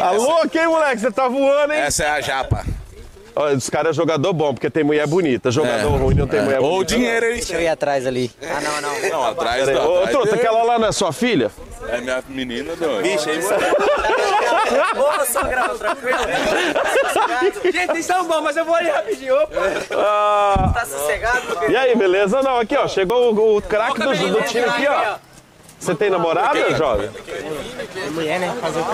[0.00, 1.00] Alô, quem, moleque?
[1.00, 1.80] Você tá voando, hein?
[1.80, 2.64] Essa é a japa.
[3.36, 5.50] Olha, os caras é jogador bom, porque tem mulher bonita.
[5.52, 5.98] Jogador É.
[5.98, 6.42] ruim não tem É.
[6.42, 6.94] mulher Ou bonita.
[6.94, 7.34] dinheiro aí.
[7.34, 8.30] Deixa eu ir atrás ali.
[8.42, 9.08] Ah, não, não.
[9.08, 9.88] Não, atrás da.
[9.88, 11.50] Ô, Truta, aquela lá não é sua filha?
[11.88, 13.02] É minha menina, doido.
[13.02, 13.40] Bicho, aí
[14.96, 16.18] Ô, sogra, tranquilo.
[17.72, 19.34] Gente, vocês são bons, mas eu vou ali rapidinho.
[19.42, 19.54] Opa,
[19.96, 21.42] Ah, tá sossegado?
[21.70, 22.42] e aí, beleza?
[22.42, 22.86] Não, aqui, ó.
[22.88, 25.29] Chegou o, o craque do, do time aqui, ó.
[25.80, 27.08] Você tem namorada, jovem?
[28.12, 28.54] Mulher, né?
[28.60, 28.90] Fazer o quê?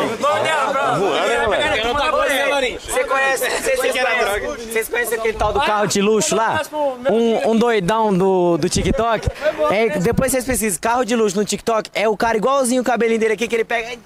[0.98, 2.78] voando, hein, moleque?
[2.78, 6.62] Você conhece, vocês, vocês, conhecem, vocês conhecem aquele tal do carro de luxo lá?
[7.10, 9.28] Um, um doidão do, do TikTok?
[9.70, 13.18] É, depois vocês pesquisam, carro de luxo no TikTok, é o cara igualzinho o cabelinho
[13.18, 13.98] dele aqui, que ele pega...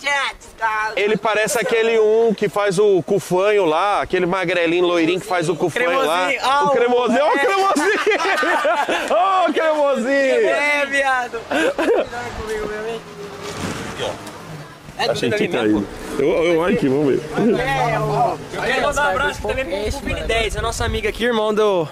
[0.96, 5.54] Ele parece aquele um que faz o cufanho lá, aquele magrelinho loirinho que faz o
[5.54, 6.28] cufanho lá.
[6.28, 6.40] Cremosinho.
[6.42, 7.38] Ah, o cremosinho, ó o é.
[7.38, 7.90] cremosinho!
[9.10, 10.10] Ó o cremosinho!
[10.10, 11.40] É, viado.
[14.98, 15.86] É Achei que tá indo.
[16.18, 17.22] Eu, eu aqui, vamos ver.
[18.52, 21.54] Eu quero mandar um abraço também pro, pro Vini 10, a nossa amiga aqui, irmão
[21.54, 21.88] do,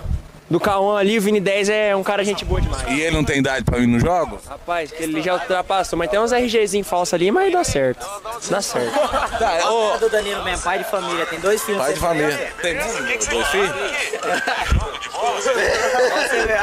[0.50, 1.18] do Cauã ali.
[1.18, 2.82] O Vini 10 é um cara gente boa demais.
[2.88, 4.40] E ele não tem idade pra ir nos jogos?
[4.46, 8.06] Rapaz, ele já ultrapassou, mas tem uns RGzinho falso ali, mas dá certo.
[8.50, 8.88] Dá certo.
[9.38, 11.80] Tá, ô, do Danilo mesmo, pai de família, tem dois filhos.
[11.80, 12.52] pai de família.
[12.60, 13.70] Tem dois filhos?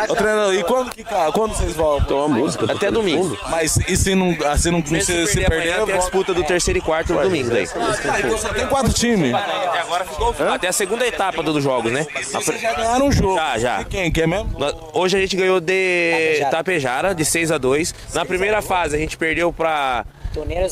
[0.10, 2.08] Ô, treinador, e quando que cara, quando vocês voltam?
[2.08, 2.72] Tem uma música.
[2.72, 3.38] Até domingo.
[3.50, 6.80] Mas e se não, ah, se não se, se, Se perder, a disputa do terceiro
[6.80, 7.68] e quarto no domingo daí.
[8.10, 9.34] Ah, então só tem quatro times.
[9.34, 12.06] Até agora ficou até a segunda etapa dos jogos, né?
[12.34, 13.36] A Vocês já ganharam um jogo.
[13.36, 13.75] Já, já.
[13.80, 14.12] De quem?
[14.12, 14.52] Quem mesmo?
[14.94, 19.18] Hoje a gente ganhou de Tapejara, de 6 a 2 Na primeira fase a gente
[19.18, 20.06] perdeu pra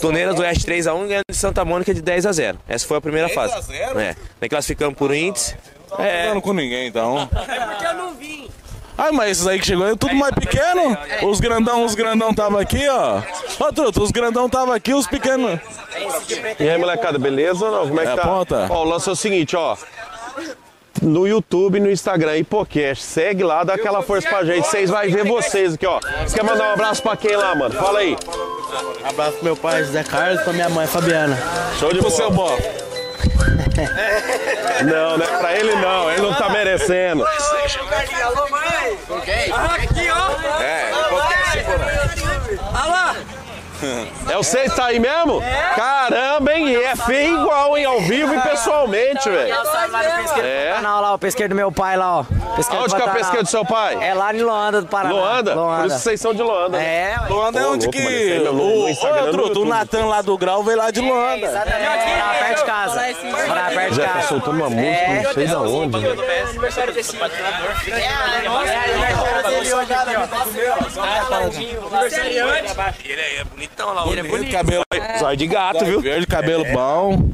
[0.02, 2.60] Toneiras do Oeste 3 a 1 e ganhando de Santa Mônica de 10 a 0
[2.68, 3.68] Essa foi a primeira 10 a fase.
[3.68, 4.00] 0?
[4.00, 4.16] É.
[4.40, 5.56] Daí classificamos por índice.
[5.90, 7.30] Não tá jogando com ninguém, então.
[7.32, 8.50] É porque eu não vim.
[8.98, 10.96] Ah, mas esses aí que chegou é tudo mais pequeno.
[11.24, 13.22] Os grandão, os grandão tava aqui, ó.
[13.60, 15.60] Ó, Truto, os grandão tava aqui, os pequenos.
[16.60, 17.88] E aí, molecada, beleza ou não?
[17.88, 18.22] Como é que É, tá?
[18.22, 18.68] aponta.
[18.70, 19.76] Ó, o lance é o seguinte, ó.
[21.02, 23.04] No YouTube, no Instagram, Hipocast.
[23.04, 24.68] Segue lá, dá aquela força pra gente.
[24.68, 26.00] Vocês vão ver vocês aqui, ó.
[26.26, 27.74] Você quer mandar um abraço pra quem lá, mano?
[27.74, 28.16] Fala aí.
[29.04, 31.38] Abraço pro meu pai, José Carlos, pra minha mãe, Fabiana.
[31.80, 32.58] Show de seu bó.
[34.86, 37.26] Não, não é pra ele não, ele não tá merecendo.
[37.26, 38.98] Alô, mãe!
[39.52, 40.62] Aqui, ó.
[40.62, 41.72] É, qualquer tipo,
[42.88, 43.13] lá.
[44.30, 45.42] É você que tá aí mesmo?
[45.76, 46.70] Caramba, hein?
[46.70, 47.86] E é feio igual, hein?
[47.86, 49.54] Ao vivo e pessoalmente, velho.
[50.44, 50.74] É.
[50.76, 52.24] canal lá, o pesqueiro do meu pai lá, ó.
[52.56, 53.98] Pesqueiro Onde que é o pesqueiro do seu pai?
[54.02, 55.14] É lá em Luanda do Paraná.
[55.16, 55.54] Luanda?
[55.56, 56.78] Por isso vocês são de Luanda.
[56.78, 56.84] né?
[57.14, 58.34] É, Luanda é onde que.
[58.34, 59.66] é no o, Truto, o.
[59.66, 61.48] Natan lá do Grau veio lá de Luanda.
[61.48, 62.08] Exatamente.
[62.10, 63.02] Morava perto de casa.
[63.48, 64.20] Morava perto de Já casa.
[64.20, 65.98] tá soltando uma música, não sei da onde.
[65.98, 67.28] Aniversário desse É,
[68.48, 68.83] aniversário
[69.92, 70.24] aqui, ó.
[73.04, 74.08] Ele é bonitão lá.
[74.08, 74.52] Ele é bonito.
[74.52, 74.84] Cabelo.
[75.20, 76.02] Zóio de gato, viu?
[76.02, 77.30] Verde, cabelo bom.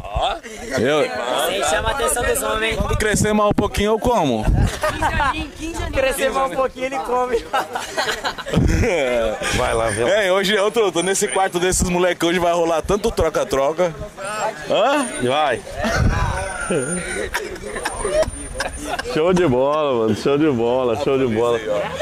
[0.80, 2.78] Eu, Sim, chama a atenção dos homens.
[2.78, 4.46] quando crescer mais um pouquinho, eu como.
[5.94, 7.38] Crescer mais um pouquinho, ele come.
[9.58, 10.04] Vai lá, vê.
[10.04, 13.94] É, hoje, eu tô, tô nesse quarto desses moleques hoje vai rolar tanto troca-troca.
[14.70, 15.06] Hã?
[15.28, 15.62] Vai.
[19.14, 20.16] Show de bola, mano.
[20.16, 21.60] Show de bola, show de bola.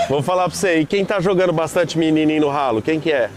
[0.10, 2.82] Vou falar pra você aí, quem tá jogando bastante menininho no ralo?
[2.82, 3.30] Quem que é?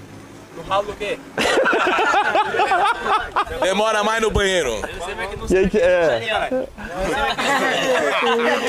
[0.66, 1.18] Fala do quê?
[3.62, 4.72] Demora mais no banheiro.
[5.48, 6.20] Quem que é?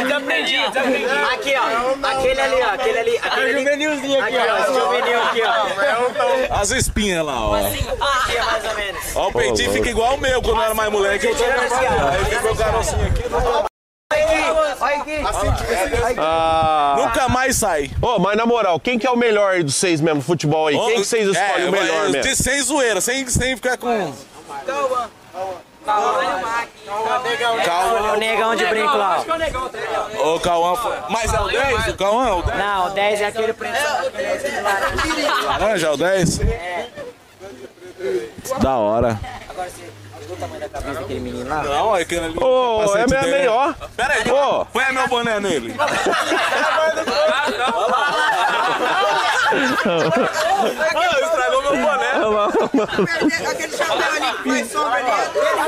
[0.02, 1.06] Desaprendi, desaprendi.
[1.34, 2.08] Aqui, ó.
[2.08, 2.74] Aquele ali, ó.
[2.74, 3.18] Aquele ali.
[3.18, 3.54] Aquele ali.
[3.60, 4.58] juvenilzinho Aqui, ó.
[4.58, 6.56] Esse juvenil aqui, ó.
[6.60, 7.56] As espinhas lá, ó.
[7.56, 9.16] Aqui, mais ou menos.
[9.16, 11.28] Ó, o peitinho fica igual o meu quando eu era mais moleque.
[11.28, 13.24] Eu tô Aí fica o carocinho aqui.
[16.18, 16.96] Ah.
[16.98, 17.90] Nunca mais sai.
[18.02, 20.78] Ô, mas na moral, quem que é o melhor aí dos seis mesmo, futebol aí?
[20.78, 22.36] Quem que vocês escolhem É, o melhor mas mesmo?
[22.44, 24.14] Sem zoeira, sem, sem ficar com.
[28.14, 29.24] O negão de brinco lá,
[30.18, 30.36] ó.
[30.36, 30.76] Ô, Cauã.
[30.76, 31.88] foi- Mas é o 10?
[31.88, 32.58] O Cauã é o 10?
[32.60, 33.78] Não, o 10 é aquele preto.
[35.46, 36.40] Laranja é o 10?
[38.60, 39.20] Da hora.
[39.50, 39.91] Agora você
[40.32, 41.64] viu o tamanho da cabeça daquele menino lá?
[41.64, 42.38] Não, é aquele ali.
[42.38, 43.38] Ô, capacete é minha dele.
[43.38, 43.76] melhor.
[43.96, 44.66] Pera aí, Ô.
[44.66, 45.76] põe meu boné nele.
[51.24, 52.12] estragou meu boné.
[53.50, 55.12] Aquele chapéu ali que faz sombra ali.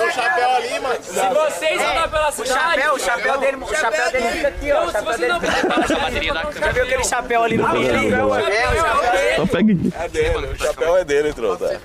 [0.04, 1.00] O chapéu ali, mano.
[1.02, 2.50] Se vocês andar pela O cidade.
[2.54, 4.84] chapéu, o chapéu dele, o chapéu dele fica aqui, ó.
[4.84, 7.90] O Se chapéu você dele não Já viu aquele chapéu ali no meio?
[8.16, 8.30] É, o
[8.76, 9.94] chapéu Então pega aqui.
[10.00, 11.82] É dele, o chapéu é dele, trota.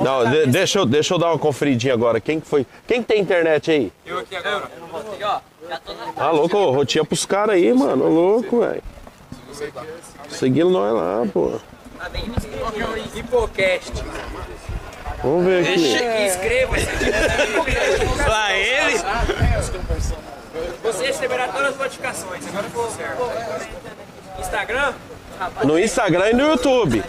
[0.00, 2.20] Não, de- deixa, eu, deixa eu dar uma conferidinha agora.
[2.20, 2.66] Quem que foi?
[2.86, 3.92] Quem que tem internet aí?
[4.04, 4.64] Eu aqui agora.
[6.16, 8.04] Ah, louco, ô, rotinha pros caras aí, mano.
[8.04, 8.82] Ô, louco, velho.
[10.28, 11.58] Seguindo nós lá, pô.
[13.14, 13.92] Hipocast.
[15.22, 16.26] Vamos ver aqui.
[16.26, 16.86] Inscreva-se.
[18.24, 18.98] Pra ele?
[20.82, 22.46] Você receberá todas as notificações.
[22.48, 23.22] Agora ficou certo.
[24.38, 24.94] Instagram?
[25.64, 27.02] No Instagram e no YouTube.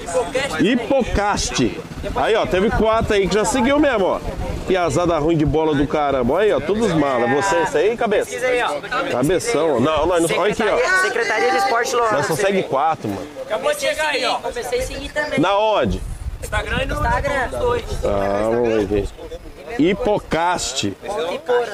[0.60, 1.80] Hipocast.
[2.16, 4.20] Aí, ó, teve quatro aí que já seguiu mesmo, ó.
[4.68, 6.40] Piazada ruim de bola do caramba.
[6.40, 7.30] Aí, ó, todos malas.
[7.32, 8.30] Você é isso aí, cabeça?
[8.30, 9.12] Pesquisa aí, ó.
[9.12, 9.80] Cabeção.
[9.80, 10.38] Não, nós não.
[10.40, 11.02] Olha aqui, ó.
[11.02, 12.14] Secretaria de Esporte Local.
[12.14, 13.28] Nós só segue quatro, mano.
[13.44, 14.36] Acabou de chegar aí, ó.
[14.40, 15.40] Comecei a seguir também.
[15.40, 16.02] Na onde?
[16.44, 17.50] Instagram e no Instagram.
[18.04, 19.10] Ah, vamos ver aqui.
[19.80, 20.95] Hipocast.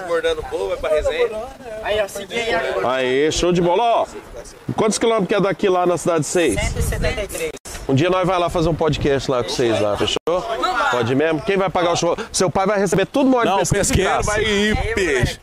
[0.07, 1.29] Bordando o povo, vai pra resenha.
[1.83, 2.91] Aí, ó, segui aí agora.
[2.95, 3.83] Aê, show de bola.
[3.83, 4.07] Ó,
[4.75, 6.59] quantos quilômetros que é daqui lá na cidade 6?
[6.59, 7.62] 173.
[7.87, 10.17] Um dia nós vai lá fazer um podcast lá com vocês lá, fechou?
[10.91, 11.41] Pode mesmo?
[11.41, 12.15] Quem vai pagar o show?
[12.31, 15.39] Seu pai vai receber tudo no Não, de o pesqueiro vai ir, peixe.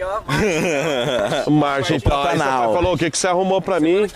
[1.50, 4.06] Margem Pro pra trás, seu falou o que, que você arrumou pra mim.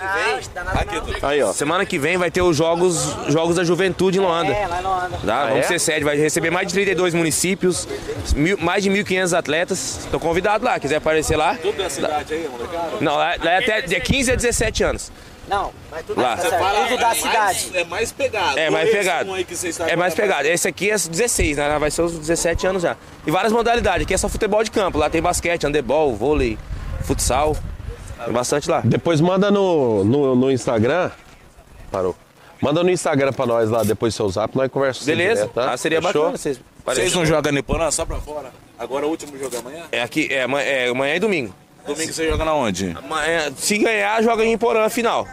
[1.23, 1.53] Aí, ó.
[1.53, 4.53] Semana que vem vai ter os jogos, jogos da juventude em Luanda.
[4.53, 5.19] É, lá no Anda.
[5.25, 5.43] Tá?
[5.43, 5.69] Ah, Vamos é?
[5.69, 7.87] ser sede, vai receber mais de 32 municípios,
[8.35, 9.99] mil- mais de 1.500 atletas.
[10.05, 11.57] Estão convidados lá, quiser aparecer lá.
[11.61, 12.91] Tudo da cidade aí, molecada?
[13.01, 15.13] Não, lá, lá é até de 15 a 17 anos.
[15.49, 16.37] Não, mas tudo Lá.
[16.37, 17.71] tá fala- Tudo da cidade.
[17.75, 18.59] É mais pegado.
[18.59, 19.33] É mais pegado.
[19.35, 20.49] aí que você está É mais pegado.
[20.49, 21.79] Esse aqui é 16, né?
[21.79, 22.97] Vai ser os 17 anos já.
[23.27, 24.05] E várias modalidades.
[24.05, 24.97] Aqui é só futebol de campo.
[24.99, 26.59] Lá tem basquete, handebol, vôlei,
[27.03, 27.57] futsal.
[28.25, 28.81] Tem bastante lá.
[28.85, 31.11] Depois manda no, no, no Instagram.
[31.91, 32.17] Parou.
[32.61, 35.05] Manda no Instagram pra nós lá, depois seu zap, nós conversamos.
[35.07, 35.43] Beleza?
[35.43, 35.73] direto, tá?
[35.73, 36.23] Ah, seria Fechou?
[36.23, 36.39] bacana.
[36.39, 38.51] Vocês, Vocês não jogam Niporã só pra fora?
[38.79, 39.83] Agora o último jogo é amanhã?
[39.93, 41.55] É aqui, é, é amanhã e domingo.
[41.87, 42.95] Domingo você joga na onde?
[43.57, 45.29] Se ganhar, joga em Porã final.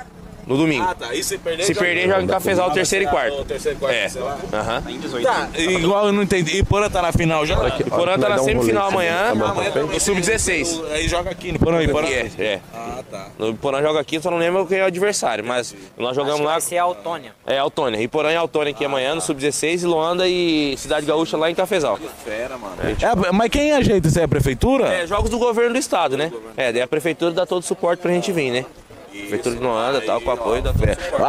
[0.48, 0.84] No domingo.
[0.88, 1.14] Ah, tá.
[1.14, 3.42] E se perder, Se perder, joga em Cafezal, Ah, terceiro e quarto.
[3.42, 4.10] o Terceiro e quarto, É.
[4.10, 4.38] sei lá.
[4.54, 4.84] Aham.
[5.24, 6.58] Tá, igual eu não entendi.
[6.58, 7.56] Iporã tá na final já?
[7.80, 10.82] Iporã tá na semifinal amanhã, no sub-16.
[10.92, 12.08] Aí joga aqui, Iporã, Iporã.
[12.08, 12.60] É, é.
[12.74, 13.28] Ah, tá.
[13.40, 16.54] O Iporã joga aqui, só não lembro quem é o adversário, mas nós jogamos lá.
[16.54, 17.34] Vai ser a Autônia.
[17.46, 18.02] É, Autônia.
[18.02, 21.98] Iporã e Autônia aqui amanhã, no Sub-16, e Luanda e Cidade Gaúcha lá em Cafezal.
[22.26, 22.76] Fera, mano.
[22.82, 24.88] É, mas quem ajeita isso é a prefeitura?
[24.88, 26.32] É, jogos do governo do estado, né?
[26.58, 28.66] É, daí a prefeitura dá todo o suporte pra gente vir, né?
[29.12, 30.72] Prefeitura de Luanda tal, com o apoio da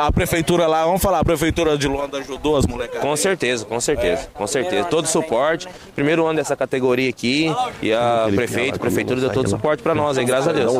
[0.06, 3.02] A prefeitura lá, vamos falar, a prefeitura de Luanda ajudou as molecadas.
[3.02, 4.84] Com certeza, com certeza, com certeza.
[4.84, 5.68] Todo suporte.
[5.94, 7.52] Primeiro ano dessa categoria aqui
[7.82, 10.72] e a prefeito, a prefeitura deu todo suporte pra nós, hein, graças a Deus.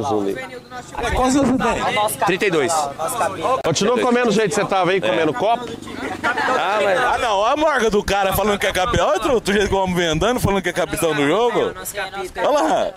[1.15, 2.27] Quantos anos você tem?
[2.27, 2.73] 32.
[3.65, 5.67] Continua comendo do jeito que você tava aí, comendo copo?
[6.25, 6.99] Ah, mas...
[6.99, 9.07] ah, não, olha a morga do cara falando que é capitão.
[9.07, 11.75] Olha outro, outro jeito que o homem vem andando, falando que é capitão do jogo.
[12.37, 12.95] Olha lá.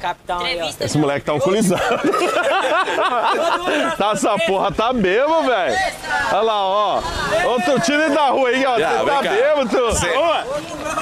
[0.00, 0.70] Capitão aí, ó.
[0.84, 1.82] Esse moleque tá alcoolizado.
[3.96, 5.76] tá, essa porra tá bêbado, velho.
[6.32, 7.02] Olha lá, ó.
[7.46, 8.78] Outro time da rua aí, ó.
[8.78, 9.92] Já, tá bêbado, tu.
[9.96, 10.08] Cê-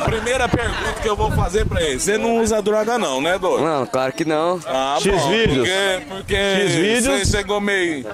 [0.04, 1.98] Primeira pergunta que eu vou fazer pra ele.
[1.98, 3.64] Você não usa droga não, né, doido?
[3.64, 4.60] Não, claro que não.
[4.66, 5.68] Ah, X bom, vídeos.
[5.68, 7.28] Porque, porque X vídeos.
[7.28, 8.04] Você chegou meio,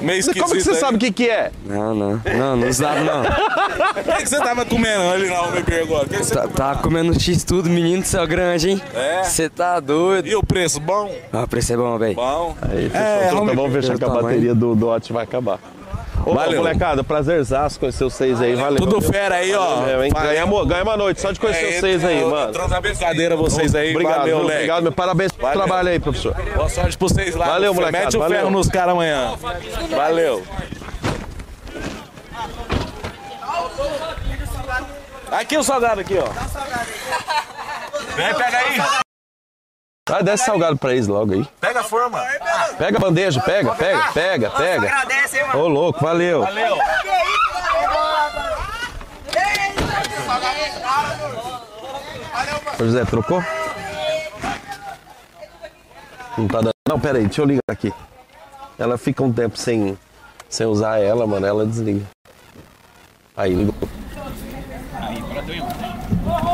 [0.00, 0.76] meio esquisito Como que você aí.
[0.76, 1.50] sabe o que que é?
[1.64, 2.22] Não, não.
[2.24, 3.22] Não, não usava não.
[3.90, 6.06] O que, que você tava comendo ali na UMB agora?
[6.06, 8.82] O que que você Tá, tá comendo X tudo, menino do céu grande, hein?
[8.94, 9.22] É?
[9.24, 10.26] Você tá doido.
[10.26, 11.10] E o preço bom?
[11.32, 12.14] Ah, o preço é bom, velho.
[12.14, 12.56] Bom.
[12.62, 15.58] Aí, pessoal, É, então vamos- vamos fechar que a bateria do Dot vai acabar.
[16.26, 16.58] Ô, Valeu.
[16.58, 18.76] molecada, prazerzaço conhecer vocês aí, valeu.
[18.76, 19.76] Tudo fera aí, ó.
[19.76, 20.12] Valeu, hein?
[20.12, 22.52] Ganhamos, ganhamos a noite, só de conhecer É, vocês aí, eu- mano.
[22.52, 23.90] Trouxe a brincadeira vocês aí.
[23.92, 24.38] Obrigado, Valeu?
[24.42, 24.52] Leque.
[24.52, 26.34] Obrigado, meu parabéns pelo trabalho aí, professor.
[26.54, 27.46] Boa sorte pra vocês lá.
[27.46, 28.38] Valeu, molecada, Mete o valeu.
[28.38, 29.32] ferro nos caras amanhã.
[29.96, 30.42] Valeu.
[35.32, 36.28] Aqui o salgado aqui, ó.
[38.14, 39.00] Vem, pega aí.
[40.10, 41.46] Vai, desce salgado pra eles logo aí.
[41.60, 42.20] Pega a forma.
[42.76, 45.06] Pega a bandeja, pega, pega, pega, pega.
[45.56, 46.40] Ô, louco, valeu.
[46.42, 46.76] Valeu.
[52.74, 53.44] Ô, José, trocou?
[56.36, 56.74] Não tá dando.
[56.88, 57.94] Não, pera aí, deixa eu ligar aqui.
[58.76, 59.96] Ela fica um tempo sem,
[60.48, 62.04] sem usar ela, mano, ela desliga.
[63.36, 63.74] Aí, ligou.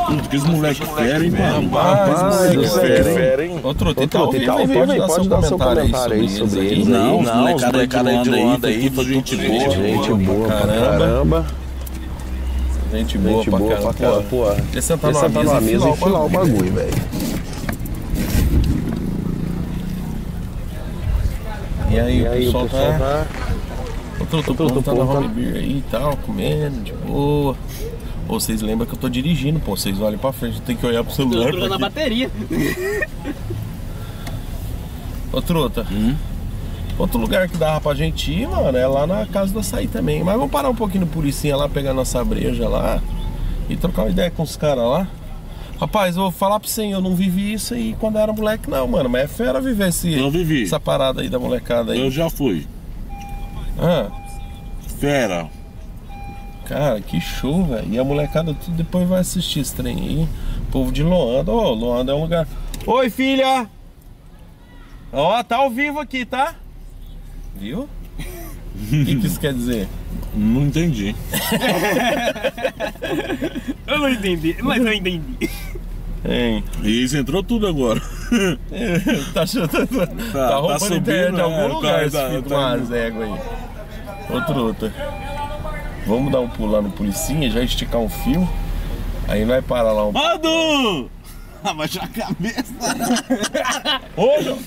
[0.07, 1.69] Tudo que os moleques querem, mano.
[1.69, 2.83] Rapaz, céu.
[2.83, 3.59] fera, hein?
[3.63, 4.31] Outro, Ô, Truta, tá ao
[4.67, 6.87] vivo aí, pode dar seu comentário aí sobre eles.
[6.87, 7.25] Não, aí.
[7.25, 9.69] não, os molecada aí de Luanda aí, foi gente boa.
[9.69, 11.45] Gente boa pra Caramba.
[12.91, 14.23] Gente boa pra caramba.
[14.29, 16.93] Pô, Podia sentar numa mesa e filar o bagulho, velho.
[21.89, 22.97] E aí, E aí, o pessoal tá...
[22.99, 23.27] tá...
[24.19, 27.55] Outro, outro, Outro, povo na povo home beer aí e tal, comendo, de boa.
[28.27, 29.75] Ou vocês lembram que eu tô dirigindo, pô.
[29.77, 31.51] Vocês olham pra frente, tem que olhar pro celular.
[31.51, 32.29] Tô na bateria.
[35.31, 35.85] Ô, Truta.
[35.91, 36.15] Hum?
[36.97, 40.23] Outro lugar que dava pra gente ir, mano, é lá na casa do açaí também.
[40.23, 42.99] Mas vamos parar um pouquinho no policinha lá, pegar nossa breja lá
[43.69, 45.07] e trocar uma ideia com os caras lá.
[45.79, 48.87] Rapaz, eu vou falar pra você, eu não vivi isso aí quando era moleque, não,
[48.87, 49.07] mano.
[49.07, 50.63] Mas é fera viver esse, Eu vivi.
[50.63, 51.99] essa parada aí da molecada aí.
[51.99, 52.65] Eu já fui.
[53.77, 54.07] Ah,
[54.99, 55.47] Fera.
[56.67, 57.87] Cara, que show, velho.
[57.91, 60.27] E a molecada tudo depois vai assistir esse trem aí.
[60.71, 62.47] Povo de Loanda, ó, Loanda é um lugar.
[62.85, 63.67] Oi, filha!
[65.11, 66.55] Ó, tá ao vivo aqui, tá?
[67.55, 67.89] Viu?
[68.19, 69.87] O que, que isso quer dizer?
[70.35, 71.15] Não entendi.
[73.87, 75.49] Eu não entendi, mas eu entendi.
[76.25, 76.63] Hein?
[76.83, 78.01] E isso entrou tudo agora.
[79.33, 79.67] tá achando.
[80.31, 83.39] Tá, roubando subindo, internet de algum é, lugar tá- esse tá- tá- éguas aí.
[84.29, 84.91] Outro, outro.
[86.07, 88.47] Vamos dar um pulo lá no policinha, já esticar um fio.
[89.27, 90.11] Aí vai parar lá um.
[90.13, 91.09] Mano!
[91.63, 92.73] Abaixou a cabeça.
[94.15, 94.57] Ô, João!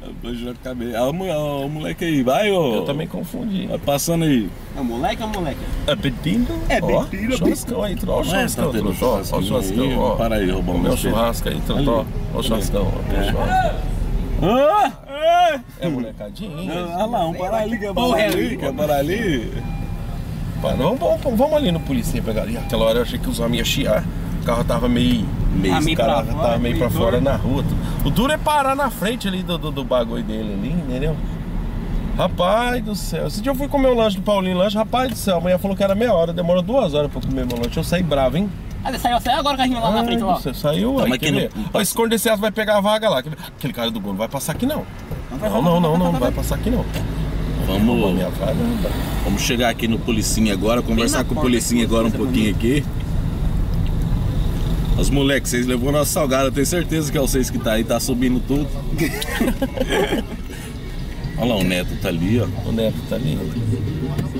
[0.00, 1.00] Abaixou a cabeça.
[1.00, 2.74] Olha o mo- olha o moleque aí, vai, ô.
[2.76, 3.66] Eu também confundi.
[3.66, 4.48] Vai passando aí.
[4.76, 5.58] É moleque ou moleque?
[5.88, 6.52] É pedindo?
[6.68, 9.42] É pedindo, Churrascão aí, ó o Não é, churrascão, tá tendo truta, ó, ó o
[9.42, 10.16] churrascão, ó.
[10.16, 10.96] para aí, o besteira.
[10.96, 12.04] churrasco aí, truta, ó.
[12.34, 13.12] Ó o churrascão, ó.
[13.12, 13.30] É.
[13.30, 13.94] churrasco.
[14.42, 15.60] Ah, ah.
[15.80, 16.70] É molecadinho.
[16.70, 17.92] Olha lá, um para ali, quer
[20.72, 22.56] Vamos, vamos, vamos ali no policinha pegar ali.
[22.56, 24.04] Aquela hora eu achei que os homens iam chiar.
[24.42, 25.26] O carro tava meio.
[25.54, 27.24] meio Ah, meio caras pra fora, tava meio pra fora duro.
[27.24, 27.64] na rua.
[28.04, 31.16] O duro é parar na frente ali do, do, do bagulho dele ali, entendeu?
[32.16, 33.26] Rapaz do céu.
[33.26, 35.58] Esse dia eu fui comer o lanche do Paulinho Lanche, rapaz do céu, a mulher
[35.58, 37.76] falou que era meia hora, demorou duas horas pra comer meu lanche.
[37.76, 38.48] Eu saí bravo, hein?
[38.84, 40.34] Ah, saiu, agora o carrinho lá na frente, lá.
[40.34, 41.50] Você saiu, aí, quer não- ver?
[41.72, 43.18] Ó, esse corno desse vai pegar a vaga lá.
[43.18, 44.84] Aquele cara do gol não vai passar aqui não.
[45.40, 46.84] Não, não, não, não, não vai passar aqui não.
[47.66, 48.20] Vamos,
[49.24, 52.84] vamos chegar aqui no policinha agora, conversar com o policinha agora um pouquinho aqui.
[54.98, 57.84] Os moleques, vocês levou nossa salgada, eu tenho certeza que é vocês que tá aí,
[57.84, 58.68] tá subindo tudo.
[61.36, 62.46] Olha lá, o Neto tá ali, ó.
[62.68, 63.36] O Neto tá ali.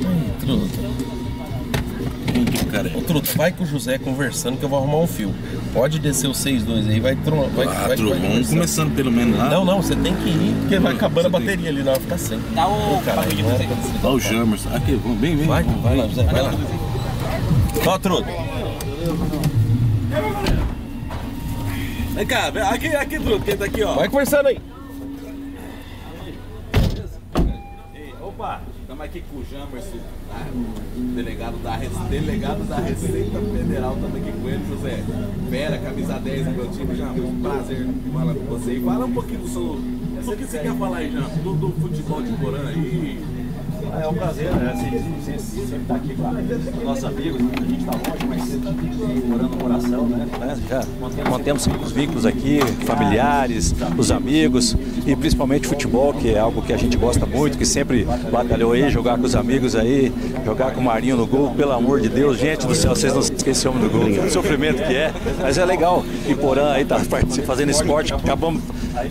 [0.07, 1.14] Ai,
[2.55, 2.59] truta.
[2.59, 2.93] Quem que o cara?
[2.99, 5.35] Ô, Truta, vai com o José conversando que eu vou arrumar um fio.
[5.73, 7.49] Pode descer os 6-2 aí, vai tron...
[7.49, 9.49] vai, vai, Quatro, vai vamos começando pelo menos lá.
[9.49, 11.93] Não, não, você tem que ir, porque vai Não, acabando a tem- bateria ali, não
[11.93, 12.39] vai ficar sem.
[12.55, 13.69] Dá o Ô, pra descer.
[14.03, 14.69] Olha o Jamerson.
[14.75, 15.47] Aqui, vamos, vem, vem.
[15.47, 16.07] Vai, vamos, vai lá.
[16.07, 16.55] José, vai lá.
[17.87, 18.29] Ó, Truta.
[22.15, 23.95] Vem cá, aqui, aqui, truto, quem tá aqui, ó.
[23.95, 24.61] Vai conversando aí.
[28.21, 30.14] Opa, estamos aqui com o Jamerson, tá?
[31.15, 31.77] Delegado da,
[32.09, 35.05] delegado da Receita Federal, estamos aqui com ele, José
[35.49, 38.73] Vera, camisa 10 do meu time, Jamerson, um prazer falar com você.
[38.75, 39.63] E fala um pouquinho do seu.
[39.63, 43.23] O que você quer falar aí, Jamerson, do, do futebol de Porã aí?
[44.01, 44.75] É um prazer, né?
[45.39, 47.41] Sempre, estar aqui com os nossos amigos.
[47.41, 48.34] A gente está longe, mas
[50.03, 50.27] né?
[50.39, 50.59] Né?
[50.69, 50.85] Já
[51.31, 54.77] mantemos os vínculos aqui, familiares, os amigos
[55.07, 58.91] e principalmente futebol, que é algo que a gente gosta muito, que sempre batalhou aí,
[58.91, 60.13] jogar com os amigos aí,
[60.45, 63.21] jogar com o Marinho no gol, pelo amor de Deus, gente do céu, vocês não
[63.21, 66.05] esquecem esse homem do gol, o sofrimento que é, mas é legal.
[66.29, 66.99] E Porã aí tá
[67.47, 68.63] fazendo esporte, acabamos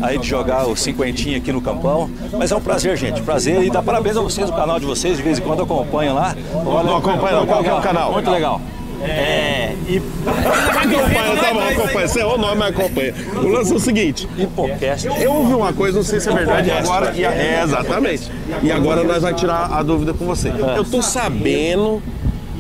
[0.02, 3.70] aí de jogar o cinquentinho aqui no campão, mas é um prazer, gente, prazer e
[3.70, 6.36] dá parabéns a vocês, o canal de vocês, de vez em quando eu acompanho lá.
[6.54, 8.12] Não acompanha não, qual é o canal?
[8.12, 8.62] Muito legal.
[9.04, 10.01] É, e...
[10.28, 12.08] Acompanha, tá bom, acompanha.
[12.08, 13.14] Você errou o nome, mas acompanha.
[13.36, 14.28] O lance é o seguinte.
[14.38, 15.08] Hipocast.
[15.22, 17.14] Eu ouvi uma coisa, não sei se é verdade, e agora.
[17.16, 18.32] E, é, exatamente.
[18.62, 20.49] E agora nós vamos tirar a dúvida com você.
[20.49, 22.01] Eu tô sabendo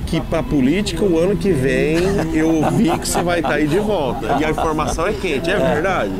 [0.05, 1.97] que pra política o ano que vem
[2.33, 4.37] eu vi que você vai estar aí de volta.
[4.39, 6.11] E a informação é quente, é verdade?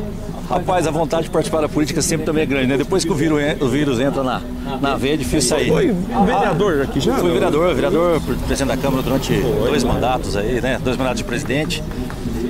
[0.50, 2.78] Rapaz, a vontade de participar da política sempre também é grande, né?
[2.78, 4.42] Depois que o vírus, o vírus entra na,
[4.82, 5.70] na veia, é difícil sair.
[5.70, 7.16] Foi vereador aqui já?
[7.16, 10.80] Fui vereador, vereador, presidente da Câmara durante dois mandatos aí, né?
[10.84, 11.84] Dois mandatos de presidente.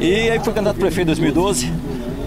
[0.01, 1.71] E aí fui candidato a prefeito em 2012.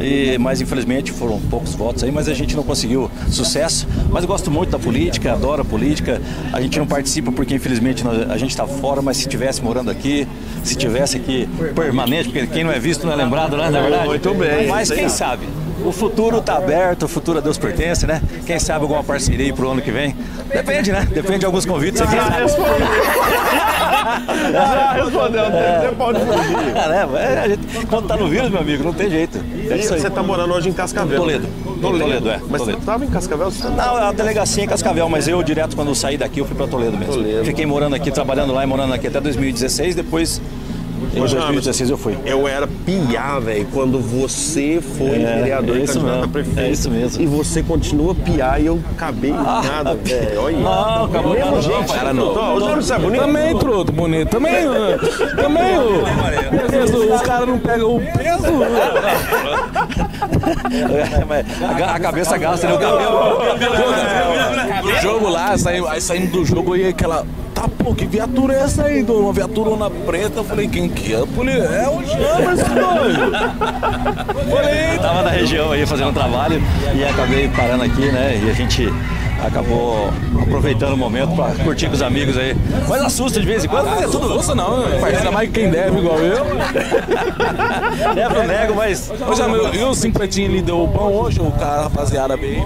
[0.01, 3.87] E, mas infelizmente foram poucos votos aí, mas a gente não conseguiu sucesso.
[4.11, 6.21] Mas eu gosto muito da política, adoro a política.
[6.53, 10.27] A gente não participa porque infelizmente a gente está fora, mas se tivesse morando aqui,
[10.63, 13.71] se tivesse aqui permanente, porque quem não é visto não é lembrado, né?
[13.71, 14.07] Na verdade.
[14.07, 14.67] Muito bem.
[14.67, 15.47] Mas quem sabe?
[15.85, 18.21] O futuro está aberto, o futuro a Deus pertence, né?
[18.47, 20.17] Quem sabe alguma parceria aí pro ano que vem?
[20.53, 21.07] Depende, né?
[21.13, 22.17] Depende de alguns convites aqui.
[22.17, 22.87] Já respondeu.
[24.53, 26.57] Já respondeu, você pode fugir.
[26.77, 27.09] É, né?
[27.17, 29.39] É, a gente- quando tá no vírus, meu amigo, não tem jeito.
[29.71, 31.19] É você tá morando hoje em Cascavel?
[31.21, 31.47] Toledo.
[31.81, 32.41] Toledo, é.
[32.49, 32.79] Mas Toledo.
[32.81, 33.53] você tava em Cascavel?
[33.77, 36.67] Não, a delegacia em Cascavel, mas eu direto quando eu saí daqui eu fui pra
[36.67, 37.45] Toledo mesmo.
[37.45, 40.41] Fiquei morando aqui, trabalhando lá e morando aqui até 2016, depois
[41.15, 42.17] em Ô, James, 2016 eu fui.
[42.25, 46.59] Eu era piá, velho, quando você foi É, vereador é e isso mesmo, prefeito.
[46.61, 47.23] é isso mesmo.
[47.23, 50.41] E você continua piá e eu acabei em nada, velho.
[50.43, 50.57] Olha.
[50.59, 51.93] Não, acabou Mesmo não, gente.
[51.93, 52.31] cara, não.
[52.33, 53.21] Então, O James é bonito?
[53.21, 54.29] Também, truto, bonito.
[54.31, 54.99] Também, né?
[55.37, 58.47] também, o os caras não pegam o peso.
[61.87, 62.75] A a cabeça gasta, né?
[62.75, 63.39] O cabelo.
[65.01, 65.55] Jogo lá,
[66.01, 67.25] saindo do jogo aí aquela.
[67.57, 69.23] Tá, pô, que viatura é essa aí, dono?
[69.23, 70.41] Uma viaturona preta.
[70.41, 71.27] Eu falei, quem que é?
[71.27, 73.33] Falei, é o Jamerson, doido.
[74.93, 76.61] Eu tava na região aí fazendo um trabalho
[76.95, 78.43] e acabei parando aqui, né?
[78.45, 78.93] E a gente
[79.45, 80.11] acabou
[80.41, 82.57] aproveitando o momento pra curtir com os amigos aí.
[82.89, 84.33] Mas assusta de vez em quando, mas é tudo.
[84.33, 85.01] Assusta não, né?
[85.03, 86.45] Ainda mais quem deve igual eu.
[88.15, 89.11] Leva o nego, mas.
[89.29, 91.41] Ô, Jamil, e o cinquentinho ali deu bom hoje?
[91.41, 92.65] O cara, rapaziada, bem.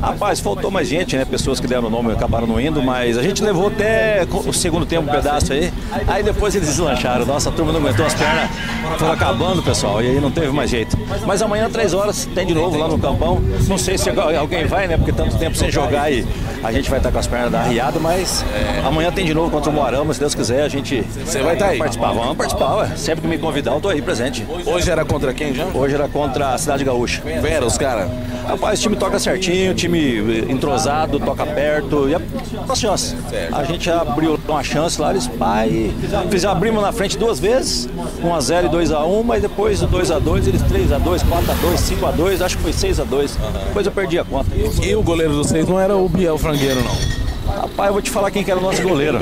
[0.00, 1.24] Rapaz, faltou mais gente, né?
[1.24, 4.86] Pessoas que deram o nome acabaram não indo, mas a gente levou até o segundo
[4.86, 5.72] tempo um pedaço aí.
[6.06, 7.24] Aí depois eles deslancharam.
[7.26, 8.50] Nossa, a turma não aguentou as pernas.
[8.98, 10.02] Foram acabando, pessoal.
[10.02, 10.96] E aí não teve mais jeito.
[11.26, 13.40] Mas amanhã, três horas, tem de novo lá no campão.
[13.68, 14.96] Não sei se alguém vai, né?
[14.96, 16.26] Porque tanto tempo sem jogar e
[16.62, 18.44] a gente vai estar com as pernas da arriada, mas
[18.84, 21.02] amanhã tem de novo contra o Moarama, se Deus quiser, a gente.
[21.24, 21.78] Você vai tá aí?
[21.78, 22.12] Participar.
[22.12, 22.96] Vamos participar, ué.
[22.96, 24.46] Sempre que me convidar, eu tô aí presente.
[24.64, 25.66] Hoje era contra quem já?
[25.66, 27.22] Hoje era contra a Cidade Gaúcha.
[27.40, 28.10] Vera, os caras.
[28.46, 32.08] Rapaz, o time toca certinho, time entrosado, toca perto.
[32.08, 32.20] E a
[32.66, 33.16] nossa chance.
[33.52, 35.92] A gente abriu uma chance lá, eles pai.
[36.30, 37.88] Fiz, abrimos na frente duas vezes,
[38.22, 43.30] 1x0 e 2x1, mas depois do 2x2, eles 3x2, 4x2, 5x2, acho que foi 6x2.
[43.68, 44.50] Depois eu perdi a conta.
[44.82, 47.16] E o goleiro de vocês não era o Biel Frangueiro, não?
[47.62, 49.18] Rapaz, eu vou te falar quem que era o nosso goleiro.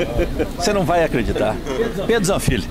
[0.57, 1.55] Você não vai acreditar.
[2.05, 2.63] Pedro Zanfilli.
[2.63, 2.69] Pe-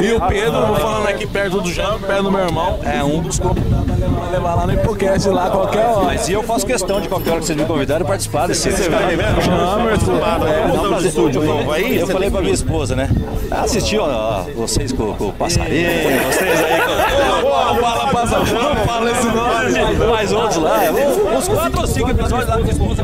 [0.00, 3.20] E o Pedro, vou falando aqui perto do Jean, perto do meu irmão, é um
[3.20, 6.04] dos convidados pra levar lá no Hipocast lá a qualquer hora.
[6.04, 8.70] Mas e eu faço questão de qualquer hora que vocês me convidarem participar desse.
[8.70, 9.22] Você vai mesmo?
[9.22, 13.08] É, um Eu falei pra minha esposa, né?
[13.50, 15.88] Assistiu ó, vocês com, com o passarinho,
[16.26, 16.96] vocês aí com.
[17.80, 18.44] Fala, passa,
[18.86, 20.06] fala esse nome.
[20.10, 20.80] Mais outros lá.
[21.36, 23.02] Uns quatro ou cinco episódios lá, minha esposa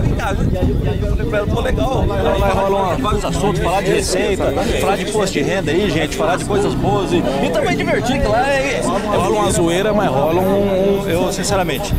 [0.00, 0.76] veio lá, ela falava, vem cá, viu?
[0.84, 2.04] E aí eu falei pra ela, pô, legal.
[2.06, 4.44] Lá rola uma- vários assuntos, falar de receita,
[4.80, 8.20] falar de imposto de renda aí, gente, falar de coisas boas e, e também divertir,
[8.20, 8.80] que lá é.
[8.84, 11.02] Rola uma zoeira, mas rola um.
[11.02, 11.92] um- Eu, sinceramente,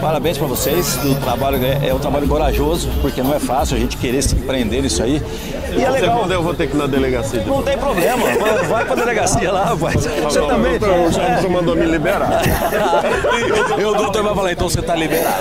[0.00, 0.98] parabéns pra vocês.
[1.04, 4.34] O trabalho é, é um trabalho corajoso, porque não é fácil a gente querer se
[4.34, 5.22] empreender nisso aí.
[5.76, 6.18] E é legal.
[6.18, 7.42] Quando eu vou ter que ir na delegacia?
[7.46, 9.94] Não tem problema, vai- vai pra delegacia lá, rapaz.
[10.22, 10.78] Você também.
[10.78, 12.42] doutor, O Jamerson mandou me liberar.
[13.78, 15.40] E o doutor vai falar, então você tá liberado.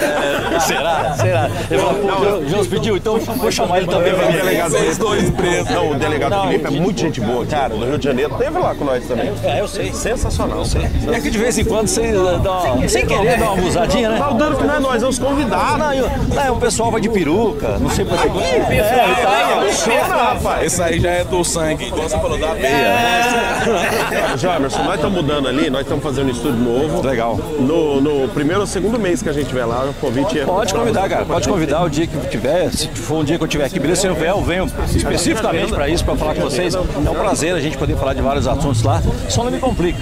[0.65, 1.13] Será?
[1.19, 1.49] Será?
[1.69, 4.37] Ele falou, pô, o Jones pediu, então vou chamar ele também pra O mim.
[4.37, 5.69] delegado Vocês dois presos.
[5.69, 7.73] Não, o delegado Não, Felipe é muito gente boa, cara.
[7.73, 9.31] No Rio de Janeiro teve lá com nós também.
[9.43, 9.91] É, eu sei.
[9.93, 10.63] Sensacional.
[11.11, 12.11] É que de vez em quando você
[12.43, 14.19] dá uma, sem querer dá uma abusadinha, né?
[14.19, 15.77] Não, falando que não é nós, é os convidados.
[15.79, 18.27] Não, eu- não, o pessoal vai de peruca, não sei por que.
[18.27, 20.65] É, Funciona, rapaz.
[20.65, 22.69] Esse aí já é do sangue, igual você falou, da veia.
[22.69, 24.37] É.
[24.37, 27.05] Jamerson, nós estamos mudando ali, nós estamos fazendo um estúdio novo.
[27.05, 27.37] Legal.
[27.59, 30.45] No, no primeiro ou segundo mês que a gente tiver lá, o convite é.
[30.45, 31.25] Pode convidar, cara.
[31.25, 32.69] Pode convidar o dia que tiver.
[32.71, 34.01] Se for um dia que eu tiver aqui, beleza?
[34.01, 34.65] Se eu vier, eu venho
[34.95, 36.73] especificamente para isso, para falar com vocês.
[36.75, 39.01] É um prazer a gente poder falar de vários assuntos lá.
[39.27, 39.99] Só não me complica.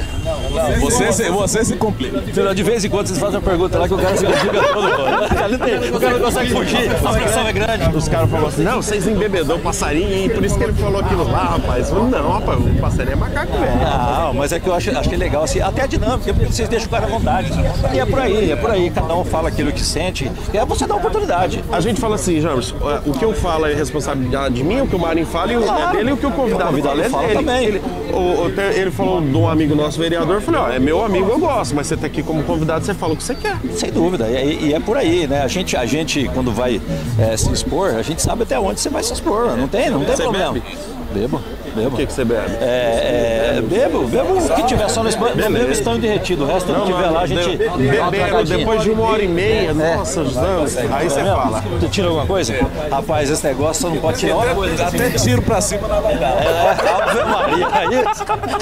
[0.80, 2.22] Você se, você se complica.
[2.53, 5.59] De vez em quando vocês fazem uma pergunta lá que o cara se complica todo,
[5.59, 7.95] tem- O cara não consegue fugir, a pressão é grande.
[7.95, 11.43] Os caras falaram assim: não, vocês embebedou passarinho por isso que ele falou aquilo lá,
[11.43, 11.89] rapaz.
[11.89, 13.72] Eu falei, não, rapaz, o passarinho é macaco, velho.
[13.78, 16.88] Não, mas é que eu acho, achei legal, assim, até a dinâmica, porque vocês deixam
[16.88, 17.51] o cara à vontade.
[17.93, 20.66] E é por aí, é por aí, cada um fala aquilo que sente, e é
[20.66, 21.64] você dar oportunidade.
[21.72, 22.74] A gente fala assim, James,
[23.05, 25.89] o que eu falo é responsabilidade minha, o que o Marinho fala e o Claro.
[25.89, 27.39] é dele e o que o convidado, O convidado fala, é fala dele.
[27.39, 27.66] também.
[27.66, 27.82] Ele,
[28.14, 31.39] o- ele falou de um amigo nosso vereador, eu falei, ó, é meu amigo, eu
[31.39, 33.58] gosto, mas você tá aqui como convidado, você fala o que você quer.
[33.74, 35.41] Sem dúvida, e, e é por aí, né?
[35.41, 36.82] A gente, a gente quando vai
[37.20, 40.06] é, se expor, a gente sabe até onde você vai se expor, não tem, não
[40.06, 40.54] tem Você problema.
[40.54, 40.78] bebe?
[41.14, 41.41] Bebo,
[41.78, 41.96] bebo.
[41.96, 42.56] O que, que você bebe?
[42.62, 46.48] É, é, bebo, bebo o que tiver só no espan- no mesmo stand derretido, o
[46.48, 47.58] resto que tiver lá, a gente.
[47.58, 49.74] bebendo depois de uma hora e meia, É.
[49.74, 51.64] nossa, Deus, aí você fala.
[51.80, 52.54] Tu tira alguma coisa?
[52.92, 54.86] Rapaz, esse negócio só não pode tirar uma coisa.
[54.86, 54.98] assim.
[54.98, 56.44] Até tiro pra cima na dar.
[56.44, 57.68] É, Ave Maria.
[57.72, 57.88] Aí,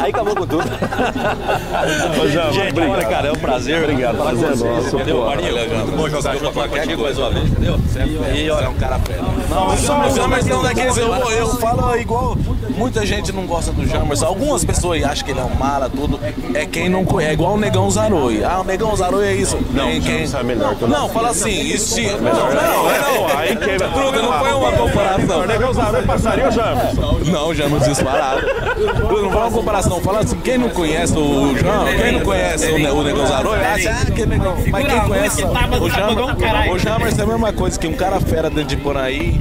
[0.02, 0.64] aí acabou com tudo.
[2.52, 2.92] Gente, obrigado.
[2.92, 3.84] olha, cara, é um prazer.
[3.84, 5.26] Obrigado, falar com prazer é vocês, nosso, Entendeu.
[5.26, 5.52] Marinho?
[5.86, 7.76] Muito bom jogar contigo mais uma vez, entendeu?
[7.76, 9.22] E Você olha, é um cara fera.
[9.50, 12.38] Não, o só- Jamerson, Jamerson é um daqueles, eu, eu falo igual,
[12.76, 16.20] muita gente não gosta do Jamerson, algumas pessoas acham que ele é um mala, tudo,
[16.54, 19.58] é quem não conhece, é igual o Negão Zaroi, ah, o Negão Zaroi é isso.
[19.72, 20.40] Não, quem, o quem...
[20.40, 23.88] É melhor que o Não, fala assim, isso sim, não, não, Não, não, aí quebra.
[23.90, 25.40] Truta, não foi uma comparação.
[25.42, 27.20] O Negão Zaroi passaria o Jamerson?
[27.26, 28.42] Não, já nos disparado.
[29.22, 32.78] Não fala uma comparação, fala assim, quem não conhece o João, quem não conhece o,
[32.78, 34.56] Ne- o Negão Zaroi, acha, ah, que negão.
[34.70, 38.50] Mas quem conhece o Jamerson, o Jamerson é a mesma coisa que um cara fera
[38.50, 39.40] dentro de por aí.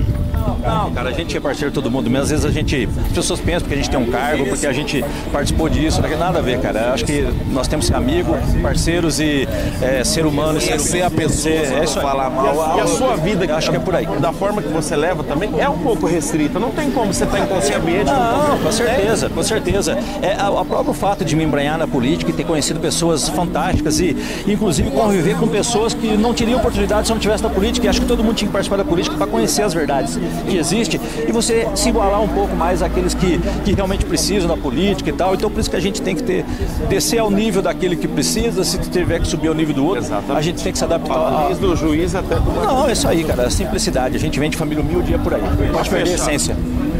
[0.64, 2.24] Não, cara, a gente é parceiro de todo mundo mesmo.
[2.24, 2.88] Às vezes a gente.
[3.06, 6.08] As pessoas pensam porque a gente tem um cargo, porque a gente participou disso, não
[6.08, 6.80] tem nada a ver, cara.
[6.80, 9.48] Eu acho que nós temos que ser amigos, parceiros e
[9.80, 10.60] é, ser humano.
[10.60, 12.78] Conhecer a pessoa, é isso falar mal.
[12.78, 14.06] e a sua vida, acho que é por aí.
[14.18, 16.58] da forma que você leva também, é um pouco restrita.
[16.58, 18.06] Não tem como você estar em qualquer ambiente.
[18.06, 19.98] Não, com certeza, com certeza.
[20.22, 24.00] É, a, a próprio fato de me embranhar na política e ter conhecido pessoas fantásticas
[24.00, 24.16] e,
[24.46, 27.86] inclusive, conviver com pessoas que não teriam oportunidade se eu não tivesse na política.
[27.86, 30.18] E acho que todo mundo tinha que participar da política para conhecer as verdades
[30.48, 34.56] que existem e você se igualar um pouco mais àqueles que, que realmente precisam da
[34.56, 35.34] política e tal.
[35.34, 36.44] Então, por isso que a gente tem que ter,
[36.88, 40.04] descer ao nível daquele que precisa, se tiver que subir ao nível do outro,
[40.34, 41.14] a gente tem que se adaptar.
[41.14, 43.48] a- Desde o juiz até do Não, é isso aí, cara.
[43.50, 44.16] Simplicidade.
[44.16, 45.40] A gente vem de família humilde e é por aí.
[45.72, 46.24] Pode perder a fechar.
[46.34, 46.56] essência.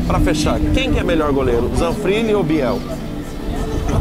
[0.07, 1.71] Pra fechar, quem que é melhor goleiro?
[1.79, 2.79] Zanfrini ou Biel?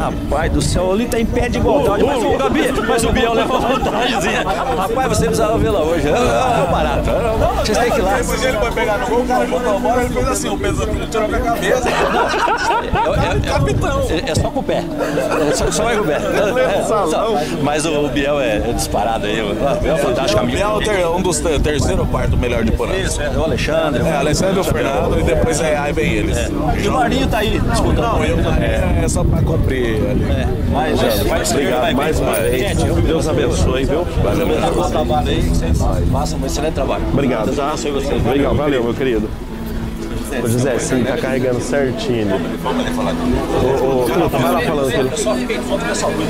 [0.04, 3.32] Rapaz do céu, ali tá em pé de igualdade, mas o Gabi, mas o Biel
[3.32, 4.42] leva vantagemzinha.
[4.76, 6.08] Rapaz, você precisava vê-la hoje.
[6.08, 7.10] É, é barato.
[7.64, 8.20] Vocês têm que ir lá.
[8.20, 10.58] Dia ele foi pegar no gol, o cara botou a bola, ele fez assim, o
[10.58, 11.88] peso tirou com a cabeça.
[11.88, 14.00] É, Capitão.
[14.10, 14.84] é, é só com o pé.
[15.50, 16.16] É só, só vai com o pé.
[16.16, 19.40] É, mas o Biel é, é disparado aí.
[19.40, 20.46] O Biel é fantástico O.
[20.46, 22.94] Biel é o um dos ter- terceiro ou quarto melhor de Porã.
[22.94, 24.02] Isso, é, o Alexandre.
[24.06, 26.36] É, Alessandro, o Fernando e depois é, aí vem eles.
[26.82, 28.02] E o Marinho tá aí, escutando.
[28.02, 30.24] Não, eu, é, é só pra cumprir ali.
[30.24, 32.80] É, mas, mas obrigado mais uma vez.
[32.82, 34.04] Eu- Deus abençoe, viu?
[34.22, 35.42] Valeu, bom trabalho aí.
[35.42, 35.78] Vocês
[36.12, 37.04] façam um excelente trabalho.
[37.12, 37.44] Obrigado.
[37.46, 38.26] Deus abençoe vocês.
[38.26, 39.28] Obrigado, valeu, meu querido.
[40.42, 42.34] Ô José, sim, tá carregando certinho.
[42.34, 45.08] Ô, ô, Truta, vai lá falando com ele.
[45.12, 46.28] Eu só fiquei foto dessa luz.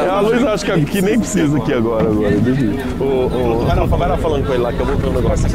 [0.00, 2.30] É, a luz acho que, que nem precisa aqui agora, agora.
[2.40, 3.06] deixa eu.
[3.06, 5.12] Ô, ô, vai, lá, vai lá falando com ele lá que eu vou ver um
[5.12, 5.48] negócio.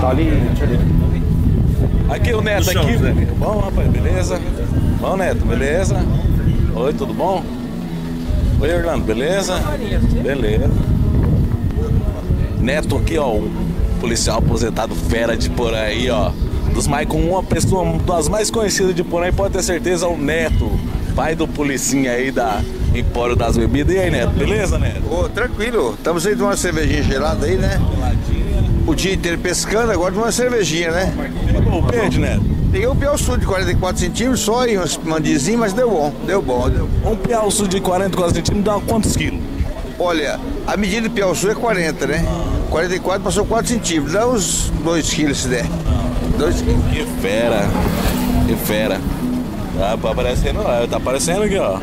[0.00, 0.30] Tá ali.
[2.08, 2.96] Aqui o Neto aqui.
[3.38, 4.40] Bom, rapaz, beleza?
[5.00, 5.96] Bom, Neto, beleza?
[6.74, 7.42] Oi, tudo bom?
[8.60, 9.58] Oi, Orlando, beleza?
[10.22, 10.70] Beleza.
[12.60, 13.50] Neto aqui, ó, um
[14.00, 16.30] policial aposentado fera de por aí, ó.
[16.72, 20.06] Dos mais com uma pessoa, uma das mais conhecidas de por aí, pode ter certeza,
[20.06, 20.70] é o Neto,
[21.14, 22.60] pai do policinha aí da
[22.94, 23.94] Empório das Bebidas.
[23.94, 25.02] E aí, Neto, beleza, Neto?
[25.12, 25.94] Ô, tranquilo.
[25.94, 27.80] Estamos aí de uma cervejinha gelada aí, né?
[28.86, 31.12] O dia inteiro pescando, agora de uma cervejinha, né?
[31.74, 32.42] O peixe, Neto?
[32.70, 36.40] Peguei um piau sul de 44 centímetros só e uns mandizinhos, mas deu bom, deu
[36.40, 36.68] bom.
[36.70, 36.88] Deu.
[37.04, 39.40] Um piau sul de 44 centímetros dá quantos quilos?
[39.98, 42.24] Olha, a medida do piau sul é 40, né?
[42.70, 45.66] 44 passou 4 centímetros, dá uns 2 quilos se der.
[46.38, 46.84] 2 quilos.
[46.92, 47.68] Que fera,
[48.46, 49.00] que fera.
[49.80, 51.78] Ah, tá aparecendo lá, tá aparecendo aqui, ó.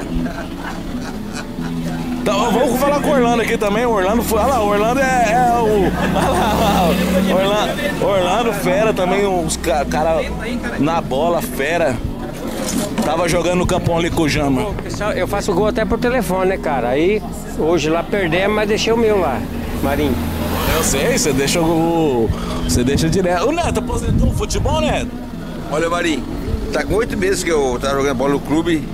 [2.21, 3.85] Então, vamos falar com o Orlando aqui também.
[3.85, 4.39] O Orlando foi.
[4.39, 5.91] Olha lá, o Orlando é, é o.
[6.15, 6.87] Olha lá,
[7.33, 10.21] olha lá, Orlando, Orlando fera também, uns ca- cara
[10.79, 11.95] na bola, fera.
[13.03, 14.65] Tava jogando no campão ali com o Jama.
[14.83, 16.89] Pessoal, Eu faço gol até por telefone, né, cara?
[16.89, 17.21] Aí,
[17.57, 19.39] hoje lá perdemos, mas deixei o meu lá,
[19.81, 20.13] Marinho.
[20.75, 22.29] Eu sei, você deixa o.
[22.65, 23.47] Você deixa direto.
[23.47, 25.09] O Neto aposentou no futebol, Neto?
[25.71, 26.23] Olha, Marinho,
[26.71, 28.87] tá com oito meses que eu tava jogando bola no clube,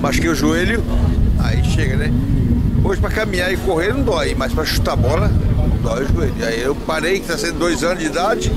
[0.00, 0.82] machuquei o joelho,
[1.38, 2.10] aí chega, né?
[2.84, 5.30] Hoje pra caminhar e correr não dói, mas pra chutar bola,
[5.82, 6.34] dói o joelho.
[6.46, 8.52] Aí eu parei, que tá sendo dois anos de idade,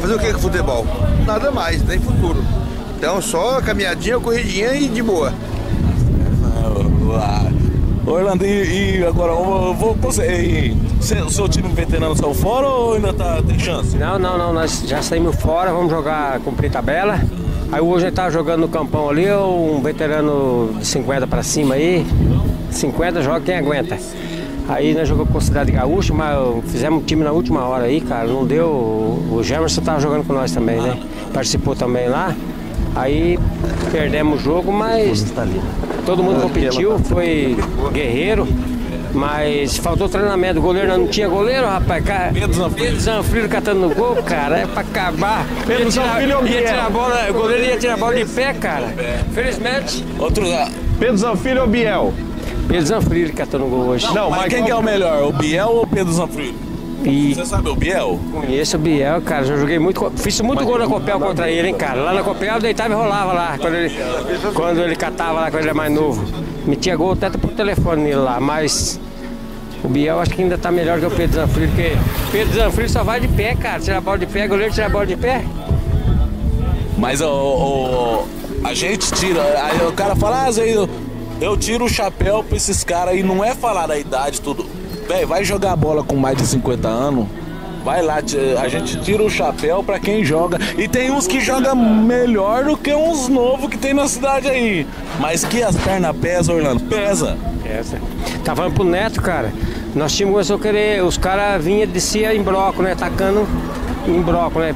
[0.00, 0.86] fazer o que com futebol?
[1.26, 2.42] Nada mais, nem futuro.
[2.96, 5.32] Então só caminhadinha, corridinha e de boa.
[8.06, 13.12] Orlando, e, e agora, eu vou cê- o seu time veterano saiu fora ou ainda
[13.12, 13.96] tá, tem chance?
[13.96, 17.20] Não, não, não, nós já saímos fora, vamos jogar, cumprir tabela.
[17.70, 21.74] Aí hoje a gente tava jogando no campão ali, um veterano de 50 pra cima
[21.74, 22.04] aí.
[22.70, 23.98] 50 joga quem aguenta.
[24.68, 26.36] Aí nós jogamos com Cidade Gaúcha, mas
[26.70, 28.28] fizemos um time na última hora aí, cara.
[28.28, 28.68] Não deu.
[28.68, 30.96] O Gemerson tava jogando com nós também, né?
[31.34, 32.34] Participou também lá.
[32.94, 33.38] Aí
[33.90, 35.24] perdemos o jogo, mas
[36.06, 37.56] todo mundo competiu, foi
[37.92, 38.46] guerreiro.
[39.12, 42.04] Mas faltou treinamento, o goleiro não tinha goleiro, rapaz.
[42.04, 45.44] Cara, Pedro Zanfrino catando no gol, cara, é pra acabar.
[45.66, 46.64] Pedro Ia tirar- é o ia Biel.
[46.64, 48.94] tirar a bola, o goleiro ia tirar a bola de pé, cara.
[49.34, 50.04] Felizmente.
[50.16, 50.44] Outro
[51.00, 52.14] Pedro Zanfilho ou Biel?
[52.70, 54.06] Pedro catando no gol hoje.
[54.14, 56.70] Não, mas quem que é o melhor, o Biel ou o Pedro Zanfrino?
[57.02, 58.20] E Você sabe o Biel?
[58.30, 59.44] conheço o Biel, cara.
[59.44, 60.12] Já joguei muito.
[60.16, 62.00] Fiz muito gol na Copel contra ele, hein, cara.
[62.02, 63.56] Lá na Copel eu deitava e rolava lá.
[63.58, 63.94] Quando ele,
[64.54, 66.22] quando ele catava lá, quando ele era mais novo.
[66.66, 68.38] Metia gol até por telefone nele lá.
[68.38, 69.00] Mas
[69.82, 71.92] o Biel acho que ainda tá melhor que o Pedro Zanfrino, porque
[72.30, 73.80] Pedro Zanfrino só vai de pé, cara.
[73.80, 75.42] Tira a bola de pé, goleiro tira a bola de pé.
[76.98, 78.28] Mas o, o-
[78.62, 79.40] a gente tira.
[79.64, 80.66] Aí o cara fala, ah, Zé,
[81.40, 84.66] eu, tiro o chapéu pra esses caras e não é falar da idade, tudo.
[85.08, 87.26] Véi, vai jogar bola com mais de 50 anos.
[87.84, 88.18] Vai lá,
[88.60, 90.58] a gente tira o chapéu pra quem joga.
[90.76, 94.86] E tem uns que jogam melhor do que uns novos que tem na cidade aí.
[95.18, 96.82] Mas que as pernas pesam, Orlando?
[96.84, 97.38] Pesa.
[97.64, 97.98] Essa.
[98.44, 99.52] Tá falando pro Neto, cara.
[99.94, 101.02] Nós tínhamos começou a querer.
[101.02, 102.94] Os caras vinham descia em bloco, né?
[102.94, 103.48] Tacando
[104.06, 104.74] em bloco, né?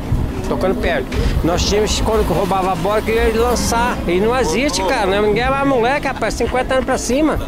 [0.48, 1.06] Tocando perto.
[1.42, 3.96] Nós tínhamos, quando roubava a bola, queria lançar.
[4.06, 5.06] E não existe, cara.
[5.06, 5.20] Né?
[5.20, 6.34] Ninguém é mais moleque, rapaz.
[6.34, 7.38] 50 anos pra cima.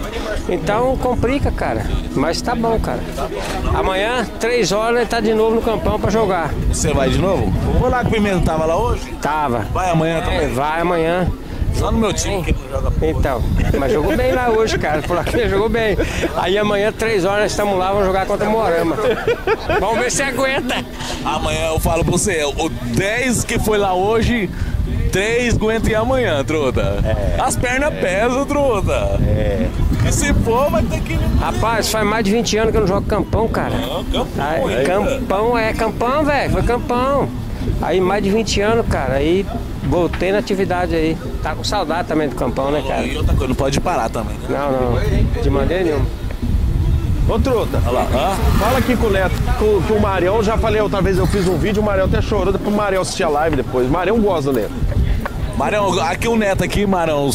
[0.49, 1.84] Então complica, cara.
[2.14, 3.01] Mas tá bom, cara.
[3.74, 6.51] Amanhã, 3 horas, ele tá de novo no campão pra jogar.
[6.68, 7.51] Você vai de novo?
[7.78, 9.12] Vou lá que o Pimenta tava lá hoje?
[9.20, 9.66] Tava.
[9.72, 10.49] Vai amanhã também?
[10.55, 11.26] Vai amanhã.
[11.79, 13.43] Só no meu time que ele joga Então,
[13.79, 15.03] mas jogou bem lá hoje, cara.
[15.03, 15.97] Por aqui jogou bem.
[16.37, 18.97] Aí amanhã, três horas, nós estamos lá, vamos jogar contra o Morama.
[19.81, 20.74] Vamos ver se aguenta.
[21.24, 24.49] Amanhã eu falo pra você, o 10 que foi lá hoje,
[25.12, 26.99] 3 aguenta ir amanhã, truta.
[27.39, 29.18] As pernas pesam, truta.
[29.27, 29.68] É.
[30.09, 31.14] E se for, vai ter que.
[31.41, 33.74] Rapaz, faz mais de 20 anos que eu não jogo campão, cara.
[34.12, 34.85] campão Aí, ainda.
[34.85, 36.53] campão, é campão, velho.
[36.53, 37.29] Foi campão.
[37.83, 39.14] Aí mais de 20 anos, cara.
[39.14, 39.45] Aí
[39.89, 41.16] voltei na atividade aí.
[41.43, 43.05] Tá com saudade também do campão, né, cara?
[43.07, 44.47] E outra coisa, não pode parar também, né?
[44.51, 45.43] Não, não.
[45.43, 46.07] De maneira nenhuma.
[47.28, 51.18] Ô, Truta, fala aqui com o Neto, com, com o Marião, já falei outra vez,
[51.18, 53.89] eu fiz um vídeo, o Marião até chorou, depois o Marião assistir a live depois.
[53.89, 54.70] O Marião gosta do Neto.
[55.59, 57.28] Marão, aqui o Neto aqui, Marão.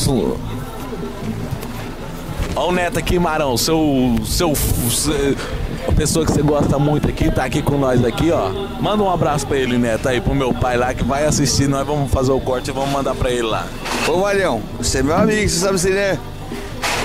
[2.56, 5.36] Ó o Neto aqui, Marão, seu, seu, seu-
[6.02, 8.50] pessoa que você gosta muito aqui, tá aqui com nós aqui, ó.
[8.82, 11.86] Manda um abraço pra ele, Neto, aí, pro meu pai lá, que vai assistir, nós
[11.86, 13.68] vamos fazer o corte e vamos mandar pra ele lá.
[14.08, 16.18] Ô Marião, você é meu amigo, você sabe assim, né?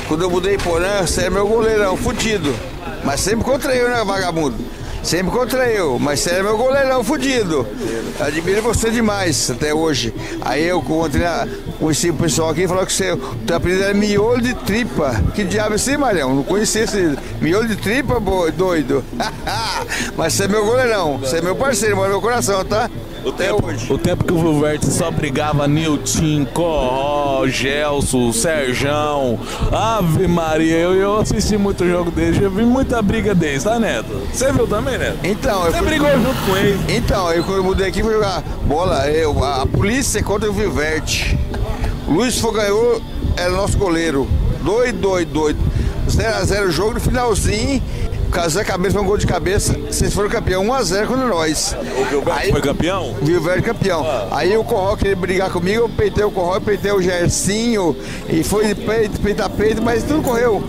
[0.09, 2.51] Quando eu mudei Porã, você é meu goleirão, fudido.
[3.05, 4.57] Mas sempre contra eu, né, vagabundo?
[5.07, 7.65] Sempre contra eu, mas você é meu goleirão fudido.
[8.19, 10.13] Admiro você demais até hoje.
[10.41, 11.23] Aí eu encontrei,
[11.79, 15.15] conheci o pessoal aqui e falou que você, teu apelido era miolho de tripa.
[15.33, 16.35] Que diabo é esse, Marião?
[16.35, 19.05] Não conhecia esse miolho de tripa, doido.
[20.19, 22.91] mas você é meu goleirão, você é meu parceiro, mora no meu coração, tá?
[23.27, 29.37] O tempo, o tempo que o Verte só brigava Nilton, Corró, Gelson, Serjão,
[29.73, 34.29] Ave Maria, eu, eu assisti muito jogo dele, já vi muita briga deles, tá, Neto?
[34.33, 35.19] Você viu também, Neto?
[35.25, 36.79] Então, Você brigou junto com ele?
[36.97, 40.53] Então, eu quando eu mudei aqui fui jogar bola, eu, a, a polícia contra o
[40.53, 41.37] Viverte.
[42.07, 43.03] O Luiz Foganhou
[43.37, 44.29] era nosso goleiro.
[44.63, 45.59] Doido, doido, doido.
[46.09, 47.83] 0x0 o jogo, no finalzinho,
[48.37, 49.73] casou a cabeça, foi um gol de cabeça.
[49.91, 51.75] Vocês foram campeão 1x0 contra nós.
[52.37, 53.17] Aí, Foi campeão?
[53.23, 54.05] Vilverde campeão.
[54.31, 57.97] Aí o Corró queria brigar comigo, eu peitei o Corró, peitei o Gercinho,
[58.29, 60.63] e foi de peito, peito a peito, mas tudo correu.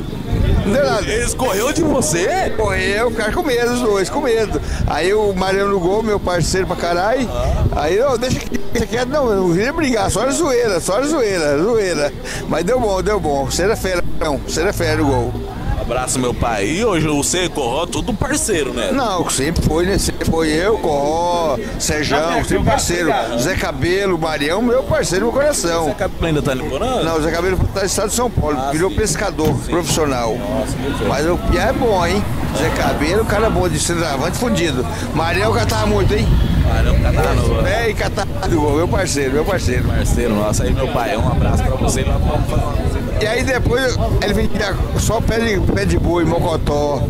[0.66, 1.12] Não deu nada.
[1.12, 2.54] Eles correu de você?
[2.56, 4.62] Correu, cara com medo, os dois, com medo.
[4.88, 7.28] Aí o Mariano no gol, meu parceiro pra caralho.
[7.76, 8.40] Aí, ó, deixa
[8.90, 12.14] quieto, não, eu não queria brigar, só era zoeira, só era zoeira, zoeira.
[12.48, 13.50] Mas deu bom, deu bom.
[13.60, 15.34] Era fera, não, era fera no gol.
[15.88, 16.66] Abraço, meu pai.
[16.68, 18.92] E hoje você e Corró, tudo parceiro, né?
[18.92, 19.98] Não, sempre foi, né?
[19.98, 23.10] Sempre foi eu, Corró, Sejão, sempre parceiro.
[23.40, 25.86] Zé Cabelo, Marião, meu parceiro, meu coração.
[25.86, 27.06] Zé Cabelo ainda tá limporando?
[27.06, 30.36] Não, o Zé Cabelo tá no estado de São Paulo, virou pescador profissional.
[31.08, 32.22] Mas o Piá é bom, hein?
[32.58, 34.86] Zé Cabelo, cara é bom de centroavante fundido.
[35.14, 36.28] Marião catava muito, hein?
[36.68, 37.68] Marião catava no...
[37.68, 37.94] É, e
[38.56, 39.84] gol, meu parceiro, meu parceiro.
[39.88, 41.16] Parceiro nosso aí, meu pai.
[41.18, 42.04] Um abraço pra você.
[42.04, 42.98] Vamos fazer uma coisa.
[43.22, 47.02] E aí depois ele vendia só pé de, pé de boi, mocotó.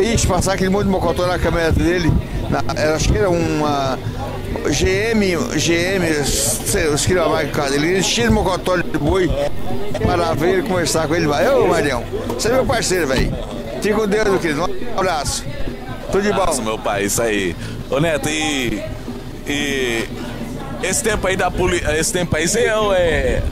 [0.00, 2.12] Ixi, passar aquele monte de mocotó na câmera dele.
[2.48, 3.98] Na, era- acho que era uma
[4.64, 9.30] GM, GM, sei, os que ele enchia de mocotó de boi
[10.04, 11.26] para ver ele conversar com ele.
[11.26, 13.32] Vai, ô Marião, você é meu parceiro, velho.
[13.82, 14.62] Fica com Deus, meu querido.
[14.62, 15.44] Um abraço.
[16.10, 16.40] Tudo de bom.
[16.40, 17.04] Abraço, meu pai.
[17.04, 17.54] Isso aí.
[17.90, 18.82] Ô, Neto, e...
[19.46, 20.08] E...
[20.82, 21.98] Esse tempo aí da polícia...
[21.98, 23.42] Esse tempo aí, você é...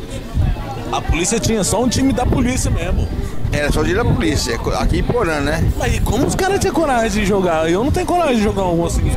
[0.92, 3.08] A polícia tinha só um time da polícia mesmo.
[3.54, 5.64] Era só de da polícia, aqui em Porã, né?
[5.78, 7.70] Mas como os caras tinham coragem de jogar?
[7.70, 9.12] Eu não tenho coragem de jogar um assim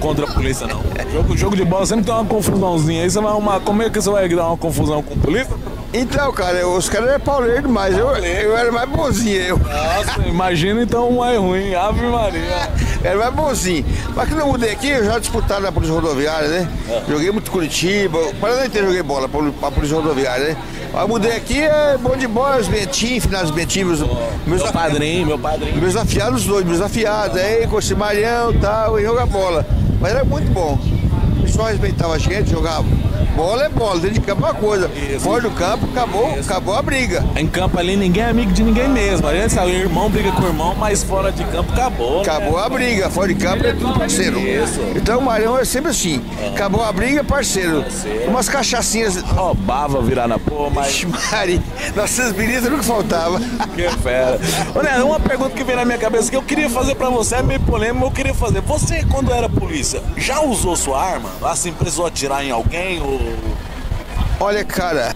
[0.00, 0.80] contra a polícia, não.
[1.12, 3.02] Jogo, jogo de bola sempre tem uma confusãozinha.
[3.02, 3.60] Aí você vai arrumar.
[3.60, 5.52] Como é que você vai dar uma confusão com a polícia?
[5.92, 7.96] Então, cara, os caras eram pauleiros demais.
[7.96, 9.58] Eu, eu era mais bonzinho, eu.
[9.58, 11.74] Nossa, imagina então um mais ruim.
[11.74, 12.70] Ave Maria.
[13.02, 13.84] Era mais bonzinho.
[14.14, 16.68] Mas quando eu mudei aqui, eu já disputava na Polícia Rodoviária, né?
[17.08, 18.18] Joguei muito Curitiba.
[18.18, 20.56] O Paraná inteiro joguei bola pra, pra Polícia Rodoviária, né?
[20.96, 24.00] Aí eu mudei aqui, é bom de bola, os Betim, finais Betim, meus,
[24.46, 25.76] meus Meu padrinho, meu padrinho.
[25.76, 29.66] Meus afiados, os dois, meus afiados, aí, Marião e tal, e jogar bola.
[30.00, 30.78] Mas era muito bom.
[31.38, 32.86] O pessoal respeitava a gente, jogava.
[33.34, 34.90] Bola é bola, dentro de campo é uma coisa.
[35.20, 37.24] Fora do campo, acabou, acabou a briga.
[37.36, 39.26] Em campo ali ninguém é amigo de ninguém mesmo.
[39.26, 42.20] A gente sabe, o irmão briga com o irmão, mas fora de campo acabou.
[42.22, 44.38] Acabou a briga, fora de campo é tudo parceiro.
[44.94, 46.22] Então o Marião é sempre assim.
[46.52, 47.84] Acabou a briga, parceiro.
[48.26, 49.22] Umas cachaçinhas.
[49.22, 50.88] Roubava virar na porra, mas.
[50.88, 51.62] Ixi, Mari,
[51.94, 53.38] nossas meninas nunca faltava.
[53.74, 54.40] Que fera.
[54.74, 57.42] Olha, uma pergunta que veio na minha cabeça que eu queria fazer pra você, é
[57.42, 58.60] meio polêmico, mas eu queria fazer.
[58.62, 61.30] Você, quando era polícia, já usou sua arma?
[61.42, 63.00] Assim, precisou atirar em alguém
[64.38, 65.14] Olha, cara,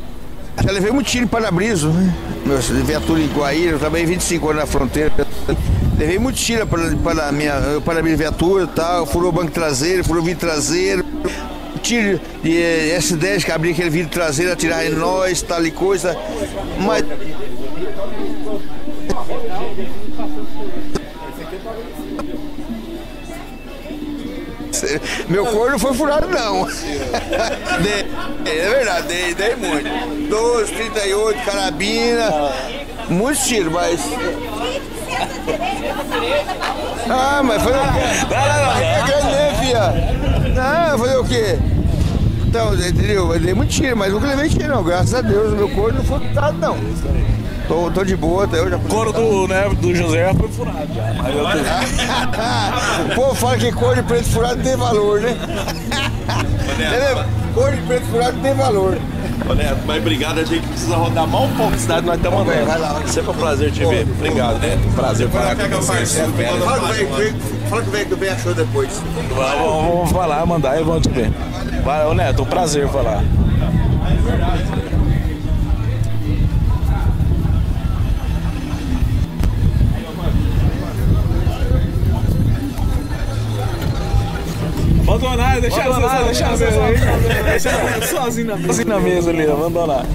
[0.63, 2.15] já levei muito tiro em para-brisa, né?
[2.45, 5.13] Meu viatura em Guaíra, eu trabalhei 25 anos na fronteira.
[5.99, 10.23] Levei muito tiro para, para minha para-brisa viatura e tal, furou o banco traseiro, furou
[10.23, 11.05] o vidro traseiro.
[11.83, 16.17] Tiro de eh, S10 que abria aquele vidro traseiro, atirar em nós, tal e coisa.
[16.79, 17.05] Mas.
[25.29, 26.67] Meu corpo não foi furado, não.
[27.83, 28.07] Dei-
[28.47, 30.29] é verdade, dei, dei muito.
[30.29, 32.31] 12, 38, carabina,
[33.09, 34.01] muitos tiros, mas.
[37.09, 37.69] Ah, mas quê?
[38.31, 39.07] Não, não, não.
[39.07, 40.53] Grande mesmo, filha.
[40.55, 41.59] Não, fazer o quê?
[42.47, 43.33] Então, entendeu?
[43.33, 44.83] Eu dei muito tiro, mas nunca levei tiro, não.
[44.83, 46.77] Graças a Deus, meu corpo não foi furado, não.
[47.71, 48.77] Tô, tô de boa, até eu já.
[48.77, 50.93] O couro do, né, do José foi furado.
[50.93, 51.45] Já, mas eu
[53.05, 55.37] o povo fala que cor de preto furado tem valor, né?
[57.55, 58.99] Cor de preto furado tem valor.
[59.49, 62.41] Ô Neto, mas obrigado, a gente precisa rodar mal um pouco a cidade, nós estamos
[62.41, 62.67] andando.
[62.67, 63.03] Vai lá.
[63.07, 64.03] Sempre um prazer te ver.
[64.19, 64.95] Obrigado, Neto.
[64.97, 66.25] Prazer falar com você.
[67.69, 69.01] Fala com o velho, que bem achou depois.
[69.33, 71.31] Vamos, falar, mandar e vamos te ver.
[71.85, 73.23] Vai, ô Neto, um prazer falar.
[74.03, 74.80] Abandonar, deixar
[85.21, 85.83] Abandonar, deixar
[86.25, 86.57] deixar deixar
[87.45, 88.73] deixar sozinho na mesa.
[88.73, 90.07] Sozinho na mesa ali, abandonar.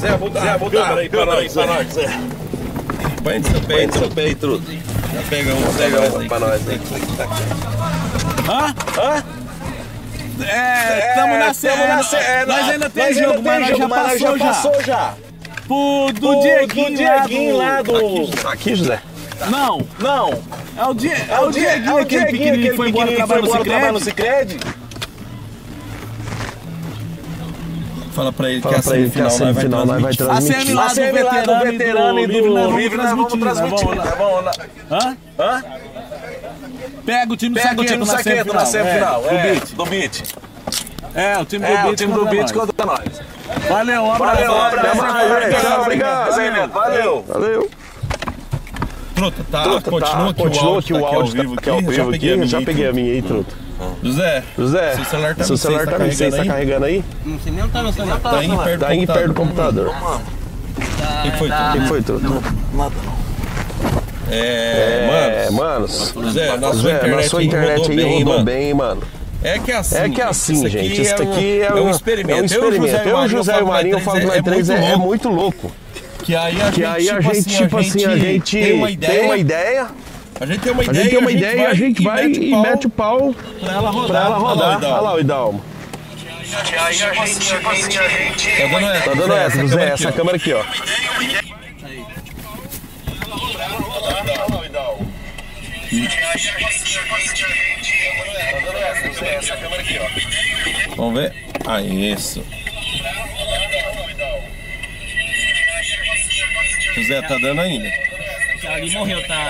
[0.00, 2.06] Zé, muda, Zé, muda aí pra nós, pra nós, Zé.
[3.22, 4.93] Põe no seu peito, seu peito.
[5.14, 6.80] Já pega um, pega um pra nós, hein?
[8.48, 8.74] Hã?
[9.00, 9.24] Hã?
[10.44, 12.02] É, tamo na tamo na cena.
[12.02, 12.46] cena.
[12.46, 14.46] Nós ainda tem Nós jogo, ainda mas tem jogo, mas nós já passou já.
[14.46, 15.14] passou já.
[15.66, 19.00] Pro, do Do- Dieguinho, do Dieguinho lá do- Aqui, José?
[19.48, 19.80] Não.
[20.00, 20.42] Não.
[20.76, 23.14] É o, Die, é É o Die- Dieguinho, é o Dieguinho, aquele foi embora pequenininho
[23.16, 24.58] que no foi embora trabalhar no Cicred.
[28.14, 30.56] Fala pra ele Fala pra ele que a semifinal nós vai transmitir.
[30.56, 32.82] A semi lá A do semi lá do veterano, veterano e do livre, nós vamos
[32.82, 33.96] livre, nós vamos transmitir, transmitir.
[33.96, 34.52] nós Nós vamos lá.
[34.90, 35.16] Hã?
[35.38, 35.64] Hã?
[37.04, 39.24] Pega o time do Pega o Saqueto time do na Saqueto na semifinal.
[39.24, 39.74] É, do é, Beat.
[39.74, 40.34] Do Beat.
[41.14, 42.52] É, o time do É, o Beat time do Beat nós.
[42.52, 43.20] contra nós.
[43.68, 44.36] Valeu, um abraço.
[44.36, 45.80] Valeu, um abraço.
[45.80, 46.72] Obrigado.
[46.72, 47.24] Valeu.
[47.26, 47.70] Valeu.
[49.30, 51.54] Truta, tá, Truta, continua tá, aqui continua o áudio, aqui o tá áudio, ao vivo
[51.54, 52.46] tá aqui ao vivo aqui.
[52.46, 53.54] Já peguei a minha aí, truta.
[54.02, 57.04] José, José, seu celular tá seu em celular tá tá em tá carregando aí?
[57.24, 58.20] Não sei nem onde tá meu celular.
[58.20, 59.88] Tá aí perto Tá aí perto do computador.
[59.88, 62.42] O que foi, O que foi, Tuto?
[62.74, 63.14] Nada não.
[64.30, 65.86] É, É, mano.
[65.86, 68.44] José, na sua José, internet, na sua aí internet rodou aí bem, rodou mano.
[68.44, 69.02] bem, mano.
[69.42, 69.96] É que é assim.
[69.96, 71.02] É que é assim, gente.
[71.02, 72.38] Isso aqui é, é um experimento.
[72.38, 73.08] É um experimento.
[73.08, 75.70] Eu, o José e o Marinho, eu falo que nós três é, é muito louco.
[76.24, 78.72] Que aí a Que gente, aí a tipo gente, assim, tipo assim, a gente tem
[78.72, 79.12] uma ideia.
[79.12, 79.88] tem uma ideia.
[80.40, 81.02] A gente tem uma A ideia.
[81.02, 83.90] gente tem uma e ideia e a gente vai e mete o pau pra ela
[83.90, 84.08] rodar.
[84.08, 84.82] pra ela rodar.
[84.82, 85.62] Olha lá o Idalmo.
[86.50, 86.90] Tá
[88.70, 89.04] dando essa.
[89.04, 90.64] Tá dando essa, José, essa câmera aqui, ó.
[100.96, 101.32] Vamos ver.
[101.66, 102.42] Ah, isso.
[106.94, 107.88] José, tá dando ainda.
[108.68, 109.48] Ali morreu, tá?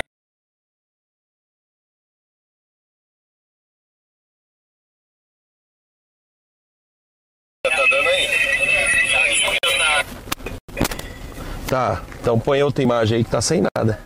[11.68, 14.00] Tá, então põe outra imagem aí que tá sem nada.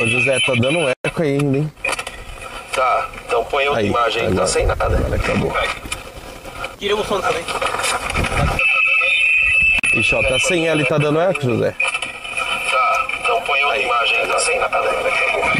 [0.00, 1.72] Ô José, tá dando um eco aí ainda, hein?
[2.72, 4.84] Tá, então põe outra imagem aí que tá sem nada.
[4.84, 5.52] Agora acabou.
[6.78, 7.44] Tira o som também.
[9.94, 11.70] Ixi, ó, tá sem e tá dando eco, José?
[11.70, 14.82] Tá, então põe outra imagem aí, tá sem nada.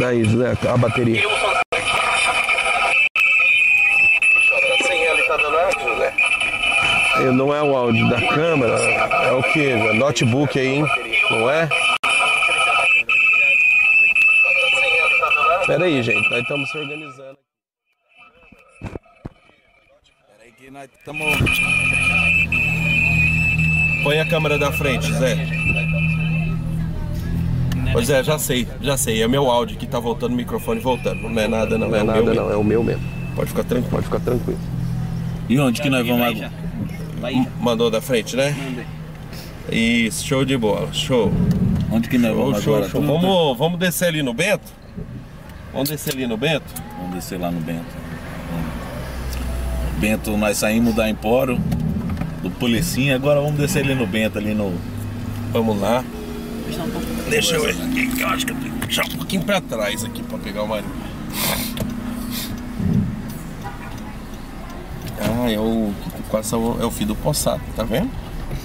[0.01, 1.23] Daí, José, a bateria.
[1.23, 1.79] Tá
[4.87, 6.13] sem ela dando eco, José?
[7.33, 9.73] Não é o áudio da câmera, é o que?
[9.95, 10.87] Notebook aí, hein?
[11.31, 11.69] Não é?
[15.67, 17.39] Pera aí, gente, nós estamos se organizando.
[24.05, 25.37] Põe a câmera da frente, Zé.
[27.95, 29.23] Ô Zé, já sei, já sei.
[29.23, 31.23] É meu áudio que tá voltando, o microfone voltando.
[31.29, 31.89] Não é nada, não.
[31.89, 32.51] Não é o nada, não, mesmo.
[32.53, 33.03] é o meu mesmo.
[33.35, 33.91] Pode ficar tranquilo.
[33.91, 34.59] Pode ficar tranquilo.
[35.49, 36.53] E onde que nós vamos agora?
[37.33, 38.55] M- Mandou da frente, né?
[39.71, 41.33] Isso, show de bola, show.
[41.91, 42.91] Onde que nós Show, vamos show, agora?
[42.91, 43.01] show.
[43.03, 44.71] Vamos, vamos descer ali no Bento?
[45.73, 46.65] Vamos descer ali no Bento?
[46.99, 48.05] Vamos descer lá no Bento.
[49.99, 51.94] Bento, nós saímos da Empório, do
[52.55, 54.75] Policinha, agora vamos descer ali no Bento, ali no.
[55.53, 56.05] Vamos lá.
[57.29, 59.61] Deixa eu ver aqui, que eu acho que eu tenho que puxar um pouquinho pra
[59.61, 60.93] trás aqui pra pegar o marinho.
[65.21, 65.93] Ah, é o.
[66.29, 68.11] Quase é o filho do Possato, tá vendo?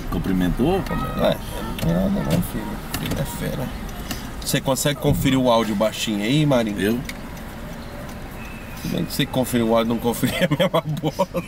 [0.10, 0.82] Cumprimentou?
[1.22, 1.38] É,
[1.86, 2.66] não nada não, filho.
[2.99, 3.68] Filho é fera.
[4.41, 6.82] Você consegue conferir o áudio baixinho aí, Marinho?
[6.82, 6.99] Eu?
[8.82, 11.44] Se bem que você conferir o áudio não conferir é a mesma bosta.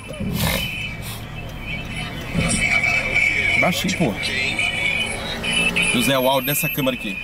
[3.62, 4.14] Baixinho, pô.
[5.94, 7.18] José, o áudio dessa câmera aqui.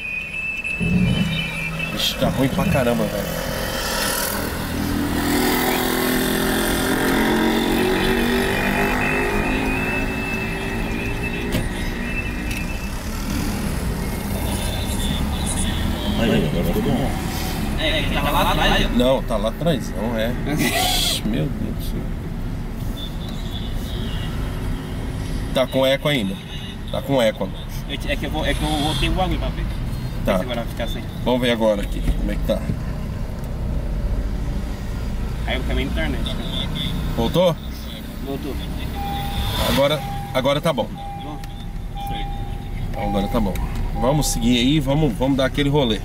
[1.95, 3.47] Ixi, tá ruim pra caramba, velho.
[16.19, 17.11] Aí, agora ficou bom.
[17.79, 18.95] É, tava lá atrás.
[18.95, 20.27] Não, tá lá atrás, não é.
[21.25, 22.26] Meu Deus do céu.
[25.57, 26.35] Tá com eco ainda.
[26.91, 27.59] Tá com eco agora.
[27.89, 29.65] É que eu vou, é que eu voltei o bagulho pra ver.
[30.23, 30.35] Tá.
[30.37, 31.03] Se agora vai ficar sem.
[31.25, 32.61] Vamos ver agora aqui como é que tá.
[35.47, 36.35] Aí eu caminho na internet.
[37.15, 37.55] Voltou?
[38.23, 38.55] Voltou.
[39.69, 39.99] Agora,
[40.31, 40.87] agora tá bom.
[42.95, 43.55] Agora tá bom.
[43.99, 45.99] Vamos seguir aí, vamos, vamos dar aquele rolê.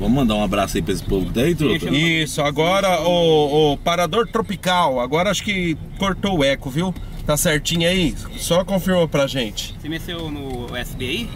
[0.00, 1.88] Vamos mandar um abraço aí pra esse povo que tá aí, truta?
[1.88, 4.98] Isso, agora o, o parador tropical.
[4.98, 6.92] Agora acho que cortou o eco, viu?
[7.26, 8.14] Tá certinho aí?
[8.38, 9.74] Só confirma pra gente.
[9.80, 11.30] Você mexeu no USB aí?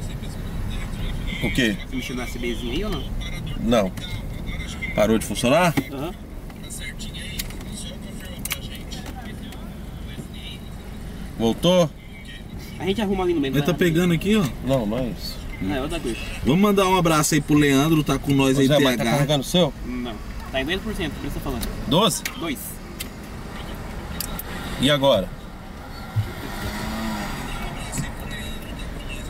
[1.43, 1.77] O quê?
[1.89, 3.05] Você mexeu no USBzinho aí ou não?
[3.61, 3.93] Não.
[4.95, 5.75] Parou de funcionar?
[5.93, 6.13] Aham.
[11.39, 11.91] Voltou?
[12.79, 13.55] A gente arruma ali no meio.
[13.55, 14.45] Ele tá pegando aqui, ó.
[14.65, 15.39] Não, não é isso.
[15.61, 16.19] Não, é outra coisa.
[16.45, 19.05] Vamos mandar um abraço aí pro Leandro, tá com nós aí, Zé, mas TH.
[19.05, 19.73] tá carregando o seu?
[19.85, 20.15] Não.
[20.53, 21.69] Tá em 2%, por isso que eu tô falando.
[21.89, 22.23] 12?
[22.39, 22.59] 2.
[24.81, 25.40] E agora?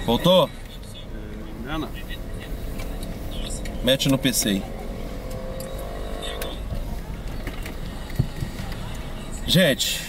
[0.04, 0.50] Voltou?
[1.64, 1.88] Não, não.
[3.84, 4.62] Mete no PC aí.
[9.46, 10.00] Gente,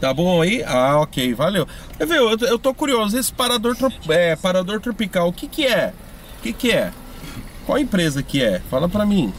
[0.00, 0.62] tá bom aí?
[0.64, 1.66] Ah, ok, valeu.
[1.98, 3.76] Ver, eu, eu tô curioso, esse parador,
[4.08, 5.92] é, parador tropical, o que que é?
[6.38, 6.92] O que que é?
[7.64, 8.58] Qual empresa que é?
[8.68, 9.32] Fala pra mim.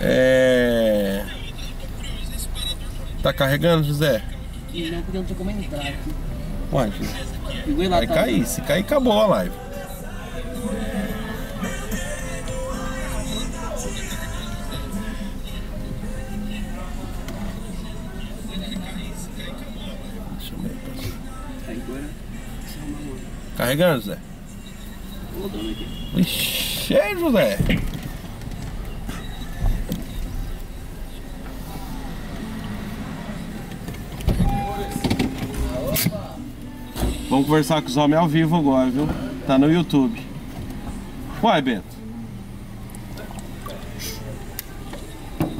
[0.00, 1.26] É...
[3.22, 4.22] Tá carregando, José?
[4.72, 6.14] Não, porque eu não tô como entrar aqui.
[6.72, 7.37] Uai, Igual lá
[7.88, 9.68] Vai cair, se cair acabou a live.
[23.56, 24.18] Carregando, Zé.
[26.16, 27.58] Ixi, é, José.
[35.92, 36.37] Opa!
[37.28, 39.06] Vamos conversar com os homens ao vivo agora, viu?
[39.46, 40.18] Tá no YouTube.
[41.42, 41.84] Uai, Beto.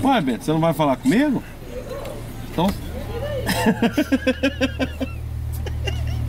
[0.02, 1.42] Uai, Beto, você não vai falar comigo?
[2.50, 2.66] Então.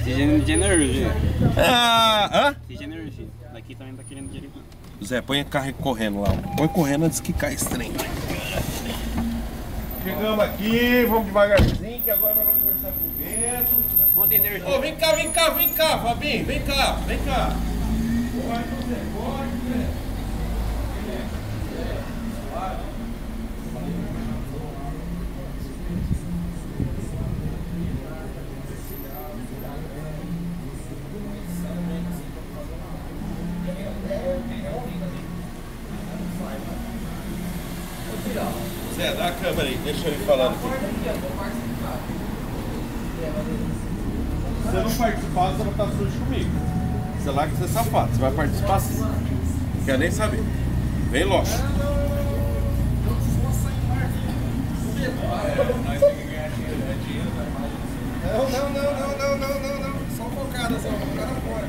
[0.03, 1.11] De energia.
[1.55, 2.55] Ah, hã?
[2.67, 3.27] De energia.
[3.53, 4.59] Daqui também tá querendo direito.
[5.03, 6.29] Zé, põe o carro correndo lá.
[6.57, 7.91] Põe correndo antes que caia esse trem.
[10.03, 13.75] Chegamos aqui, vamos devagarzinho, que agora nós vamos conversar com o Beto.
[14.19, 14.67] Conta energia.
[14.67, 17.55] Ô, vem cá, vem cá, vem cá, Fabinho, vem cá, vem cá.
[18.49, 19.87] Vai, José, pode, Zé.
[38.97, 40.89] Zé, dá a câmera aí, deixa eu ir falando aqui.
[44.69, 46.51] Se você não participar, você vai estar sujo comigo.
[47.23, 48.99] Sei lá que você é safado, você vai participar sim.
[48.99, 50.43] Não quer nem saber.
[51.09, 51.47] Vem logo.
[58.21, 59.93] Não, não, não, não, não, não, não, não.
[60.15, 61.67] Só focada, só focada fora.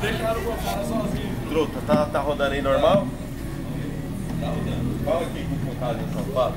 [0.00, 1.34] Deixaram o focada sozinho.
[1.48, 3.08] Truta, tá, tá rodando aí normal?
[4.40, 5.04] Tá rodando.
[5.04, 6.54] Fala aqui com o focado em São Paulo.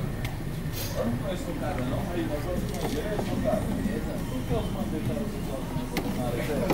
[0.96, 3.91] Não é focada não, aí nós vamos fazer focada.
[4.52, 5.16] Que os mandei para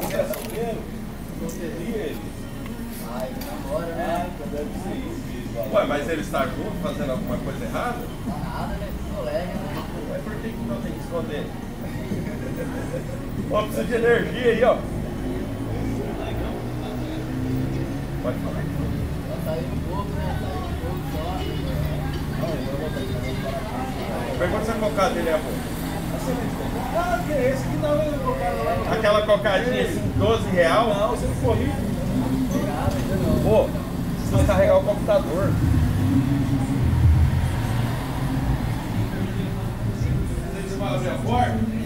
[0.01, 0.81] Você é solteiro?
[1.41, 2.17] Você ele?
[3.07, 4.31] Ai, namora, né?
[4.51, 5.75] Deve ser isso.
[5.75, 7.99] Ué, mas ele está junto fazendo alguma coisa errada?
[8.25, 8.89] Nada, né?
[9.15, 9.83] Colega, né?
[10.09, 11.45] Mas por que, que não tem que esconder?
[13.51, 14.77] Ó, precisa de energia aí, ó.
[18.23, 18.63] Pode falar.
[19.45, 20.35] Saiu um pouco, né?
[20.41, 21.25] Saiu um pouco só.
[24.39, 26.66] Pergunta se a cocada dele é boa.
[26.97, 28.91] Ah, que é esse que tava no cocada lá.
[28.91, 30.89] Aquela cocadinha assim, 12 real?
[30.89, 31.71] Não, você não corri.
[33.43, 33.69] Pô,
[34.15, 35.53] precisa carregar o computador.
[40.67, 41.76] Você vai abrir a porta?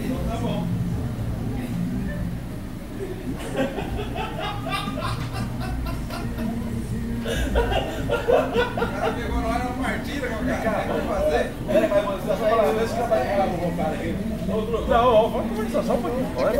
[8.32, 10.26] Cara pegou na hora uma partida,
[10.62, 10.84] cara.
[10.88, 11.52] Pode fazer?
[11.68, 14.16] É, mas tá falando, deixa eu trabalhar com o cara aqui.
[14.88, 16.26] Não, vamos conversar só um pouquinho.
[16.34, 16.52] Mano.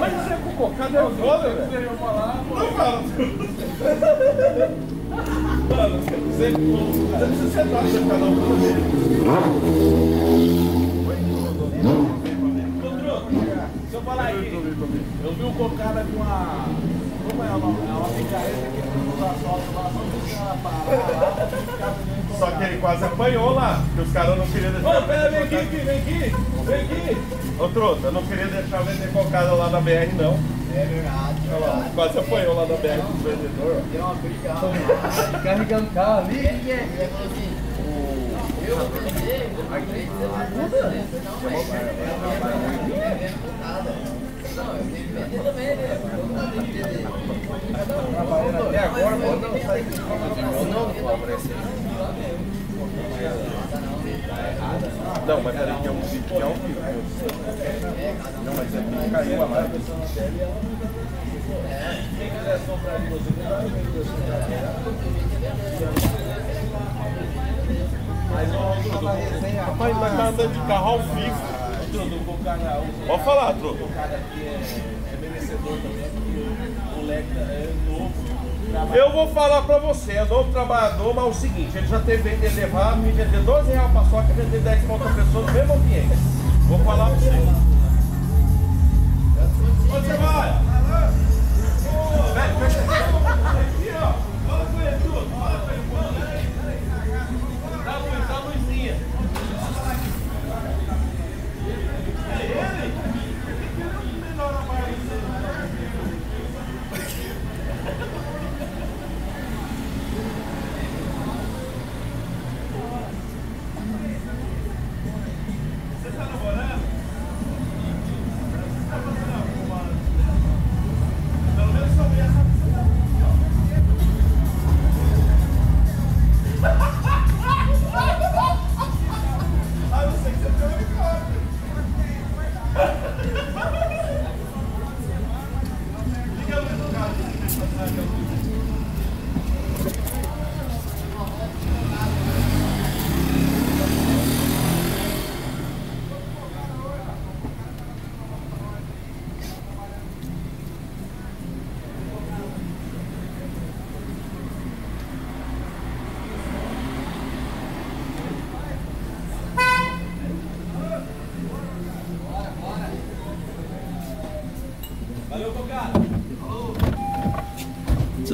[0.00, 0.86] Mas você é com o é
[1.16, 1.90] foda, velho.
[1.90, 3.02] Não fala.
[5.68, 8.30] Mano, você você sentar no seu canal
[13.80, 14.52] Deixa eu falar aí.
[15.24, 16.66] Eu vi um cocada de uma.
[17.28, 17.78] Como é o nome?
[17.88, 18.79] É uma picareta que
[22.38, 24.98] só que ele quase apanhou lá, porque os caras não queriam deixar.
[24.98, 26.34] Ô, pera, vem aqui, aqui, vem aqui,
[26.64, 27.16] vem aqui.
[27.58, 30.38] Ô, Trota, eu não queria deixar vender cocada lá na BR, não.
[30.72, 33.84] É verdade, Olha lá, quase apanhou lá na BR com os vendedores.
[33.92, 35.40] Deu uma briga lá.
[35.42, 36.38] Carregando o carro ali.
[36.38, 37.56] Ele falou assim,
[38.66, 41.04] eu vou vender, eu vou vender, você vai vender.
[41.24, 41.36] Não,
[42.40, 42.99] mas
[48.58, 51.56] até agora, não sai de não, aparecer.
[55.26, 56.82] Não, mas peraí, que é um vídeo que é um vídeo.
[58.44, 59.80] Não, mas é que caiu a live.
[69.66, 71.59] Rapaz, mas tá andando de carro ao vivo.
[73.06, 73.84] Pode falar, Truco.
[73.84, 74.60] O cara aqui é,
[75.12, 78.30] é merecedor também, porque o moleque é novo.
[78.94, 82.36] Eu vou falar pra você, é novo trabalhador, mas é o seguinte, ele já teve
[82.36, 85.74] de levar, me vender 12 reais pra soca, vender 10 pra outra pessoa no mesmo
[85.74, 86.16] ambiente.
[86.68, 87.30] Vou falar pra você.
[89.92, 90.69] Onde você vai?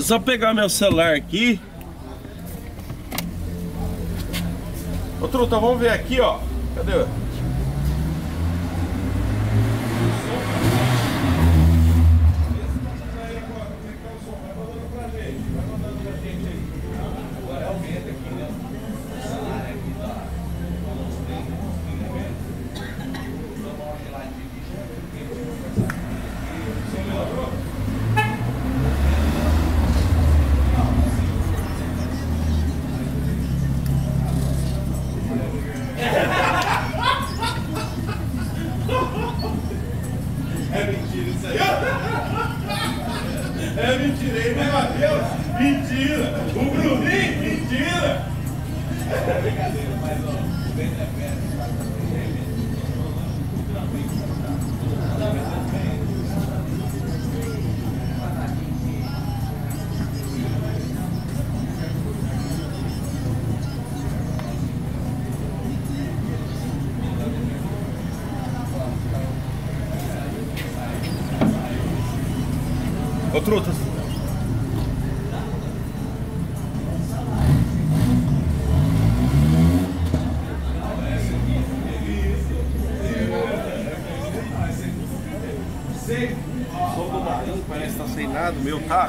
[0.06, 1.60] Só pegar meu celular aqui.
[5.20, 6.38] Ô, Truta, vamos ver aqui, ó.
[6.76, 7.04] Cadê?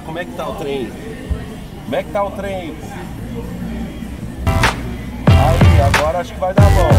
[0.07, 0.89] Como é que tá o trem?
[1.83, 2.75] Como é que tá o trem aí,
[5.81, 6.89] agora acho que vai dar bom.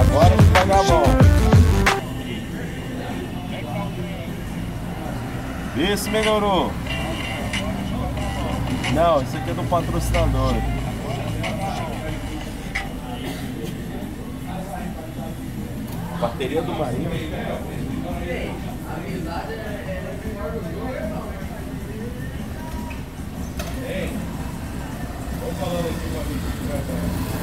[0.00, 1.02] Agora acho que vai dar bom.
[5.96, 6.70] Se melhorou.
[8.94, 10.54] Não, isso aqui é do patrocinador.
[16.20, 17.10] Bateria do Marinho.
[25.58, 25.70] すご
[27.34, 27.37] い。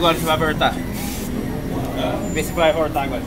[0.00, 0.74] Agora se vai voltar.
[2.32, 3.20] Vê se vai voltar agora.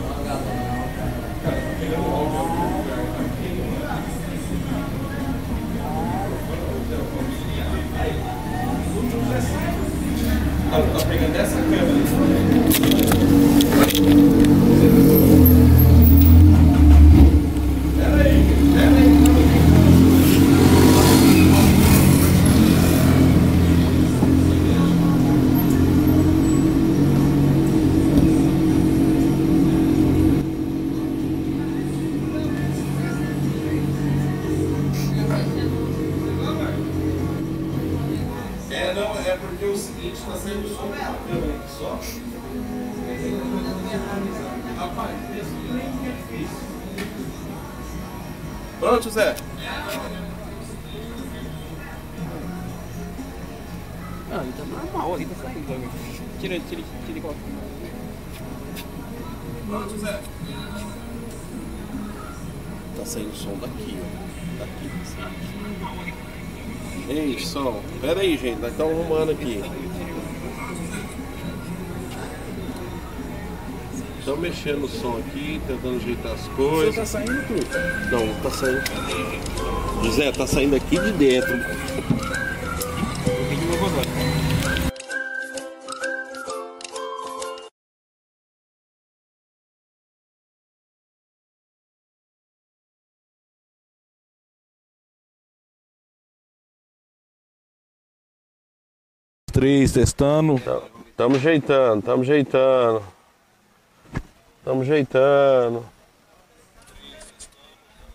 [10.72, 11.94] Tá pegando essa câmera.
[49.14, 49.36] Zé?
[54.32, 56.40] Ah, ele tá normal ali, tá saindo.
[56.40, 57.34] Tira, tira, tira igual.
[59.68, 60.20] Pronto, Zé?
[62.96, 64.04] Tá saindo som daqui, ó.
[64.58, 65.22] Daqui, assim.
[67.08, 67.80] Ei, som.
[68.00, 69.62] Pera aí, gente, nós estamos arrumando aqui.
[74.24, 76.94] Estamos mexendo no som aqui, tentando ajeitar as coisas.
[76.94, 78.10] Você tá saindo tudo?
[78.10, 80.02] Não, tá saindo.
[80.02, 81.52] José, tá saindo aqui de dentro.
[99.52, 100.58] Três, testando.
[101.14, 103.13] Tamo ajeitando, tamo ajeitando.
[104.64, 105.84] Tamo ajeitando.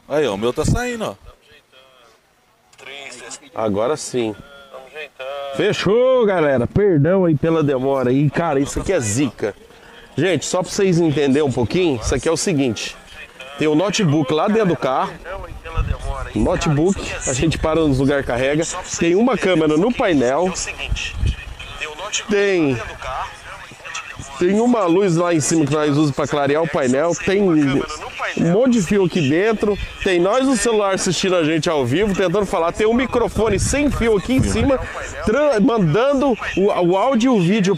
[0.08, 1.16] Aí, ó, o meu tá saindo, ó.
[3.54, 4.36] Agora sim.
[5.56, 6.66] Fechou, galera.
[6.66, 8.30] Perdão aí pela demora aí.
[8.30, 9.56] Cara, isso aqui é zica.
[10.18, 12.98] Gente, só pra vocês entenderem um pouquinho, isso aqui é o seguinte.
[13.58, 15.14] Tem o notebook lá dentro do carro.
[16.34, 18.64] Notebook, a gente para nos lugares carrega.
[18.98, 20.52] Tem uma câmera no painel.
[22.30, 22.78] Tem
[24.40, 27.12] tem uma luz lá em cima que nós usamos para clarear o painel.
[27.14, 29.78] Tem um monte de fio aqui dentro.
[30.02, 32.72] Tem nós no celular assistindo a gente ao vivo, tentando falar.
[32.72, 34.80] Tem um microfone sem fio aqui em cima,
[35.62, 37.78] mandando o, o áudio e o vídeo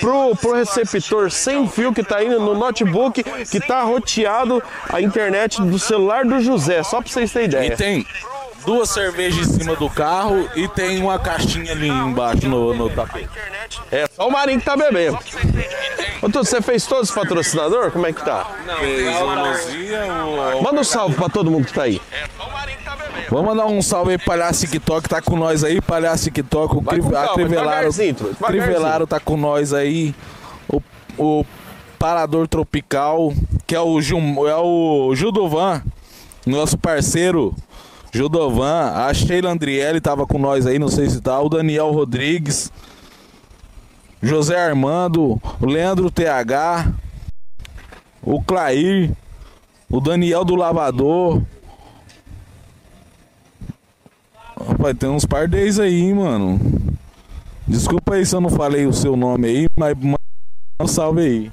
[0.00, 5.60] pro, pro receptor sem fio que tá indo no notebook, que tá roteado a internet
[5.60, 7.72] do celular do José, só pra vocês terem ideia.
[7.72, 8.06] E tem
[8.66, 13.30] duas cervejas em cima do carro e tem uma caixinha ali embaixo no, no tapete.
[13.90, 15.16] É só o Marinho que tá bebendo.
[16.20, 17.92] Ô, Tuto, você fez todos os patrocinadores?
[17.92, 18.44] Como é que tá?
[18.80, 20.04] Fez o Luzia,
[20.56, 20.62] o...
[20.62, 22.02] Manda um salve pra todo mundo que tá aí.
[23.30, 26.98] Vamos mandar um salve aí, Palhaço TikTok, tá com nós aí, Palhaço TikTok, o Vai
[26.98, 28.14] com calma, Crivelaro, devagarzinho.
[28.14, 30.14] Crivelaro tá com nós aí,
[30.68, 30.82] o,
[31.18, 31.44] o
[31.98, 33.32] Parador Tropical,
[33.66, 34.18] que é o, Gil,
[34.48, 35.82] é o Judovan,
[36.44, 37.54] nosso parceiro,
[38.16, 42.72] Judovan, a Sheila Andriele tava com nós aí, não sei se tá, o Daniel Rodrigues,
[44.22, 46.92] José Armando, o Leandro TH,
[48.22, 49.12] o Clair,
[49.90, 51.42] o Daniel do Lavador,
[54.66, 56.58] Rapaz, tem uns pardês aí, hein, mano.
[57.68, 60.18] Desculpa aí se eu não falei o seu nome aí, mas manda
[60.80, 61.52] um salve aí.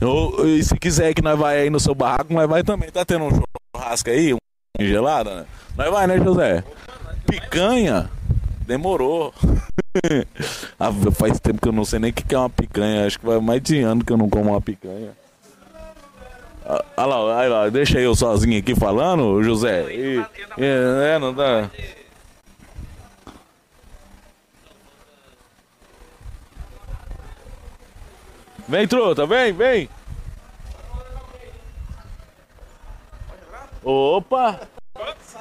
[0.00, 2.88] Eu- e se quiser que nós vai aí no seu barraco, nós vai também.
[2.90, 3.30] Tá tendo um
[3.74, 4.36] churrasco aí,
[4.88, 5.44] gelado, né?
[5.76, 6.64] Nós vai, né, José?
[7.26, 8.10] Picanha?
[8.66, 9.32] Demorou.
[10.78, 13.04] Ah, Faz tempo que eu não sei nem o que é uma picanha.
[13.06, 15.10] Acho que vai mais de ano que eu não como uma picanha.
[16.64, 19.92] Ah, Olha lá, olha lá, deixa eu sozinho aqui falando, José.
[19.92, 20.24] E-
[20.56, 21.68] é, é, não dá.
[28.68, 29.88] Vem, truta, vem, vem.
[33.82, 34.60] Opa!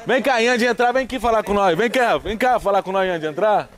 [0.06, 1.78] Vem cá, antes de entrar, vem aqui falar com nós.
[1.78, 3.70] Vem cá, vem cá falar com nós antes de entrar.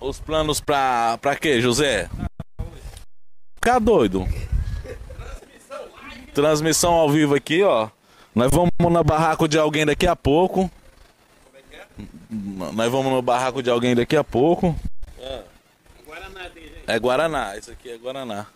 [0.00, 2.08] Os planos pra, pra quê, José?
[3.56, 4.26] Ficar doido.
[6.34, 7.88] Transmissão ao vivo aqui, ó.
[8.34, 10.70] Nós vamos na barraco de alguém daqui a pouco.
[12.30, 14.76] Nós vamos no barraco de alguém daqui a pouco.
[15.18, 15.55] É
[16.98, 18.46] Guaraná, isso aqui é Guaraná.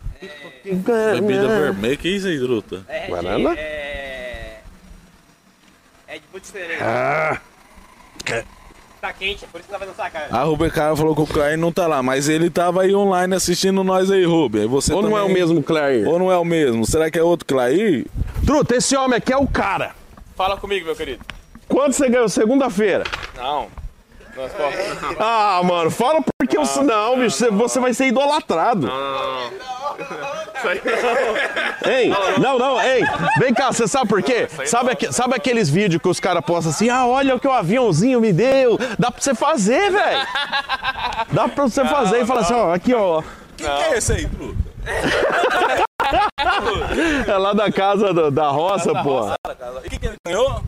[0.63, 2.85] Bebida vermelha, que isso aí, truta?
[3.09, 3.55] Guaraná?
[3.57, 4.61] É.
[6.07, 6.83] É de muito diferente.
[6.83, 7.41] Ah.
[9.01, 10.29] Tá quente, é por isso que tá fazendo essa cara.
[10.31, 13.35] A Ruben cara falou que o Clair não tá lá, mas ele tava aí online
[13.35, 14.63] assistindo nós aí, Ruben.
[14.63, 16.07] Aí Você Ou não é o mesmo Clair?
[16.07, 16.85] Ou não é o mesmo?
[16.85, 18.07] Será que é outro Clair?
[18.45, 19.95] Truta, esse homem aqui é o cara.
[20.37, 21.25] Fala comigo, meu querido.
[21.67, 23.05] Quanto você ganhou segunda-feira?
[23.37, 23.69] Não.
[25.19, 26.63] Ah, mano, fala porque eu.
[26.85, 28.87] Não, bicho, você- você vai ser idolatrado.
[28.87, 29.51] Não, não, não.
[31.91, 32.13] Hein?
[32.39, 33.03] Não, não, hein?
[33.39, 34.49] Vem cá, você sabe por quê?
[34.67, 36.89] Sabe, aque- sabe aqueles vídeos que os caras postam assim?
[36.91, 38.79] Ah, olha o que o aviãozinho me deu.
[38.99, 40.27] Dá pra você fazer, velho.
[41.33, 43.23] Dá pra você fazer e falar assim, ó, aqui, ó.
[43.57, 44.57] Quem que é esse aí, truta?
[47.27, 49.29] É lá da casa do- da roça, pô.
[49.85, 50.63] E o que, que ele ganhou?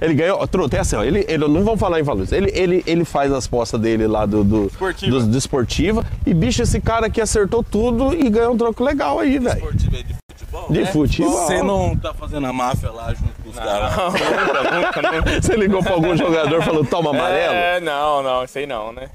[0.00, 0.46] Ele ganhou.
[0.46, 1.02] Truta, é assim, ó.
[1.04, 2.32] Ele, ele, não vamos falar em valores.
[2.32, 5.18] Ele, ele, ele faz as postas dele lá do, do, Esportiva.
[5.20, 6.04] do, do esportiva.
[6.26, 9.56] E, bicho, esse cara aqui acertou tudo e ganhou um troco legal aí, velho.
[9.56, 10.66] Esportivo aí de futebol?
[10.70, 10.86] De É?
[10.86, 11.32] futebol.
[11.32, 13.96] Você não tá fazendo a máfia lá junto com os caras?
[13.96, 15.42] nunca, nunca, nunca.
[15.42, 17.54] Você ligou pra algum jogador e falou, toma amarelo?
[17.54, 19.08] É, não, não, isso aí não, né?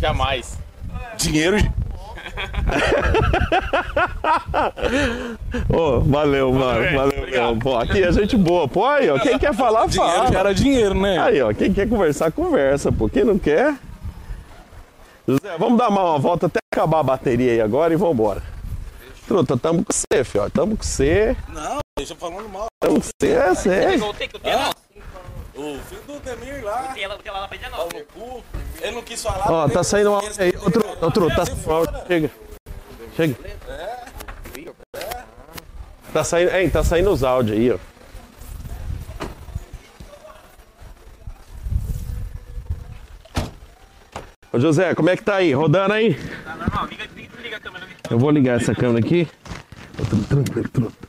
[0.00, 0.58] Jamais.
[1.16, 1.56] Dinheiro.
[5.68, 6.96] Ô, valeu, mano.
[6.96, 7.58] Valeu, mesmo.
[7.60, 8.66] Pô, aqui é gente boa.
[8.68, 9.18] Pô, aí, ó.
[9.18, 10.54] Quem quer falar, Dinheiro fala.
[10.54, 11.18] dinheiro, né?
[11.18, 11.52] Aí, ó.
[11.52, 13.08] Quem quer conversar, conversa, pô.
[13.08, 13.74] Quem não quer.
[15.26, 18.42] José, vamos dar uma volta até acabar a bateria aí agora e vambora.
[19.26, 20.50] Truta, tamo com você, fio.
[20.50, 21.34] Tamo com você.
[21.48, 22.66] Não, deixa falando mal.
[22.78, 23.98] Tamo com você, é sério.
[24.00, 24.70] Voltei que o tela.
[25.56, 26.88] O filho do Demir lá.
[26.90, 27.76] O tela, o tela lá pra 19.
[27.76, 28.44] Pau no cu.
[28.80, 29.50] Ele não quis falar.
[29.50, 30.52] Ó, tá saindo um áudio aí.
[30.60, 31.94] Outro, outro, tá saindo um áudio.
[32.06, 32.30] Chega.
[33.16, 33.36] Chega.
[36.12, 37.78] Tá saindo, hein, tá saindo os áudios aí, ó.
[44.52, 45.52] Ô José, como é que tá aí?
[45.52, 46.14] Rodando aí?
[46.44, 47.86] Tá normal, liga, liga, liga a câmera.
[48.08, 49.28] Eu vou ligar essa câmera aqui.
[50.00, 51.08] Ô, tru- Tranquilo, truta.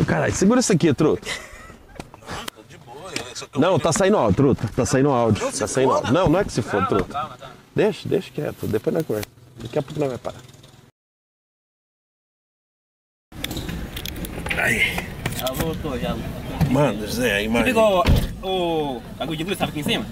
[0.00, 1.26] Ô, Caralho, segura isso aqui, truta.
[3.56, 4.68] Não, tá saindo áudio, truta.
[4.74, 5.52] Tá saindo áudio.
[5.52, 6.12] Tá saindo áudio.
[6.12, 7.30] Não, não é que se for, truta.
[7.74, 8.66] Deixa, deixa quieto.
[8.66, 9.28] Depois na conversa.
[9.60, 10.40] Daqui a pouco não vai parar.
[14.58, 14.96] Aí.
[15.36, 16.16] Já voltou, já.
[16.70, 17.42] Mano, Zé, a.
[17.42, 18.04] Tipo você pegou
[18.42, 20.06] o bagulho de luz estava aqui em cima?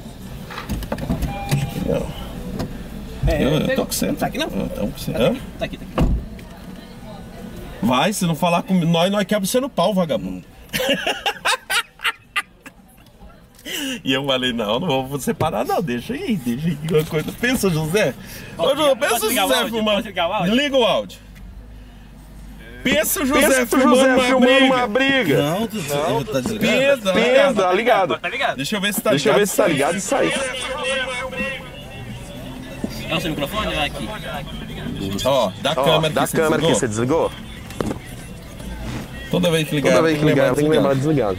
[1.86, 3.31] Não.
[3.32, 4.06] É, eu, eu tô com você.
[4.06, 4.48] Não tá aqui não?
[4.48, 5.12] Eu tô com você.
[5.12, 5.78] Tá aqui, tá aqui.
[5.78, 6.10] Tá aqui.
[7.82, 10.44] Vai, se não falar com nós, nós quebra você no pau, vagabundo.
[14.05, 17.32] E eu falei, não, não vou separar não, deixa aí, deixa aí uma coisa.
[17.40, 18.14] Pensa, José.
[18.56, 19.68] Ô, José, pensa o José áudio?
[19.68, 19.97] filmando.
[19.97, 20.55] Posso ligar o áudio?
[20.55, 21.18] Liga o áudio.
[22.82, 24.74] Pensa o José Pensa filmando, José uma, filmando briga.
[24.74, 25.36] uma briga.
[25.42, 26.72] Não, Não, tá desligado.
[27.02, 28.18] Pensa, pensa, tá ligado.
[28.18, 28.56] Tá ligado?
[28.56, 29.40] Deixa eu ver se tá Deixa eu ligado.
[29.40, 30.32] ver se tá ligado e sai.
[33.09, 34.09] É o seu microfone é aqui?
[35.24, 37.30] Ó, da Ó, câmera da que você câmera que você desligou.
[39.30, 41.34] Toda vez que ligar, Toda vez que ligar, tem que lembrar de desligar.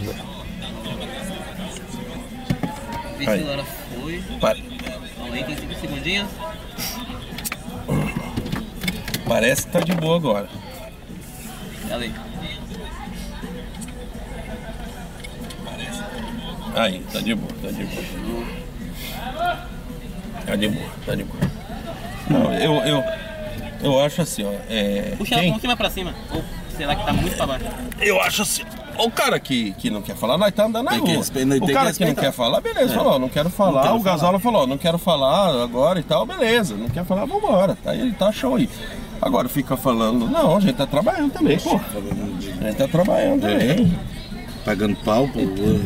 [3.28, 4.22] Agora foi.
[4.40, 4.56] Pa-
[5.18, 6.28] Vamos aí, tem 5 segundinhos.
[9.28, 10.50] Parece que tá de boa agora.
[11.90, 12.14] Olha aí.
[16.76, 18.04] Aí, tá de boa, tá de boa.
[20.46, 21.40] Tá de boa, tá de boa.
[22.30, 23.04] Não, eu, eu,
[23.84, 24.52] eu acho assim, ó.
[24.70, 26.14] É, Puxa quem- um pouquinho mais pra cima.
[26.34, 26.44] Ou
[26.78, 27.66] será que tá muito pra baixo?
[28.00, 28.64] Eu acho assim.
[29.00, 31.26] O cara que, que não quer falar, nós tá andando na Tem que rua.
[31.26, 32.22] tem o que cara que não respeitar.
[32.22, 32.96] quer falar, beleza, É.
[32.98, 33.82] falou, não quero falar.
[33.82, 36.76] Não quero o Gasola falou, não quero falar agora e tal, beleza.
[36.76, 37.78] Não quer falar, vambora.
[37.84, 38.70] Tá, aí, tá show aí.
[39.22, 41.80] Agora fica falando, não, a gente tá trabalhando também, pô.
[42.60, 43.98] A gente tá trabalhando também.
[44.66, 45.40] Pagando pau, pô.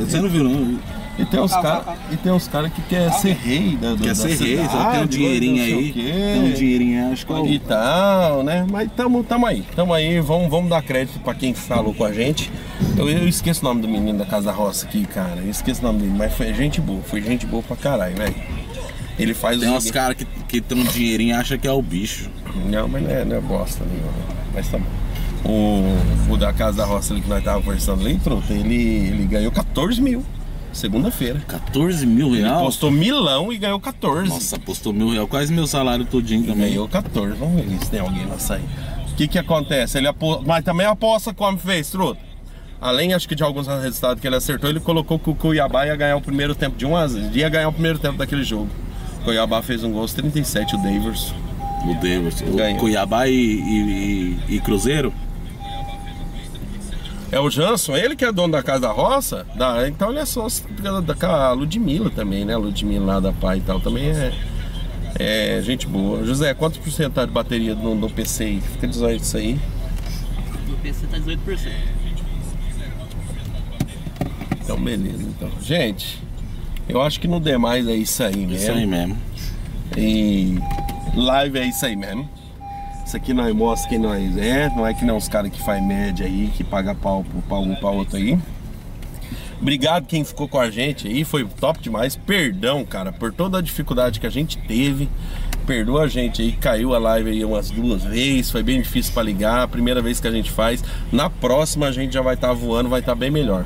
[0.06, 0.80] Você não viu, não?
[1.18, 4.16] E tem uns caras e tem uns cara que quer ser rei da, Quer da
[4.16, 5.94] ser rei, só cidade, tem um dinheirinho não sei aí.
[6.34, 8.66] Tem um dinheirinho aí, acho que é o- E tal, né?
[8.70, 12.12] Mas tamo, tamo aí, tamo aí, vamos, vamos dar crédito pra quem falou com a
[12.12, 12.52] gente.
[12.98, 15.42] Eu, eu esqueço o nome do menino da Casa Roça aqui, cara.
[15.42, 18.36] Eu esqueço o nome dele, mas foi gente boa, foi gente boa pra caralho, velho.
[19.18, 21.82] Ele faz Tem uns caras que, que tem um dinheirinho e acha que é o
[21.82, 22.30] bicho.
[22.66, 24.12] Não, mas não é, não é bosta nenhuma.
[24.54, 24.86] Mas tá bom.
[25.50, 29.26] O, o da Casa da Roça ali que nós tava conversando ali, truta, ele, ele
[29.26, 30.24] ganhou 14 mil.
[30.74, 31.42] Segunda-feira.
[31.48, 32.60] 14 mil Ele reais?
[32.62, 34.28] postou milão e ganhou 14.
[34.28, 35.30] Nossa, postou mil reais.
[35.30, 36.72] Quase meu salário todinho também.
[36.72, 37.38] Ganhou 14.
[37.38, 38.68] Vamos ver se tem alguém na saída.
[39.10, 39.98] O que que acontece?
[39.98, 40.44] Ele apo...
[40.46, 42.20] Mas também aposta como fez, truta.
[42.86, 45.96] Além, acho que de alguns resultados que ele acertou, ele colocou que o Cuiabá ia
[45.96, 47.36] ganhar o primeiro tempo de 1 a 0.
[47.36, 48.70] Ia ganhar o primeiro tempo daquele jogo.
[49.22, 51.34] O Cuiabá fez um gol aos 37, o Davis.
[51.84, 52.42] O Davis.
[52.42, 52.80] O Ganhou.
[52.80, 55.12] Cuiabá e, e- e- e Cruzeiro?
[57.32, 59.48] É o Jansson, ele que é dono da Casa da Roça?
[59.56, 62.56] Da, então ele é sócio da, da, Ludmilla também, né?
[62.56, 64.32] Ludmilla lá da Pai e tal, também é,
[65.18, 66.24] é gente boa.
[66.24, 68.62] José, quantos por cento tá de bateria no, no PC aí?
[68.62, 69.60] Fica 18 isso aí.
[70.70, 71.95] No PC tá 18%.
[74.66, 75.24] Então, beleza.
[75.24, 75.50] Então.
[75.62, 76.22] Gente,
[76.90, 78.54] eu acho que no demais é isso aí mesmo.
[78.56, 79.18] Isso aí mesmo.
[79.98, 80.58] E
[81.16, 82.28] live é isso aí mesmo.
[83.06, 85.82] Isso aqui nós mostra quem nós é, não é que não os caras que faz
[85.84, 88.38] média aí, que paga pau pro- pra um pra outro aí.
[89.62, 92.16] Obrigado quem ficou com a gente aí, foi top demais.
[92.16, 95.08] Perdão, cara, por toda a dificuldade que a gente teve.
[95.66, 99.24] Perdoa a gente aí, caiu a live aí umas duas vezes, foi bem difícil pra
[99.24, 100.84] ligar, primeira vez que a gente faz.
[101.12, 103.66] Na próxima a gente já vai estar voando, vai estar bem melhor.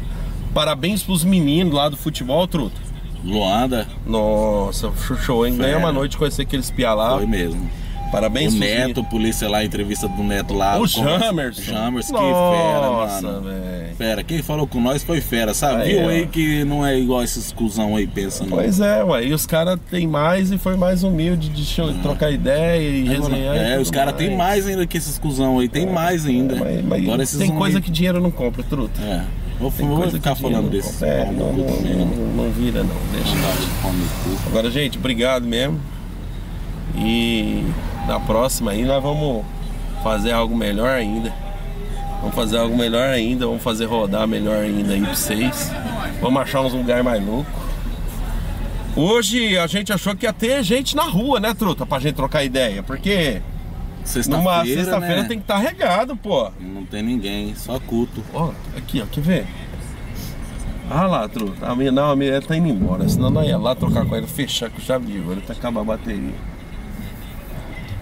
[0.53, 2.76] Parabéns pros meninos lá do futebol, truta.
[3.23, 3.85] Luanda.
[4.05, 4.91] Nossa,
[5.26, 5.55] show, hein?
[5.55, 5.89] Ganhamos Fera.
[5.89, 7.17] a noite conhecer aqueles pia lá.
[7.17, 7.69] Foi mesmo.
[8.11, 10.80] Parabéns O Neto, polícia lá, entrevista do Neto lá.
[10.80, 11.61] O Jamerson.
[11.61, 13.41] Jamerson, que Nossa, fera, mano.
[13.43, 13.95] velho.
[13.97, 15.84] Fera, quem falou com nós foi fera, sabe?
[15.84, 18.47] Aí, Viu aí que não é igual esses cuzão aí pensam.
[18.47, 18.57] não.
[18.57, 19.26] Pois é, ué.
[19.26, 23.55] E os caras têm mais e foi mais humilde de cho- trocar ideia e resenhar.
[23.55, 26.55] e É, tudo os caras têm mais ainda que esses cuzão aí, tem mais ainda.
[26.84, 28.99] Mas Agora esses tem coisa aí- que dinheiro não compra, truta.
[29.03, 29.21] É.
[29.60, 31.07] Vou, vou ficar falando compra.
[31.07, 32.06] É, não, não, também, não.
[32.06, 33.36] não, não vira não, deixa.
[34.48, 35.80] Agora, gente, obrigado mesmo.
[36.95, 37.65] E
[38.07, 39.45] na próxima aí nós vamos
[40.02, 41.34] fazer algo melhor ainda.
[42.22, 45.72] Vamos fazer algo melhor ainda, vamos fazer rodar melhor ainda aí pra vocês.
[46.22, 47.53] Vamos achar uns lugares mais loucos.
[48.95, 51.86] Hoje a gente achou que ia ter gente na rua, né, truta?
[51.86, 53.41] Pra gente trocar ideia, porque
[54.27, 55.27] numa Sexta-feira, sexta-feira né?
[55.27, 56.52] tem que estar regado, pô.
[56.60, 58.23] Não tem ninguém, só culto.
[58.34, 59.48] Ó, aqui, ó, quer ver?
[60.90, 61.68] Ah lá, truta.
[61.68, 63.07] A minha, não, a minha tá indo embora.
[63.07, 65.84] Senão nós ia lá trocar com ela, fechar com chave de ouro, até acabar a
[65.84, 66.34] bateria.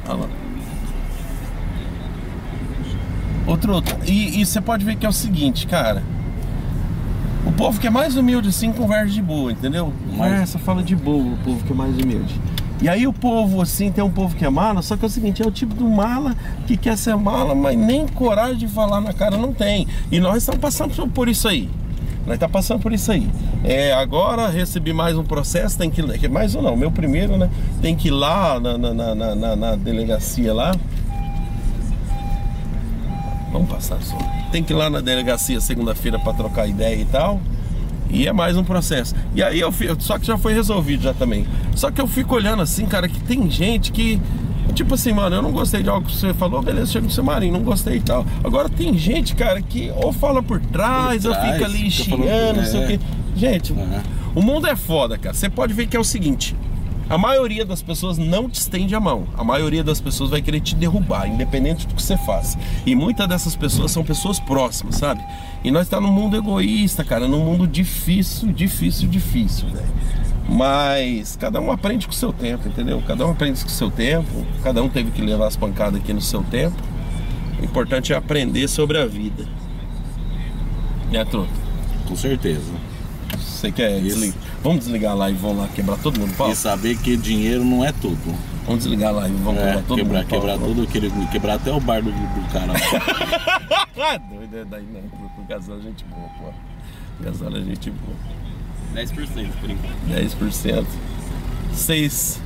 [0.08, 0.30] Olha lá.
[3.46, 6.04] Ô, truta, e, e você pode ver que é o seguinte, cara.
[7.46, 9.94] O povo que é mais humilde assim conversa de boa, entendeu?
[10.10, 12.40] Conversa, fala de boa, o povo que é mais humilde.
[12.82, 15.10] E aí o povo, assim, tem um povo que é mala, só que é o
[15.10, 16.36] seguinte, é o tipo do mala
[16.68, 19.88] que quer ser mala, mas nem coragem de falar na cara não tem.
[20.12, 21.70] E nós estamos passando por- isso aí.
[22.28, 23.28] Nós estamos passando por isso aí.
[23.64, 26.28] É, agora recebi mais um processo, tem que.
[26.28, 27.50] Mais um não, meu primeiro, né?
[27.82, 30.76] Tem que ir lá na, na, na, na- delegacia lá.
[33.52, 34.18] Vamos passar só.
[34.52, 37.40] Tem que ir lá na delegacia segunda-feira pra trocar ideia e tal.
[38.10, 39.14] E é mais um processo.
[39.36, 41.46] E aí eu fico, só que já foi resolvido já também.
[41.76, 44.20] Só que eu fico olhando assim, cara, que tem gente que
[44.74, 47.24] tipo assim, mano, eu não gostei de algo que você falou, beleza, chega no seu
[47.24, 48.26] marinho, não gostei e tal.
[48.44, 52.10] Agora tem gente, cara, que ou fala por trás, Por ou fica trás, ali fica
[52.12, 53.00] falando- chiando, não sei o quê.
[53.36, 53.74] Gente,
[54.36, 55.34] o mundo é foda, cara.
[55.34, 56.56] Você pode ver que é o seguinte,
[57.10, 59.28] a maioria das pessoas não te estende a mão.
[59.38, 62.60] A maioria das pessoas vai querer te derrubar, independente do que você faça.
[62.86, 65.24] E muitas dessas pessoas são pessoas próximas, sabe?
[65.64, 69.88] E nós tá num mundo egoísta, cara, num mundo difícil, difícil, difícil, velho.
[70.50, 73.02] Mas cada um aprende com o seu tempo, entendeu?
[73.06, 76.14] Cada um aprende com o seu tempo, cada um teve que levar as pancadas aqui
[76.14, 76.76] no seu tempo.
[77.60, 79.46] O importante é aprender sobre a vida.
[81.12, 81.50] Né, truta?
[82.08, 82.72] Com certeza.
[83.38, 84.47] Você quer desligar?
[84.68, 86.52] Vamos desligar lá e vamos lá quebrar todo mundo pau?
[86.52, 88.20] E saber que dinheiro não é tudo.
[88.66, 90.40] Vamos desligar lá e vamos É, quebrar todo quebrar, mundo pau.
[90.42, 92.74] quebrar tudo, querer- quebrar até o bar do, do cara.
[94.30, 95.42] Doido, é daí não, truta.
[95.42, 96.50] O Gasol é gente boa, pô.
[97.20, 98.18] O Gasol é gente boa.
[99.06, 99.96] 10% por enquanto.
[100.10, 100.86] 10%.
[101.74, 102.42] 6.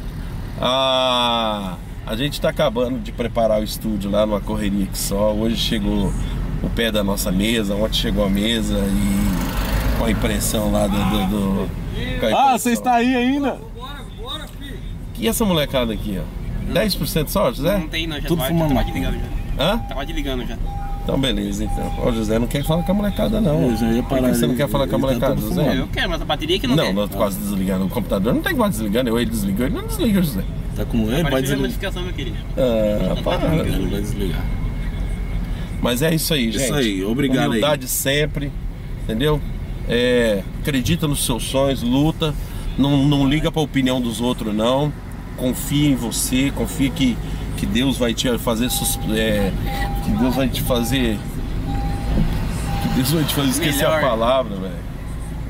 [0.62, 1.76] Ah,
[2.06, 5.34] a gente tá acabando de preparar o estúdio lá numa correria que só.
[5.34, 6.14] Hoje chegou
[6.62, 10.98] o pé da nossa mesa, ontem chegou a mesa e com a impressão lá do.
[10.98, 13.58] do, do- Ah, você está aí ainda?
[15.20, 16.74] E essa molecada aqui, ó?
[16.74, 17.78] 10% só, José?
[17.78, 19.64] Não tem, não, já Tudo tava, fumando tava desligando já.
[19.64, 19.78] Hã?
[19.78, 20.58] Tava desligando já.
[21.04, 21.94] Então beleza, então.
[22.00, 23.70] Ó, o José não quer falar com a molecada, não.
[23.70, 25.78] Eu já ia Por que parar você não quer falar com a tá molecada, José?
[25.78, 26.94] Eu quero, mas a bateria que não, Não, quer.
[26.94, 27.86] nós quase desligando.
[27.86, 30.42] O computador não tem quase desligando, eu ele desligou, ele não desliga, José.
[30.76, 31.58] Tá com ele, a desligar.
[31.60, 32.38] notificação, meu querido.
[32.58, 33.38] Ah, para.
[33.38, 34.42] Vai desligar.
[35.82, 36.64] Mas é isso aí, gente.
[36.64, 37.48] Isso aí, obrigado aí.
[37.50, 38.52] Humildade sempre,
[39.04, 39.40] entendeu?
[39.88, 42.34] É, acredita nos seus sonhos, luta,
[42.78, 44.92] não, não liga pra opinião dos outros, não.
[45.38, 47.18] Confia em você, confia que,
[47.58, 48.70] que Deus vai te fazer.
[49.16, 49.52] é,
[50.04, 51.18] que Deus vai te fazer.
[52.84, 54.04] Que Deus vai te fazer esquecer Melhor.
[54.04, 54.91] a palavra, velho.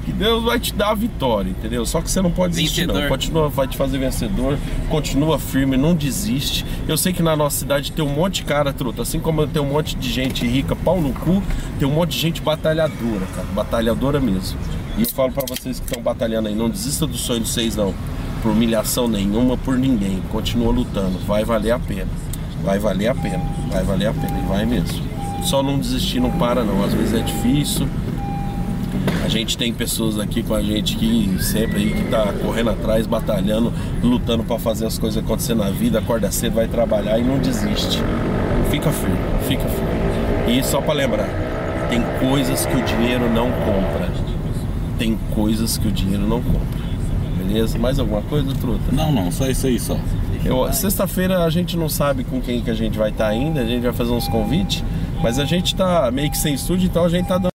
[0.05, 1.85] Que Deus vai te dar a vitória, entendeu?
[1.85, 2.95] Só que você não pode desistir, não.
[2.95, 3.09] Vencedor.
[3.09, 4.57] Continua, vai te fazer vencedor,
[4.89, 6.65] continua firme, não desiste.
[6.87, 9.03] Eu sei que na nossa cidade tem um monte de cara, truta.
[9.03, 11.43] Assim como tem um monte de gente rica, pau no cu,
[11.77, 13.47] tem um monte de gente batalhadora, cara.
[13.53, 14.57] Batalhadora mesmo.
[14.97, 17.75] E eu falo pra vocês que estão batalhando aí, não desista do sonho de vocês,
[17.75, 17.93] não.
[18.41, 20.19] Por humilhação nenhuma, por ninguém.
[20.31, 22.09] Continua lutando, vai valer a pena.
[22.63, 25.01] Vai valer a pena, vai valer a pena, e vai mesmo.
[25.43, 26.83] Só não desistir, não para não.
[26.83, 27.87] Às vezes é difícil,
[29.23, 33.05] a gente tem pessoas aqui com a gente que sempre aí que tá correndo atrás,
[33.05, 33.71] batalhando,
[34.03, 37.99] lutando para fazer as coisas acontecer na vida, acorda cedo, vai trabalhar e não desiste.
[38.69, 39.17] Fica firme,
[39.47, 40.57] fica firme.
[40.59, 41.29] E só para lembrar,
[41.89, 44.11] tem coisas que o dinheiro não compra.
[44.97, 46.81] Tem coisas que o dinheiro não compra.
[47.37, 47.77] Beleza?
[47.77, 48.91] Mais alguma coisa, truta?
[48.91, 49.97] Não, não, só isso aí só.
[50.73, 53.83] Sexta-feira a gente não sabe com quem que a gente vai estar ainda, a gente
[53.83, 54.83] vai fazer uns convites,
[55.21, 57.50] mas a gente tá meio que sem estúdio, então a gente tá dando